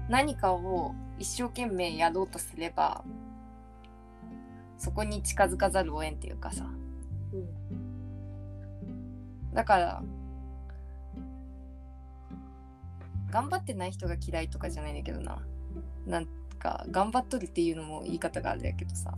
[0.09, 3.03] 何かを一生懸命やろうとすれば
[4.77, 6.65] そこに近づかざるを得んっていうかさ。
[9.53, 10.03] だから
[13.31, 15.41] 頑張ってない人が嫌いとかじゃないんだけどな。
[16.05, 16.27] なん
[16.59, 19.13] か頑張っとるっていうのも言い方があれだけどさ。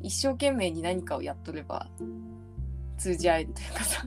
[0.00, 1.86] 一生懸命に何かをやっとれば
[2.98, 4.06] 通じ合えるというかさ。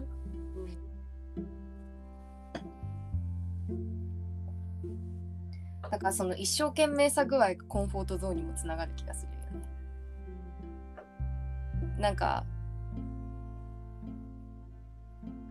[5.89, 9.67] だからその一生懸命さ具合がコンフォートゾーンにもつながる気がするよね。
[11.97, 12.43] なんか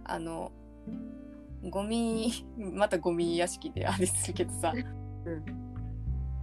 [0.05, 0.53] あの
[1.65, 4.73] ゴミまたゴミ屋敷であれするけどさ、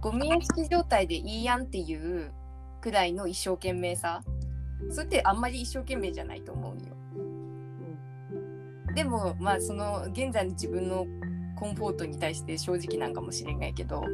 [0.00, 2.32] ゴミ屋敷状態でいいやんっていう
[2.80, 4.22] くらいの一生懸命さ。
[4.90, 6.82] それってあんまり一生懸命じゃないと思うよ。
[8.94, 11.06] でもまあその現在の自分の
[11.56, 14.04] コンフォートに対して正直なんかもしれないけど。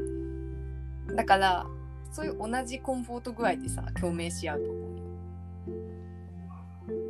[1.16, 1.66] だから
[2.12, 4.82] そういう同じコンフォート具合でさ共鳴し合うと思う。
[4.82, 4.89] よ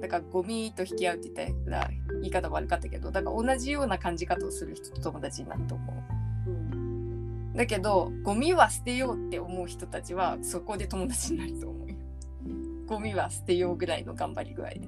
[0.01, 1.90] だからゴミと引き合うって言ったら
[2.20, 7.57] 言い方悪かったけどだから同じような感じ方をする人と友達になると思う。
[7.57, 11.97] だけどゴミは捨てようって思う人たちはそこで友達になると思うよ。
[12.86, 14.77] ゴミは捨てようぐらいの頑張り具合で。
[14.77, 14.81] っ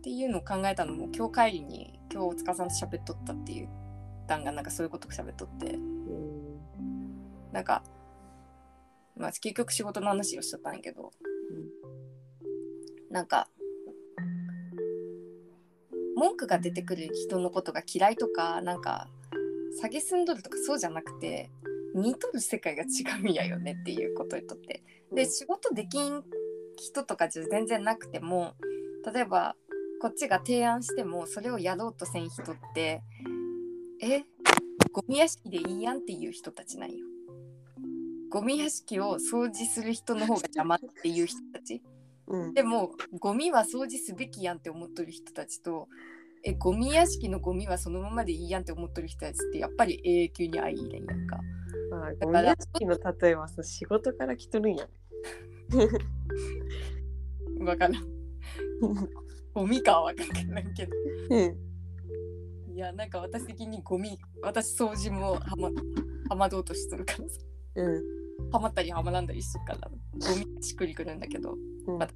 [0.00, 3.68] ていうのを考えたのも今日帰りに今日大塚さんと喋っとったっていう
[4.26, 5.78] 段がなんかそういうこと喋っとって。
[7.52, 7.82] なんか
[9.18, 11.12] まあ結局仕事の話をしとったんやけど。
[13.10, 13.48] なんか
[16.16, 19.08] 文句が出てくる人のことが嫌いとかなんか
[19.80, 21.50] 下げすんどるとかそうじゃなくて
[21.94, 24.82] 似とる世界が違うんやよねっていうことを言っとって。
[25.12, 26.22] で仕事できん
[26.76, 28.54] 人とかじゃ全然なくても
[29.12, 29.56] 例えば
[30.02, 33.00] こっちが提案してもそれをやろうとせん人って
[34.02, 34.22] え
[34.92, 37.06] ゴミ屋敷でいいやんっていう人たちなんよ。
[38.30, 41.82] ゴミ屋敷を掃除する人の方が邪魔っていう人たち。
[42.26, 45.88] うんでもゴミは掃除すべきやんって思っとる人たちと
[46.44, 51.40] えゴミ屋敷のゴミはそのままでいいやんって思っとる人たちってやっぱり永久に相入れんやんか。
[52.20, 54.86] ゴミ屋敷の例えはさ仕事から来とるんや。
[57.60, 58.08] わからん。
[59.54, 60.92] ゴミかはわからんけど。
[61.30, 61.68] うん。
[62.74, 65.68] いやなんか私的にゴミ私掃除もはま
[66.28, 67.40] はまどうとしとるからさ
[67.74, 68.50] うん。
[68.50, 69.88] はまったりはまらんだりするから。
[69.88, 71.56] ゴミしっくりくるんだけど。
[71.86, 71.98] うん。
[71.98, 72.14] また。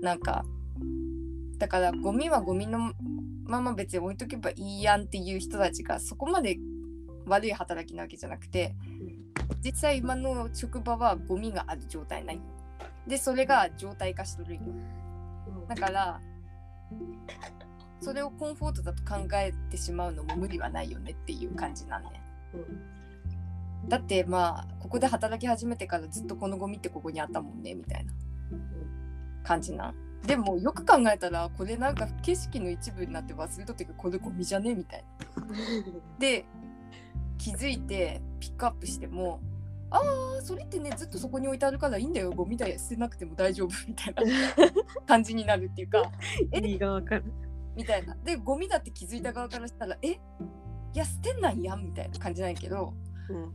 [0.00, 0.44] なんか
[1.58, 2.92] だからゴミはゴミの
[3.44, 6.58] まま別に置いとけばいいやんっていう人たちがそこまで
[7.26, 8.76] 悪い働きなわけじゃなくて
[9.64, 12.36] 実際今の職場はゴミがある状態ない。
[12.36, 12.42] よ
[13.06, 14.60] でそれが状態化しとるんよ。
[15.68, 16.20] だから
[18.00, 22.22] それをコンフォートだと考えてしまうのも無理はないよねっていう感じなんね。
[23.88, 28.12] だってまあここで働き始めてからずっとこのゴミってここにあったもんねみたいな
[29.42, 29.94] 感じなん。
[30.26, 35.44] でもよく考えたらこれなんか景色の一部になって忘れとってこれゴミじゃねみたいな。
[36.18, 36.44] で
[37.38, 39.40] 気づいてピックアップしても
[39.90, 40.00] あ
[40.38, 44.22] あそれってねずっとそこに置いてあるからいいんだよゴミだよ捨てなくても大丈夫みたいな
[45.06, 46.10] 感じになるっていうか
[46.52, 47.24] え 意味がわかる。
[47.76, 50.08] みたいなでゴミだって気づいた側からしたらえ？
[50.08, 50.18] い
[50.94, 52.92] や捨てんなんやんみたいな感じなんやけど
[53.30, 53.54] うん。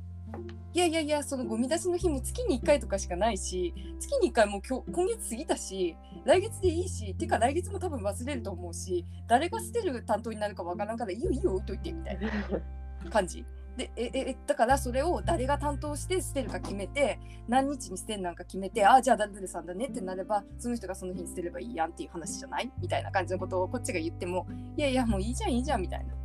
[0.73, 5.95] いやいやいやそのゴミ出しの日も月に1回とかしかないし月に1回もう今日今月過ぎたし
[6.25, 12.29] 来月でいいしてか来月も多分忘れると思うし誰が捨てる担当になるかわからんからいいよいいよ置いといてみたいな
[13.11, 13.45] 感じ。
[13.77, 22.71] でえええだからそれを誰が担当して捨てるか決めて何日に捨てるなんか決めてああじゃあ誰々さんだねってなればその人がその日に捨てればいいやんっていう話じゃない？
[22.79, 24.45] みたいな感じのことをこっちが言っても
[24.77, 26.13] いやいやもういいじゃんいいじゃんみたいな。
[26.13, 26.23] って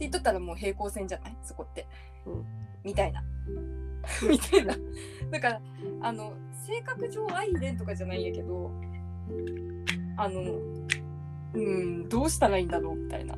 [0.00, 1.36] 言っとったらもう平行線じゃない？
[1.42, 1.86] そこって、
[2.24, 2.44] うん
[2.86, 3.22] みたいな。
[4.30, 4.76] みたいな。
[5.32, 5.60] だから
[6.00, 8.70] あの性格上愛恋とかじゃないんやけど
[10.16, 10.42] あの
[11.54, 13.36] うんどうしたらいいんだろうみたいな。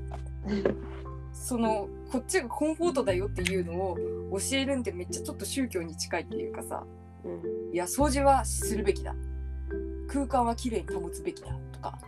[1.33, 3.97] そのこっちがコンフォートだよっていうのを
[4.33, 6.85] 教えるんでめっちゃちょっと宗教に近いっていうかさ。
[7.25, 7.29] う
[7.71, 7.75] ん。
[7.75, 9.15] いや掃除はするべきだ。
[10.09, 11.49] 空間はきれいに保つべきだ。
[11.73, 11.99] とか。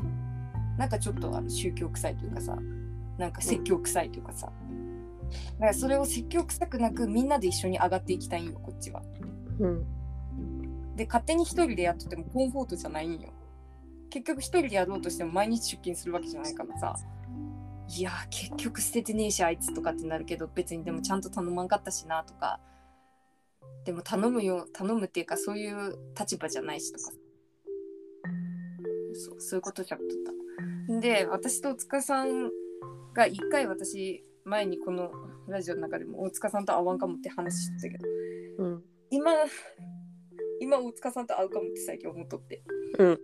[0.76, 2.58] なんかちょっとあの宗教臭いというかさ。
[3.20, 4.50] なんか説教臭いというかさ
[5.54, 9.02] だからそれを説教臭くなくみんなで一緒に上がっていきたいんよこっちは。
[9.58, 9.84] うん。
[10.96, 13.32] で勝手に一人でやっとってもコンフォートじゃないんよ。
[14.10, 16.96] 結局一人でやろうとしても毎日出勤するわけじゃないからさ。
[17.88, 22.60] いやー結局捨ててねえしあいつとかってなるけど別にでもちゃんと頼まんかったしなとか。
[23.84, 27.12] でも頼むよ頼むっていうかそういう立場じゃないしとか。
[29.12, 30.08] そうそういうことじゃっとっ
[30.88, 31.00] た。
[31.00, 32.50] で私と大塚さん
[33.14, 35.10] が一回私前にこの
[35.48, 38.08] ラジオの中でも大塚さんと会わんかもって話してたけど
[38.58, 38.82] うん。
[39.10, 39.32] 今
[40.60, 42.62] 今大塚さんと会うかもって最近思っとって
[42.98, 43.18] うん。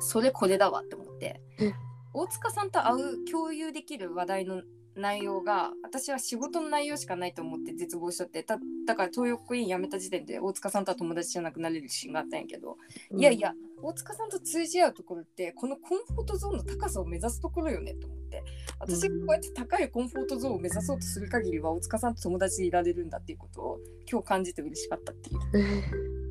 [0.00, 1.74] それこれだわって思ってうん
[2.18, 4.62] 大塚さんと会う共有できる話題の
[4.96, 12.76] 内容が私は仕事の内容しかないと思って絶望しとってただから東横イン辞めた時点で大塚さんとは友達じゃなくなれる自信があったんやけど、
[13.16, 13.52] いやいや
[13.82, 18.42] 大塚さんと通じ合うところってこのコンフォートゾーンの高さを目指すところよねと思って
[18.80, 23.78] 私がこうやって高いコンフォートゾーンを目指そうとする限りは大塚さんと友達でいられるんだっていうことを
[24.10, 25.40] 今日感じて嬉しかったっていう。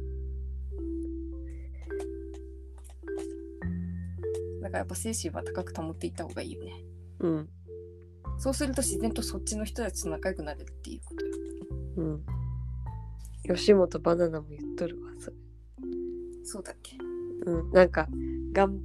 [4.61, 6.83] だからやっぱ精神は高く保っていった方がいいよね。
[7.19, 7.49] うん。
[8.37, 11.31] そうすると自然とそっちの人たちと仲良くなれるっていうことよ
[11.97, 12.25] うん。
[13.55, 15.37] 吉本バナナも言っとるわ、それ。
[16.43, 16.97] そうだっけ
[17.45, 17.71] うん。
[17.71, 18.07] なんか、
[18.51, 18.79] がん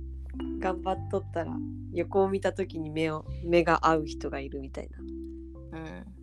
[0.59, 1.52] 頑張っとったら、
[1.93, 4.98] 横を見た時に目を目が合う人がいるみたいな。
[5.78, 6.20] うん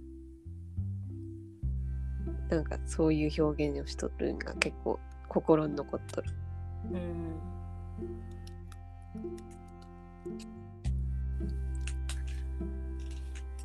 [2.49, 6.31] なんかそういう表現をしとるんが結構心に残っとる。
[6.93, 7.37] うん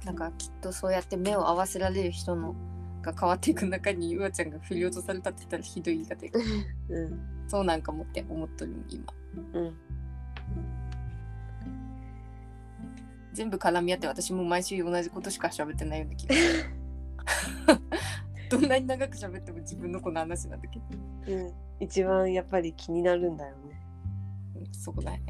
[0.05, 2.55] なんかきっとそうやって目を合わせられる人の
[3.03, 6.45] が変わっていく中にうわちゃんが振り落とされたって言ったらひどい言い方やけど
[6.91, 7.21] うん。
[7.49, 9.05] そうなんかもって思っとる今
[9.55, 9.75] うん。
[13.33, 16.65] 全部絡み合って私も毎週同じことしか喋ってないような気がする
[18.51, 20.85] どんなに長く喋っても自分のこの話なんだけど、
[21.29, 21.53] うん。
[21.81, 23.83] 一番やっぱり気になるんだよね。
[24.57, 25.23] うん、そこだね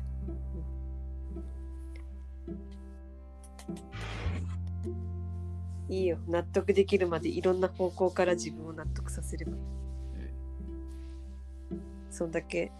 [5.92, 6.16] いいよ。
[6.26, 9.58] 納得できるまでいろんな方向から自分を納得させればいい。
[12.08, 12.72] そんだけ、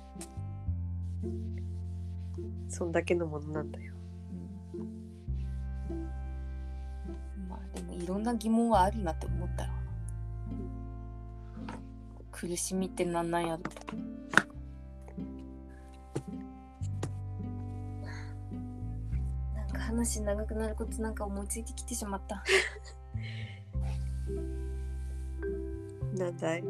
[2.71, 3.93] そんだけのものなんだよ。
[7.51, 9.71] まあでもいろんな疑問はあるなって思ったら
[12.31, 13.63] 苦しみってなんなんやろ
[19.55, 22.43] なんか話長くなることなんか思いついてきてしまった
[26.15, 26.65] なんだい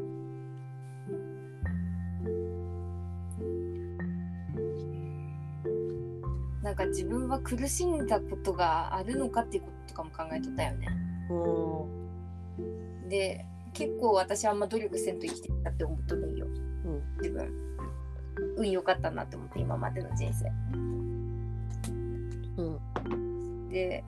[6.63, 10.89] なんか自分は苦しんだことがあるのかっていうこととかも考えとったよね。
[11.29, 11.89] も
[13.09, 16.49] で結構私あんま努力せんと生きてきたって思っとるんよ、う
[16.91, 17.53] ん自分。
[18.57, 20.49] 運良かったなって思って今までの人生。
[22.57, 23.69] う、うん。
[23.69, 24.05] で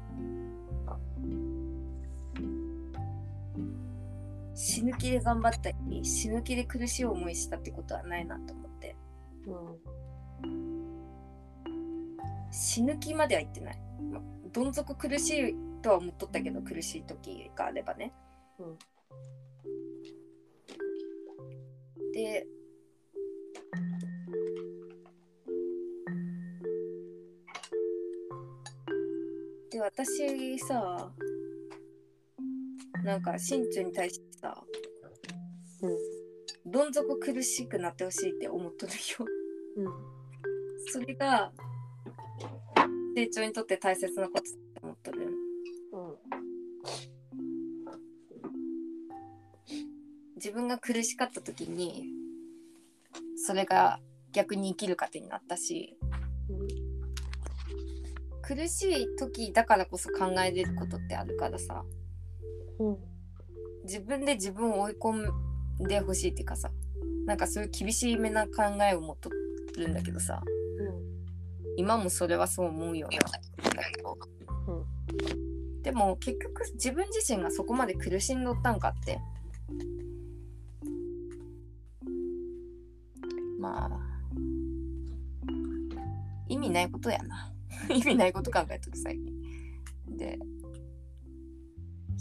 [4.55, 8.97] 死ぬ気で頑張ったり死ぬ気で苦しい思いしたってことはないなと思って。
[9.47, 9.79] うん。
[12.53, 13.79] 死ぬ気までは言ってない、
[14.13, 14.21] ま
[14.53, 18.13] どん底苦しいとは思っとったけど苦しい時があればね。
[18.59, 18.79] うん。
[22.13, 22.47] で
[29.71, 31.13] で私さ
[33.05, 34.65] なんか身長に対してさ、
[35.83, 36.73] うん。
[36.73, 38.99] どん底苦しくなってほしいって思っとるよ。
[39.77, 39.93] うん。
[40.87, 41.53] それが
[43.15, 45.29] 成長にとって大切なことって思っとる。
[50.37, 52.05] 自分が苦しかった時に
[53.37, 53.99] それが
[54.33, 55.97] 逆に生きる糧になったし
[58.43, 61.83] 苦しい時だからこそ考えれることってあるからさ
[62.79, 62.97] うん。
[63.85, 66.71] 自分で自分を追い込んでほしいっていうかさ
[67.27, 69.29] なんかそういう厳しいめな考えを持っと
[69.77, 70.43] るんだけどさ
[71.77, 73.75] 今もそれはそう思うようなん。
[73.75, 74.17] だけど、
[75.83, 79.19] でも結局自分自身がそこまで苦しんどったんかって。
[83.59, 83.91] まあ
[86.49, 87.53] 意味ないことやな。
[87.91, 90.17] 意味ないこと考えとる最近。
[90.17, 90.39] で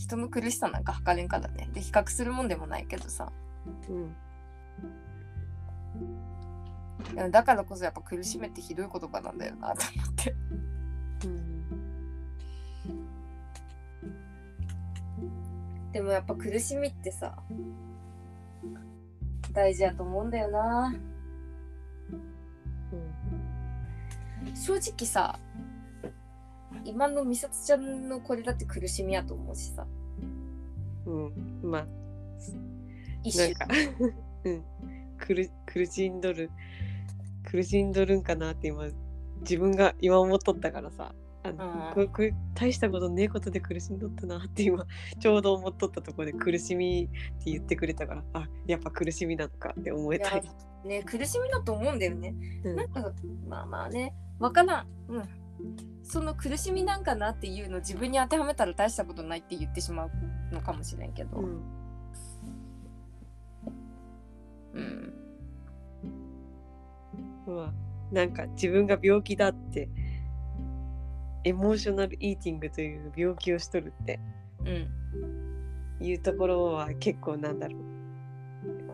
[0.03, 1.69] 人の苦しさなんか測れんからね。
[1.73, 3.31] で比較するもんでもないけどさ。
[3.89, 4.13] うん。
[7.31, 10.35] だからこそやっぱ苦しめってひどい言葉なんだよなと思って。
[11.25, 11.53] うん。
[15.93, 17.38] でもやっぱ苦しみってさ
[19.53, 20.93] 大事やと思うんだよな。
[24.53, 25.39] 正直さ
[26.86, 29.86] 今の美里ちゃんのこれだって苦しみやと思うしさ。
[31.06, 31.26] うん。
[31.64, 31.88] うんまあ。
[33.24, 33.68] 一種なんか。
[34.45, 34.64] うん。
[35.18, 36.50] 苦苦しんどる。
[37.44, 38.88] 苦しんどるんかなって今
[39.41, 41.14] 自分が今思っとったからさ。
[41.44, 41.94] あの、うん。
[41.94, 44.86] これこれ大したことねえことで苦しんどったなって今
[45.20, 50.40] ちょうど思っとったところで苦しみって言ってくれたからあやっぱ苦しみなのかって思えた。
[50.40, 50.50] り、
[50.86, 52.34] ね苦しみだと思うんだよね。
[52.64, 52.76] うん。
[52.76, 53.12] なんか
[53.48, 54.14] まあまあね。
[54.40, 54.88] わからん。
[55.10, 55.43] うん
[56.03, 60.11] その苦しみなんかなっていうのを自分に当てはめたら大したことないって言ってしまう
[60.51, 61.38] のかもしれんけど。
[61.38, 61.63] うん。
[64.73, 65.13] うん。
[67.47, 67.73] まあ
[68.13, 69.89] なんか自分が病気だって
[71.45, 74.19] エモーショナルイーティングという病気をしとるって
[74.65, 74.88] うん。
[76.05, 77.81] いうところは結構なんだろう。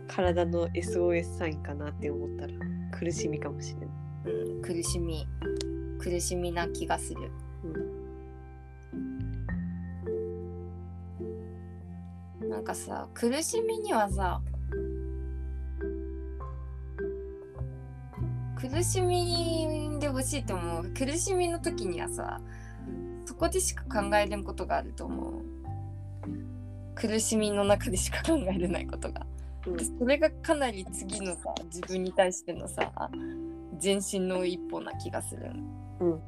[0.07, 2.53] 体の SOS サインかなって思ったら
[2.91, 3.89] 苦しみかもしれない。
[4.25, 5.27] うん、苦しみ
[5.99, 7.29] 苦しみな気がする。
[12.49, 14.41] なんかさ苦しみにはさ
[18.59, 20.93] 苦しみでほしいと思う。
[20.93, 22.41] 苦しみの時にはさ
[23.25, 25.43] そこでしか考えれんことがあると思う。
[26.95, 29.25] 苦しみの中でしか考えれないことが。
[29.65, 29.77] うん。
[29.77, 32.91] でそれがかなり次のさ自分に対してのさ
[33.81, 35.51] 前進の一歩な気がする。
[35.99, 36.21] うん。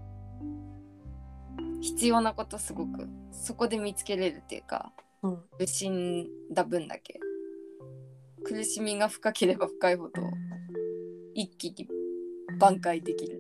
[1.82, 4.92] 必要なことすごくそこで見つけれるっていうか
[5.24, 5.38] うん。
[5.58, 7.20] 苦しんだ分だけ。
[8.44, 10.22] 苦しみが深ければ深いほど
[11.34, 11.88] 一気に
[12.60, 13.40] 挽回できる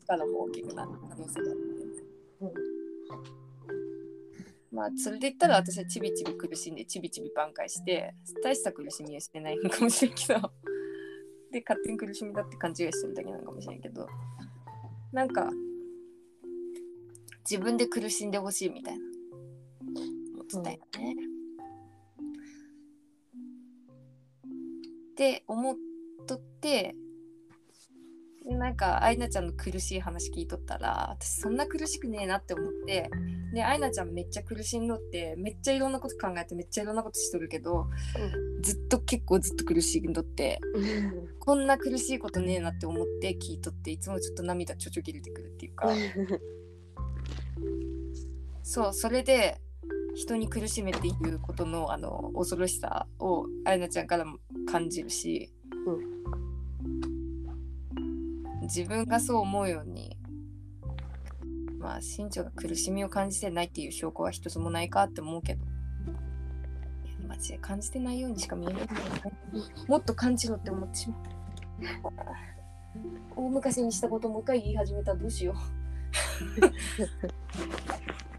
[0.00, 1.60] 力も大きくなる可能性がある、
[2.40, 2.52] うん。
[4.72, 10.50] まあそれで言ったら私はちびちび苦しんでちびちび挽回して大した苦しみはしてないのかもしれんけど
[11.52, 14.06] で勝手に苦しみだって勘違いしてるだけなのかもしれんけど
[15.12, 15.50] なんか
[17.48, 19.04] 自分で苦しんでほしいみたいな
[20.34, 21.16] 思ってたよね。
[25.12, 25.76] って思っ
[26.26, 26.94] とって
[28.56, 33.10] なんかアイナちゃんの苦しい話聞いとったら私そんな苦しくねえなって思って
[33.52, 37.86] でアイナちゃんめっちゃ苦しんどってめっちゃいろんなこと考えてめっちゃいろんなことしとるけど
[38.62, 40.60] ずっと結構ずっと苦しんどって
[41.40, 45.88] こんな苦しいことねえなって思って聞いとっていつもちょっと涙ちょちょぎれてくるっていうか。
[48.62, 49.62] そうそれで
[50.14, 54.38] 人に苦しめっていうことのあの恐ろしさをアイナちゃんからも
[54.70, 55.50] 感じるし、
[58.68, 60.16] 自分がそう思うように
[61.78, 65.64] まあ身長が苦しみを感じてないっていう証拠は一つもないかって思うけど。
[67.26, 68.88] マジで感じてないようにしか見えない。
[69.86, 71.18] もっと感じろって思ってしまう。
[73.36, 75.56] 大昔にしたこともう一回言い始めたらどうしよう。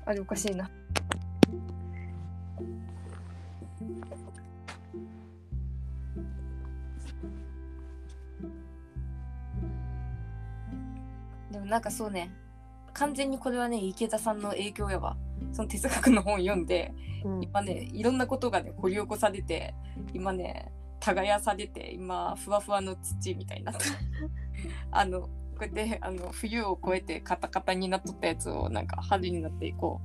[0.06, 0.72] あれおかしいな
[11.70, 12.32] なんかそうね
[12.94, 15.16] 完全にこれはね池田さんの影響やわ。
[15.54, 16.94] その哲学の本読んで
[17.24, 17.44] うん。
[17.44, 19.74] 今ねいろんなことがね掘り起こされて
[20.14, 23.82] 今ね耕されて今ふわふわの土みたいになった。
[24.92, 25.30] あのこ
[25.62, 30.02] うやってあの冬を越えてカタカタになっとったやつをなんか春になってこ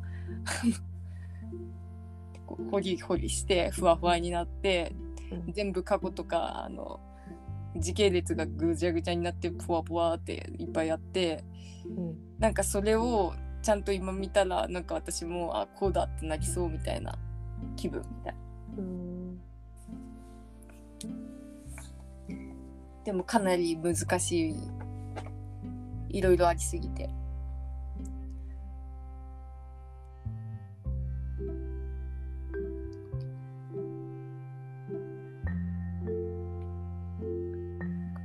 [2.45, 2.71] うこう。
[2.71, 4.95] ホリホリしてふわふわになって
[5.33, 5.53] うん。
[5.53, 7.01] 全部過去とかあの
[7.77, 11.45] 時系列がぐちゃぐちゃになってポワポワっていっぱいあって
[11.85, 12.17] うん。
[12.39, 17.17] なんかそれをちゃんと今見たらなんか私もあこうだってなりそうみたいな
[17.77, 18.35] 気分みたい
[23.05, 24.57] でもかなり難しい
[26.11, 27.09] いろいろありすぎて。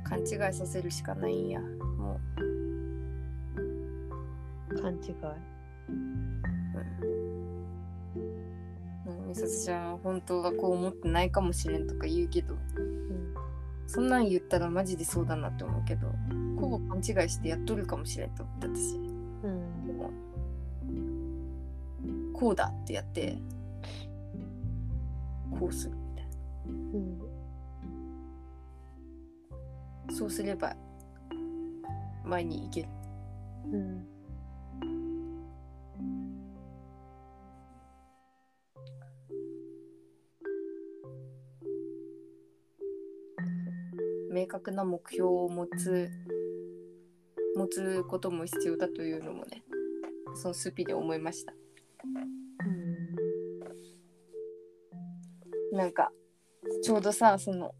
[0.04, 2.18] 勘違いさせるしかないんやも
[4.80, 5.12] 勘違い。
[5.12, 5.16] う
[5.92, 6.40] うん。
[9.28, 12.60] 美里ちゃんは本当はこう思ってないかもしれんとか言うけどうん
[13.86, 16.08] そんなん言ったらマジでそうだなって思うけど
[16.60, 18.96] ほぼ勘違いしてやっとるかもしれんと思って私。
[18.96, 19.86] うん。
[19.86, 20.10] でも
[22.32, 23.36] こうだってやって
[25.58, 26.26] こうするみたい
[26.66, 27.18] うん。
[30.08, 30.74] なそうすれば
[32.24, 32.88] 前に行ける。
[33.72, 34.06] うん
[44.30, 46.08] 明確な目標を持つ
[47.56, 49.62] 持つことも必要だというのもね
[50.34, 51.52] そのスピで思いました。
[55.72, 56.12] なんか
[56.82, 57.74] ちょうどさその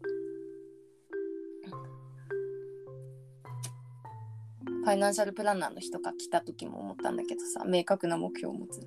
[4.83, 8.81] ファイナンシャルプランナーの人が来た時も思ったんだけどさ明確な目標を持つ。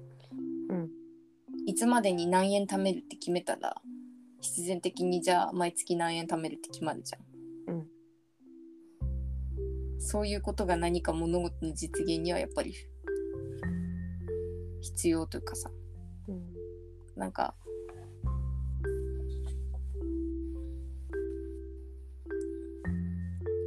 [0.68, 0.90] うん。
[1.66, 3.80] いつまでに何円貯めるって決めたら
[4.40, 7.33] 必然的にじゃあ毎月何円貯めるって決まるじゃん、うん
[10.04, 12.74] そういうことが何か物事の実現にはやっぱり
[14.82, 15.70] 必要というかさ。
[16.28, 16.44] うん
[17.16, 17.54] なんか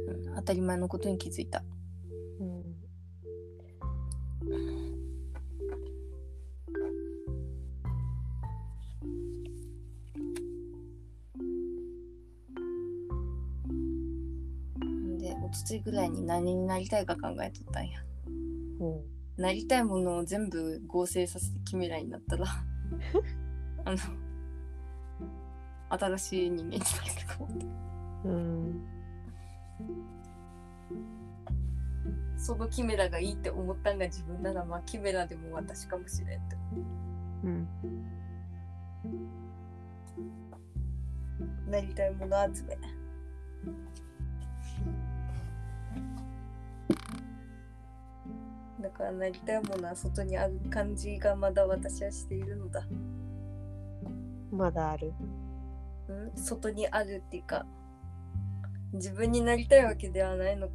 [0.06, 1.64] うん当たり前のことに気づいた。
[16.06, 18.00] に何になりたいか考えとったんや。
[18.80, 22.44] うんなりたいものを全部合成させてキメラになったら
[23.84, 23.96] あの
[25.90, 26.84] 新しい人間にな
[27.20, 27.66] るかもって。
[28.24, 28.84] うん。
[32.36, 36.56] そのキメラがいいって思ったんが自分ならまあキメラでも私かもしれんって。
[37.44, 37.68] うん。
[41.70, 42.76] なりたいもの集め
[48.98, 52.84] からなりたいものは外にある感じがまだ私はしているのだ、
[54.50, 55.12] まだある。
[56.08, 57.64] うん、外にあるっていうか
[58.92, 60.68] 自分になりたいわけではないの。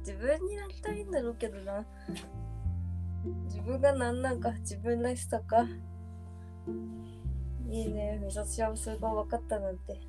[0.00, 1.84] 自分になりたいんだろうけどな。
[3.44, 5.66] 自分が何なんか自分らしさか。
[7.70, 8.18] いいね。
[8.20, 10.00] 目指しはそれが分かったなんて。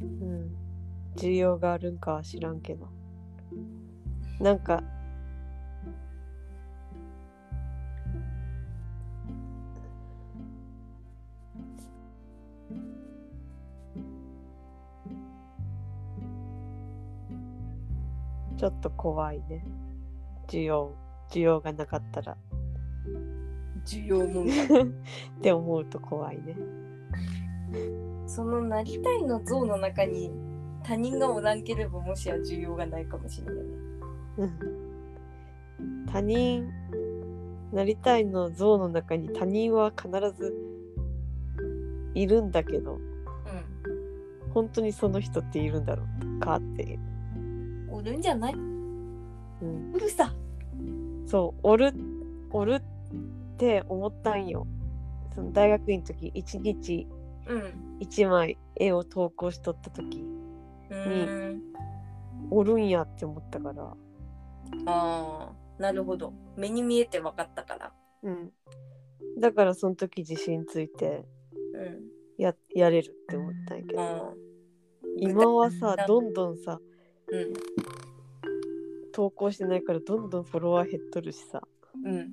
[0.00, 0.56] うん。
[1.16, 2.88] 需要があるんかは知らんけど。
[4.38, 4.84] なんか
[18.56, 19.64] ちょっと怖いね。
[20.48, 20.92] 需要
[21.30, 22.36] 需要がなかったら。
[23.84, 24.86] 需要問題 っ
[25.40, 26.56] て思うと怖いね。
[28.26, 30.30] そのなりたいの像の中に
[30.82, 33.62] 他人がおらんければもしや需要がないかもしれないね。
[34.38, 36.06] うん。
[36.06, 36.68] 他人
[37.72, 40.54] なりたいの像の中に他人は必ず
[42.14, 43.00] いるんだけどう
[44.54, 46.04] 本当にその人っているんだろ
[46.38, 47.15] うかっていう、ん
[47.96, 48.52] おるんじゃない？
[48.54, 50.34] うん、うるさ。
[51.26, 51.94] そうおる
[52.50, 54.66] おるって思ったんよ。
[55.34, 57.06] その大学院の時一日
[57.48, 57.96] うん。
[58.00, 60.22] 一枚絵を投稿しとった時
[60.90, 61.62] うーん。
[62.50, 63.82] おるんやって思ったから。
[63.84, 63.96] あ
[64.86, 66.34] あなるほど。
[66.56, 67.92] 目に見えて分かったから。
[68.24, 68.52] うん。
[69.40, 71.24] だからその時自信ついて
[71.74, 72.42] うん。
[72.42, 74.02] ややれるって思ったんやけど。
[74.02, 74.34] あ
[75.18, 76.78] 今はさどんどんさ
[77.28, 77.52] うん。
[79.12, 81.62] 投稿してないからどんどんフォロワー減っとるしさ。
[82.04, 82.32] うん。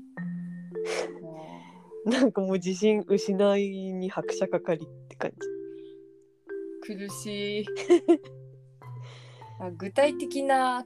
[2.05, 5.37] なんかもう自信失いに拍車かかりって感じ。
[6.81, 7.65] 苦しい。
[9.59, 10.85] あ具体的な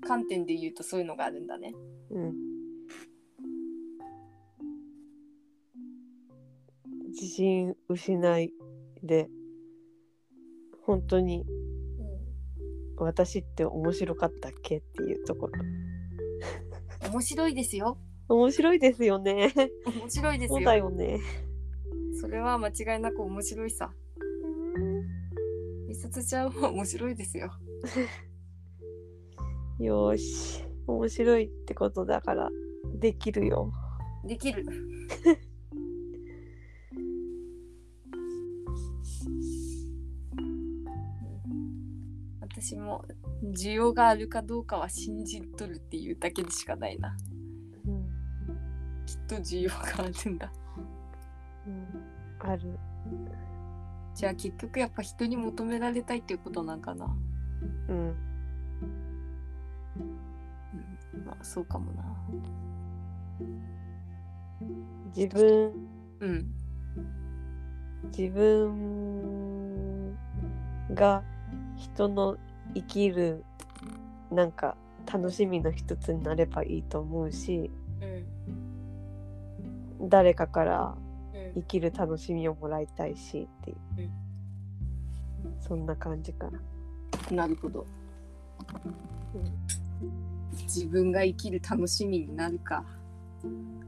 [0.00, 1.72] 観点で言うとそういうのがあるんだね。
[2.10, 2.34] うん。
[7.10, 8.52] 自信失い
[9.02, 9.28] で
[10.82, 11.44] 本当に
[13.04, 15.52] 私って面白かったっけっていうところ。
[17.10, 17.98] 面白いですよ。
[18.28, 19.52] 面白いですよね。
[19.86, 21.20] 面白いですそうだよよね。
[22.20, 23.92] それは間違いなく面白いさ。
[25.88, 27.50] 美里ちゃんは面白いですよ。
[29.80, 30.64] よーし。
[30.86, 32.50] 面白いってことだから
[32.94, 33.72] できるよ。
[34.24, 34.64] できる
[42.60, 43.06] 私も
[43.42, 47.16] 需要があるかどうかは信じとるっていうだけでしかないな。
[47.86, 48.04] うん、
[49.06, 50.52] きっと需要があるんだ。
[51.66, 52.78] うん、ある。
[54.14, 57.06] じゃあ結局やっぱ人に求められたいっていうことなんかな。
[57.88, 57.96] うん。
[61.14, 61.24] うん。
[61.24, 62.04] まあそうかもな。
[65.16, 65.72] 自分。
[66.20, 66.46] うん。
[68.14, 70.14] 自分
[70.92, 71.22] が
[71.78, 72.36] 人の
[72.74, 73.44] 生きる
[74.30, 74.76] なんか
[75.12, 77.70] 楽しみの一つになればいいと思うし
[80.00, 80.96] うん誰かから
[81.34, 81.62] うん。
[81.62, 84.10] 生きる楽しみをもらいたいしっていう、
[85.60, 86.60] そんな感じかな。
[87.30, 87.86] なるほど。
[89.34, 89.70] うん
[90.64, 92.84] 自分が生きる楽しみになるか。
[93.44, 93.80] うん。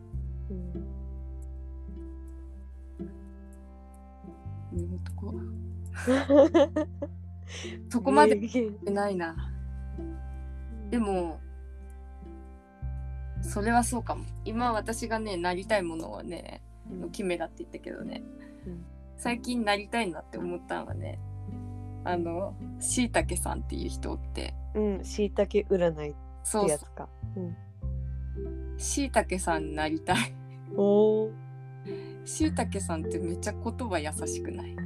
[4.73, 4.99] うん。
[5.01, 5.35] と こ
[7.91, 8.41] そこまで
[8.85, 9.53] ないな。
[10.91, 11.41] でも
[13.41, 14.25] それはそうかも。
[14.45, 18.23] 今私がねなりたいものはねのキメラって言ったけどね、
[18.67, 18.85] うん。
[19.17, 21.19] 最近なりたいなって思ったのはね
[22.05, 24.55] あのしいたけさんっていう人って。
[24.75, 26.15] うん、しいたけ占いっ
[26.45, 27.09] そうてやつか。
[27.37, 30.35] うん、しいたけさんになりたい。
[30.77, 31.33] おー。
[32.25, 34.77] しいたけさんってめっちゃ言葉優しくない？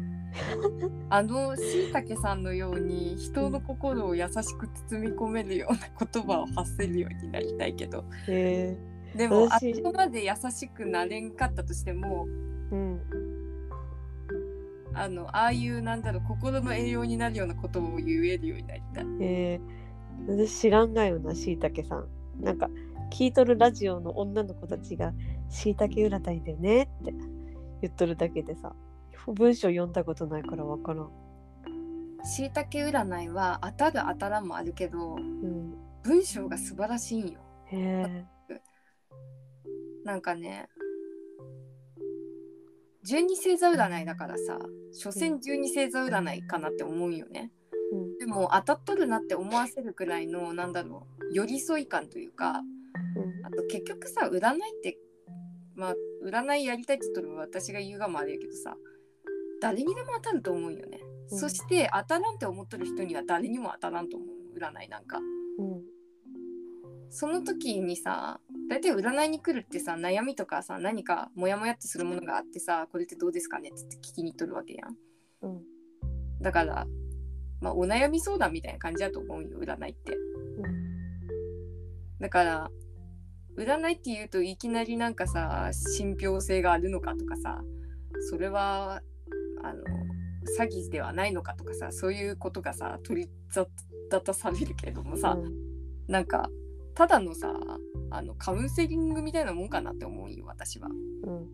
[1.08, 8.04] あのしいたけさんのように人の心を優しく包み込めるような言葉を発せるようになりたいけど。
[8.28, 8.76] へ
[9.16, 13.00] でもあ私そこまで優しくなれんかったとしてもーうん
[14.92, 19.06] あのああいうなんだろう心の栄養になるようなことを言えるようになりたい。
[19.20, 22.08] えー、私知らんがよなしいたけさん。
[22.40, 22.68] なんか
[23.10, 25.12] 聞いとるラジオの女の子たちが
[25.48, 27.14] しいたけ占いだよねって
[27.82, 28.74] 言っとるだけでさ
[29.32, 31.11] 文章読んだことないからわからん。
[32.24, 37.40] しいたけ占いは当たる当たらんもあるけどうん、文章が素晴らしいんよ。
[37.66, 38.61] へえ。
[40.05, 40.69] なんかね
[43.03, 44.59] 十二星座占いだからさ
[44.93, 47.53] 所詮十二星座占いかなって思うよね。
[47.93, 52.62] うんでも当たっとるなって思わせるくらいのなんだろう寄り添い感というか
[53.16, 54.98] うんあと結局さ占いって
[55.74, 55.94] まあ
[56.24, 58.77] 占いやりたいって言っとる私が言うがもあれやけどさ
[59.61, 61.01] 誰にでも当たると思うよね、
[61.31, 61.39] うん。
[61.39, 64.28] そして当たらんって思っとる人には誰にも当たらんと思う。
[64.57, 65.19] 占いなんか。
[65.19, 65.83] うん。
[67.11, 74.97] その時にさ大体占いに来るってさ悩みとかさ何かモヤモヤってするものがあってさこれってどうですかねって言って聞きにとるわけやん。
[75.43, 75.62] うん。
[76.41, 76.87] だから
[77.61, 80.16] まあお悩み相談みたいな感じだと思うよ占いって。
[82.19, 82.70] だから
[83.57, 87.62] 占いって言うといきなりなんかさ信憑性があるのかとかさ
[88.31, 89.01] それは
[89.68, 89.82] あの
[90.59, 93.66] 詐欺ではないのかとかさそういうことがさ取り沙
[94.10, 95.52] 汰されるけれどもさ、うん。
[96.06, 96.48] なんか
[96.94, 97.52] ただのさ
[98.10, 100.88] あのカウンセリングみたいなもんかなって思うよ私は。
[100.88, 101.48] うん。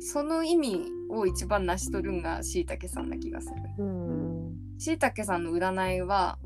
[0.00, 3.84] その意味を一番成し遂るんがしいたけさんな気がする。
[3.84, 6.38] うんしいたけさんの占いは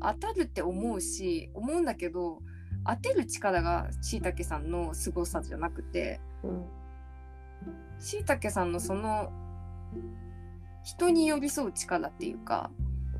[0.00, 2.40] 当たるって思うし思うんだけど
[2.86, 6.64] 当てる力がしいたけさんの凄さじゃなくてうん。
[7.98, 9.32] しいたけさんのその
[10.84, 12.70] 人に寄り添う力っていうか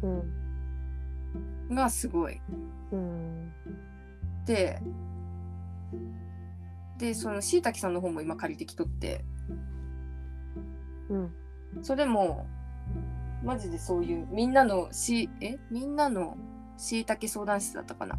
[0.03, 2.41] うんがすごい。
[2.93, 3.53] うん。
[4.47, 4.81] で
[6.99, 9.25] でそのしいたけさんの方も今借りてきとって。
[11.11, 11.35] うん。
[11.83, 12.47] それも
[13.45, 15.59] マジでそういうみんなのしえ？
[15.71, 16.37] みんなの
[16.77, 18.19] しいたけ相談室だったかな。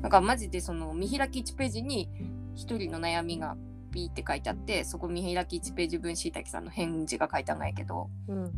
[0.00, 2.08] なんかマジでその見開き1ページに
[2.54, 3.56] 一人の悩みが
[3.98, 8.52] ピーって書いてあってそこ見開き1ページ分しいたけさんの返事が書いてあるんやけどうん。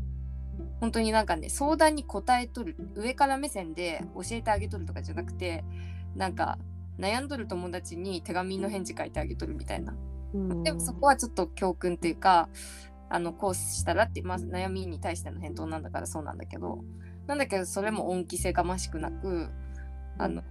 [0.80, 5.64] 本当になんかね相談に答えとる上から目線で教えてあげとるとかじゃなくて
[6.14, 6.58] なんか
[6.98, 9.94] 悩んどる友達に手紙の返事書いてあげとるみたいな。
[10.34, 10.62] うん。
[10.62, 12.50] でもそこはちょっと教訓っていうか
[13.08, 16.84] あのこうしたらって、まあ、悩みに対しての返答なんだからそうなんだけど
[17.26, 19.48] なんだけどそれも恩着せがましくなく
[20.18, 20.42] あの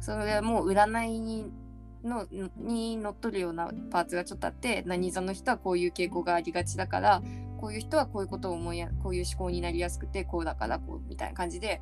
[0.00, 1.52] それはもう占いに
[2.04, 2.26] の
[2.56, 7.22] にのっとるようなパーツがちょっとあって何座の人はこういう傾向がありがちだから
[7.60, 11.80] こういう人はこういうことを思いやこういう思考になりやすくてこうだからこうみたいな感じで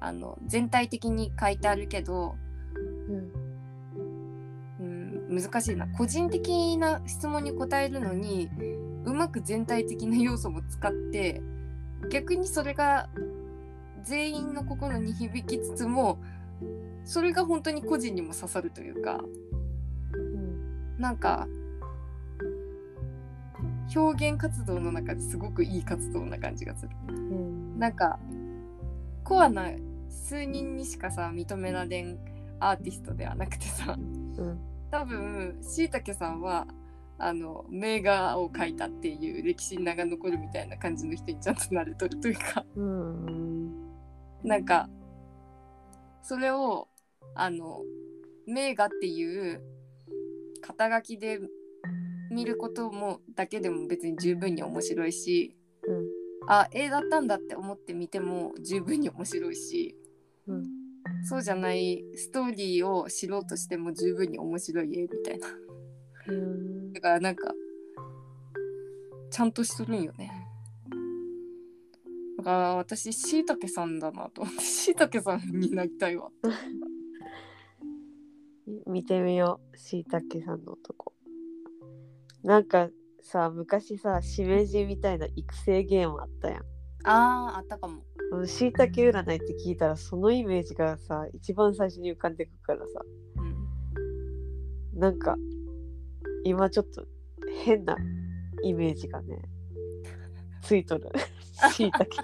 [0.00, 2.34] あの全体的に書いてあるけど、
[3.08, 3.42] うん。
[4.80, 5.86] うん、難しいな。
[5.86, 8.50] 個人的な質問に答えるのに
[9.04, 11.40] うまく全体的な要素も使って
[12.10, 13.08] 逆にそれが
[14.02, 16.18] 全員の心に響きつつも
[17.04, 19.20] それが本当に個人にも刺さるというか
[20.14, 20.96] うん。
[20.98, 21.46] なんか
[23.94, 26.90] 表現活動の中ですごくいい活動な感じがする。
[27.08, 27.78] うん。
[27.78, 28.18] なんか
[29.24, 29.70] コアな
[30.08, 32.18] 数人にしかさ認められん
[32.60, 34.58] アーティストではなくてさうん。
[34.90, 36.66] 多分しいたけさんは
[37.18, 42.64] あの名画を描いたっていう歴史に名が残るみたいな感じの人にちゃんとなれとるというか。
[42.76, 43.72] うん。
[44.42, 44.88] なんか
[46.22, 46.88] それを
[47.34, 47.82] あの
[48.46, 49.62] 名画っていう
[50.60, 51.40] 肩書きで
[52.30, 55.56] 見ることもだけでも別に十分に面白いし
[55.86, 56.04] うん。
[56.48, 59.96] あ絵だったんだって思って見ても十分に面白いし
[60.46, 60.64] うん。
[61.24, 65.48] そうじゃないストーリーを知ろうとしても十分に面白い絵みたいな。
[66.28, 66.92] うん。
[66.92, 67.52] だからなんか
[69.30, 70.30] ちゃんとしとるんよね。
[72.38, 76.30] だから私しいたけさんだなと思ってしいたけさんになりたいわ
[78.86, 79.78] 見てみよう。
[79.78, 81.12] しいたけさんの男
[82.42, 82.88] なんか
[83.20, 86.62] さ昔さしめじみたいな育成ゲームあったやん。
[87.04, 88.02] あーあったかも。
[88.46, 93.00] しいたけ占いって聞いたらそのイメージがさ一番最初に浮かんでくからさ。
[93.36, 94.98] うん。
[94.98, 95.36] なんか
[96.44, 97.04] 今ちょっと
[97.64, 97.96] 変な
[98.64, 99.42] イメージがね
[100.62, 101.10] ついとる。
[101.72, 102.18] し いたけ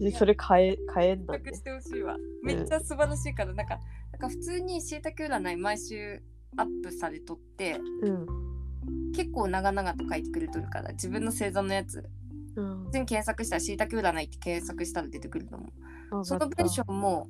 [0.00, 1.42] でそれ変え変えんだね。
[2.42, 3.84] めっちゃ素晴らしいからなんかなんか
[4.28, 6.22] 普通にしいたけ占い毎週
[6.56, 8.26] アップされとってうん。
[9.12, 12.08] 結構長々と書いてくれとるから自分の星座のやつ。
[12.56, 12.84] うん。
[12.84, 15.72] 普通に検索したらしいたけ占いって検索したら出てくるのも
[16.10, 16.44] あわかった。
[16.44, 17.28] その文章も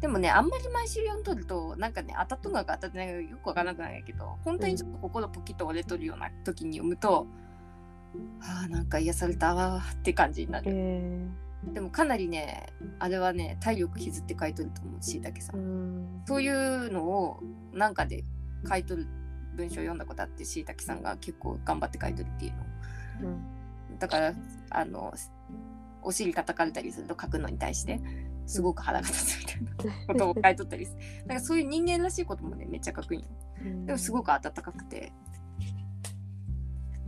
[0.00, 7.26] でもねあんまり毎週読んどるとなんかね当たっとるのか当たってないのかよくわからなくないけど本当にちょっと心ポキッと折れとるような時に読むと、
[8.40, 11.28] あーなんか癒されたわーって感じになる、え
[11.64, 12.66] でもかなりね
[12.98, 16.22] あれはね体力削って書いとると思うしいたけさん。
[16.26, 17.40] そういうのを
[17.72, 18.24] なんかで
[18.68, 19.06] 書いとる
[19.56, 22.52] 文章を読んだことあってしいたけさんが結構頑張って書いとるっていう
[23.22, 23.28] の。
[23.30, 23.58] うん
[23.98, 24.34] だから
[24.70, 25.12] あの
[26.02, 28.00] お尻が叩かれたりすると書くのに対して
[28.46, 29.72] すごく腹が立つみたいな
[30.06, 31.26] ことを書いとったりする。
[31.26, 33.86] なんかそういう人間らしいこともねめっちゃ書くん。
[33.86, 35.12] でもすごく温かくて。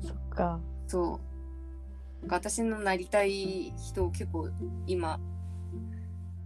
[0.03, 0.61] そっか。
[0.89, 1.30] そう
[2.29, 4.51] 私のなりたい人を結構
[4.87, 5.19] 今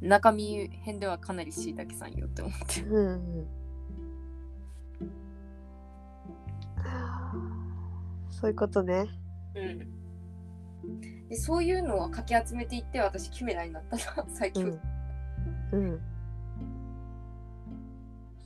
[0.00, 2.90] 中身編ではかなりしいたけさんよって思ってる。
[2.90, 3.46] うんうん。
[8.30, 9.06] そういうことね。
[9.54, 11.28] うん。
[11.28, 14.80] でそういうのをかき集めていって私キメラになったな 最強、うん。
[15.72, 16.00] うん。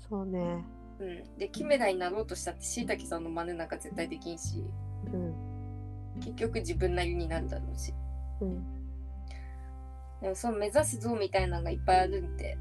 [0.09, 0.65] そうね。
[1.01, 4.65] うん、でキメラになろうとしたってしいたけさんの真似なんか絶対できんし。
[5.13, 5.48] うん
[6.19, 7.93] 結局自分なりになるだろうし。
[8.41, 8.79] うん。
[10.21, 12.59] でもその目指す像みたいなのがいっぱいあるんで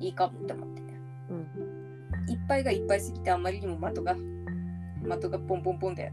[0.00, 0.82] いいかもって思って
[1.30, 2.32] うん。
[2.32, 6.10] いっぱいがいっぱいすぎてあまりにも的が的がポンポンポンで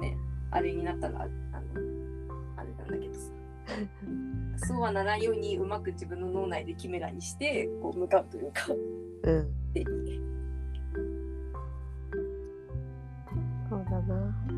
[0.00, 0.16] ね
[0.50, 1.30] あれになったらあの
[2.56, 3.30] あれなんだけどさ。
[4.66, 8.72] そうはならんようにうまく自分の脳内でキメラにしてこう向かうというか。
[9.22, 9.54] うん。
[13.68, 14.46] そうだな。
[14.48, 14.49] で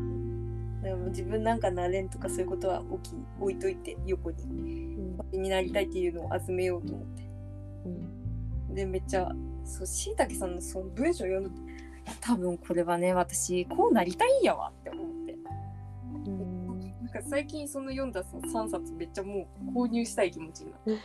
[0.95, 4.43] も自分なんかなれんとかそういうことは置き置いといて横に。
[4.43, 5.41] うん。
[5.41, 7.23] になりたいっていうのを集めようと思って。
[7.85, 7.89] う
[8.71, 8.75] ん。
[8.75, 9.31] でめっちゃ
[9.65, 11.49] そうしいたけさんのその文章を読んで
[12.19, 15.37] 多分これはね私こうなりたいんやわって思って。
[16.25, 16.79] うん。
[16.79, 20.99] なんか最近その読んだその3冊めっちゃもう購入したい気持ちになる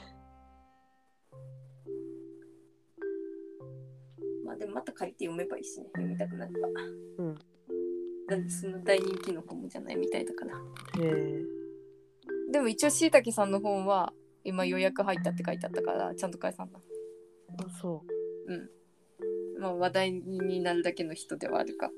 [4.44, 5.86] まあでもまた借りて読めばいいしね。
[5.94, 6.68] 読みたくなれば。
[7.18, 7.38] うん
[8.48, 10.56] その大人気の本じゃないみたいだから。
[10.56, 11.42] へえ
[12.50, 14.12] でも一応しいたけさんの本は
[14.44, 16.78] 今予約入ったって書いてあったからちゃんと返さんな
[17.58, 18.02] あそ
[18.46, 18.54] う。
[18.54, 18.70] ん。
[19.60, 21.90] まあ話題になるだけの人ではあるか。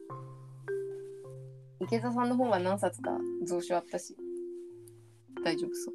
[1.80, 3.10] 池田さんの本は何冊か
[3.46, 4.16] 蔵書あったし。
[5.44, 5.94] 大丈夫そう。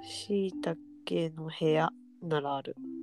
[0.00, 0.74] うしいた
[1.04, 1.90] けの部屋
[2.22, 2.76] ならある。
[2.78, 2.97] うん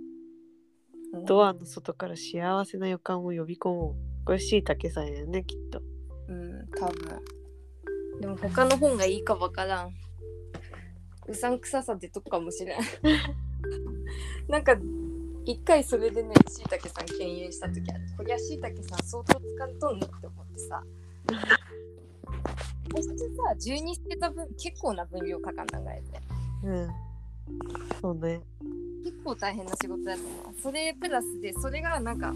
[1.24, 4.26] ドアの外から幸せな予感を呼び込もう。
[4.26, 5.82] これしいたけさんやねきっと。
[6.28, 7.22] うん多分。
[8.20, 9.94] でも他の本がいいかわからん。
[11.28, 12.80] うさんくささ出とくかもしれん。
[14.50, 14.76] なんか
[15.46, 20.84] 一回それでねしいたけさん敬遠した時あるこりゃしいたけさん相当使っとんのって思ってさ。
[22.96, 26.22] そしてさ12捨てた分結構な分量かかん考えて。
[26.64, 26.90] うん。
[28.02, 28.42] そうね。
[29.06, 30.62] 結構大変な仕事だと思う。
[30.64, 32.34] それプラスでそれがなんか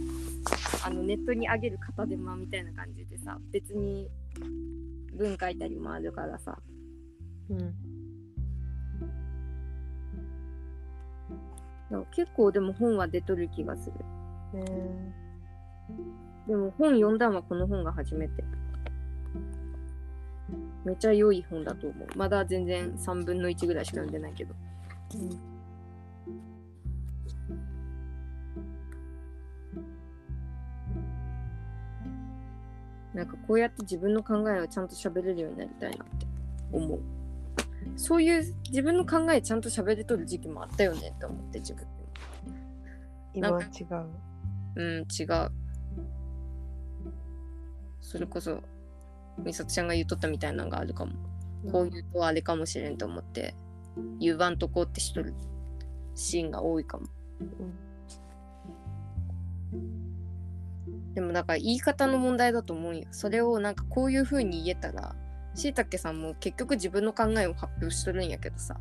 [0.85, 4.07] あのネットに上げる片手間みたいな感じでさ別に
[5.17, 6.59] 文書いたりもあるからさ。
[7.49, 7.73] うん。
[12.11, 13.89] 結構でも本は出とる気がす
[14.53, 14.59] る。
[14.59, 15.15] ね
[16.47, 18.43] でも本読んだのはこの本が初めて。
[20.85, 22.07] めっちゃ良い本だと思う。
[22.15, 24.53] まだ全然3分の1ぐらいしか読んでないけど。
[25.15, 25.58] うん。
[33.13, 36.27] なんかこうやって自分の考えをちゃんと喋れるようになりたいなって
[36.71, 36.99] 思う。
[37.95, 41.85] そういう自分の考えちゃんと喋れとる時期もあったよねって思って自分。
[43.33, 44.05] 今は違う。
[44.75, 45.51] うん、違う。
[48.01, 48.61] それこそ、
[49.39, 51.13] 美里ちゃんが言っとったみたいなのがあるかも。
[51.71, 53.55] こう言うとあれかもしれんと思って、
[54.19, 55.33] 言わんとこうってしとる
[56.15, 57.07] シーンが多いかも。
[61.13, 63.05] でもなんか言い方の問題だと思うよ。
[63.11, 65.15] それをなんかこういう風に言えたら、
[65.55, 68.79] しいたけさんも結局自分の考えを発表しとるんやけどさ、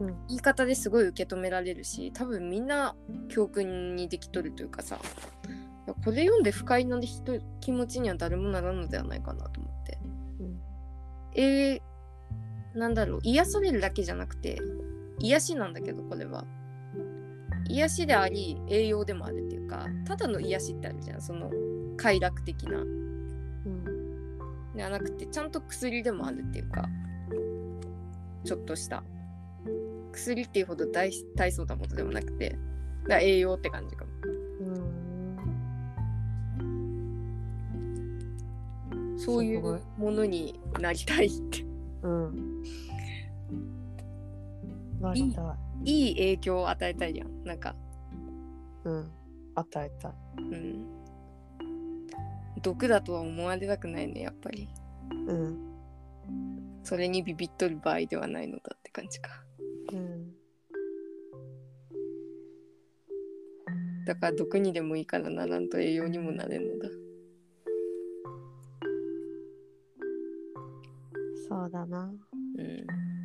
[0.00, 2.94] うん言い方ですごい受け止められるし、多分みんな
[3.28, 4.98] 教訓にできとるというかさ、
[5.86, 9.98] これ読んで不快な人気持ちには誰もならんのではないかなと思って。
[10.40, 10.60] うん
[11.34, 14.58] えー、なんだろう、癒されるだけじゃなくて、
[15.20, 16.44] 癒しなんだけど、これは。
[17.68, 21.50] 癒しであり、栄養でもあるっていうか、ただの癒しってあるじゃん、その
[21.96, 22.78] 快楽的な。
[22.78, 24.76] うん。
[24.76, 26.88] ではなくて、ちゃんと薬でもあるっていうか、
[28.44, 29.02] ちょっとした。
[30.12, 32.58] 薬っていうほど大大層なものでもなくて、
[33.08, 34.10] だ栄養って感じかも。
[34.60, 34.64] う
[39.14, 39.18] ん。
[39.18, 41.64] そういうものになりたいって。
[42.02, 42.62] うん。
[45.00, 45.65] なりたい。
[45.86, 47.44] いい影響を与えたいじゃん。
[47.44, 47.76] なんか、
[48.84, 49.10] うん。
[49.54, 50.12] 与えたい。
[50.36, 50.84] うん。
[52.60, 54.68] 毒だとは思われたくないね、やっぱり。
[55.28, 55.72] うん。
[56.82, 59.30] それにビビっとる場合ではないのだって感じか。
[59.92, 60.34] うん。
[64.06, 66.88] だから毒にでもいいからならんと栄養にもなれんのだ。
[71.48, 72.12] そうだな。
[72.58, 73.15] うん。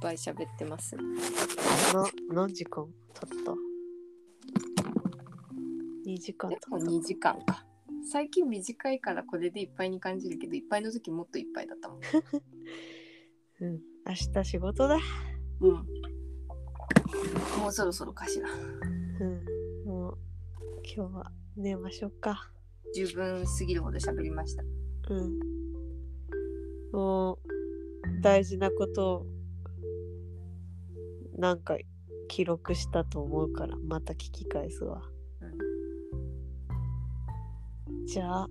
[0.00, 0.96] ぱい喋ってます。
[0.96, 1.02] な
[2.32, 3.52] 何時間経った
[6.08, 7.64] ？2時間経ったでも2時間か。
[8.10, 12.00] 最近短いからこれでいっぱいに感じるけど、いっぱいの時もっといっぱいだったもん。
[13.60, 14.98] うん明日仕事だ
[15.60, 15.72] うん。
[17.60, 18.48] もうそろそろかしら。
[18.50, 19.44] うん
[19.84, 20.18] もう
[20.82, 22.50] 今日は寝ましょうか
[22.94, 24.64] 十分すぎるほど喋りました。
[25.10, 25.38] うん
[26.92, 27.38] もう
[28.20, 29.26] 大事なことを
[31.40, 31.76] なんか
[32.28, 35.02] 記録したと思うからまた聞き返すわ、
[38.06, 38.48] じゃあ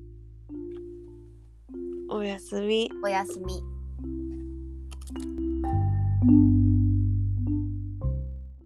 [2.09, 2.89] おやすみ。
[3.03, 3.78] おやすみ。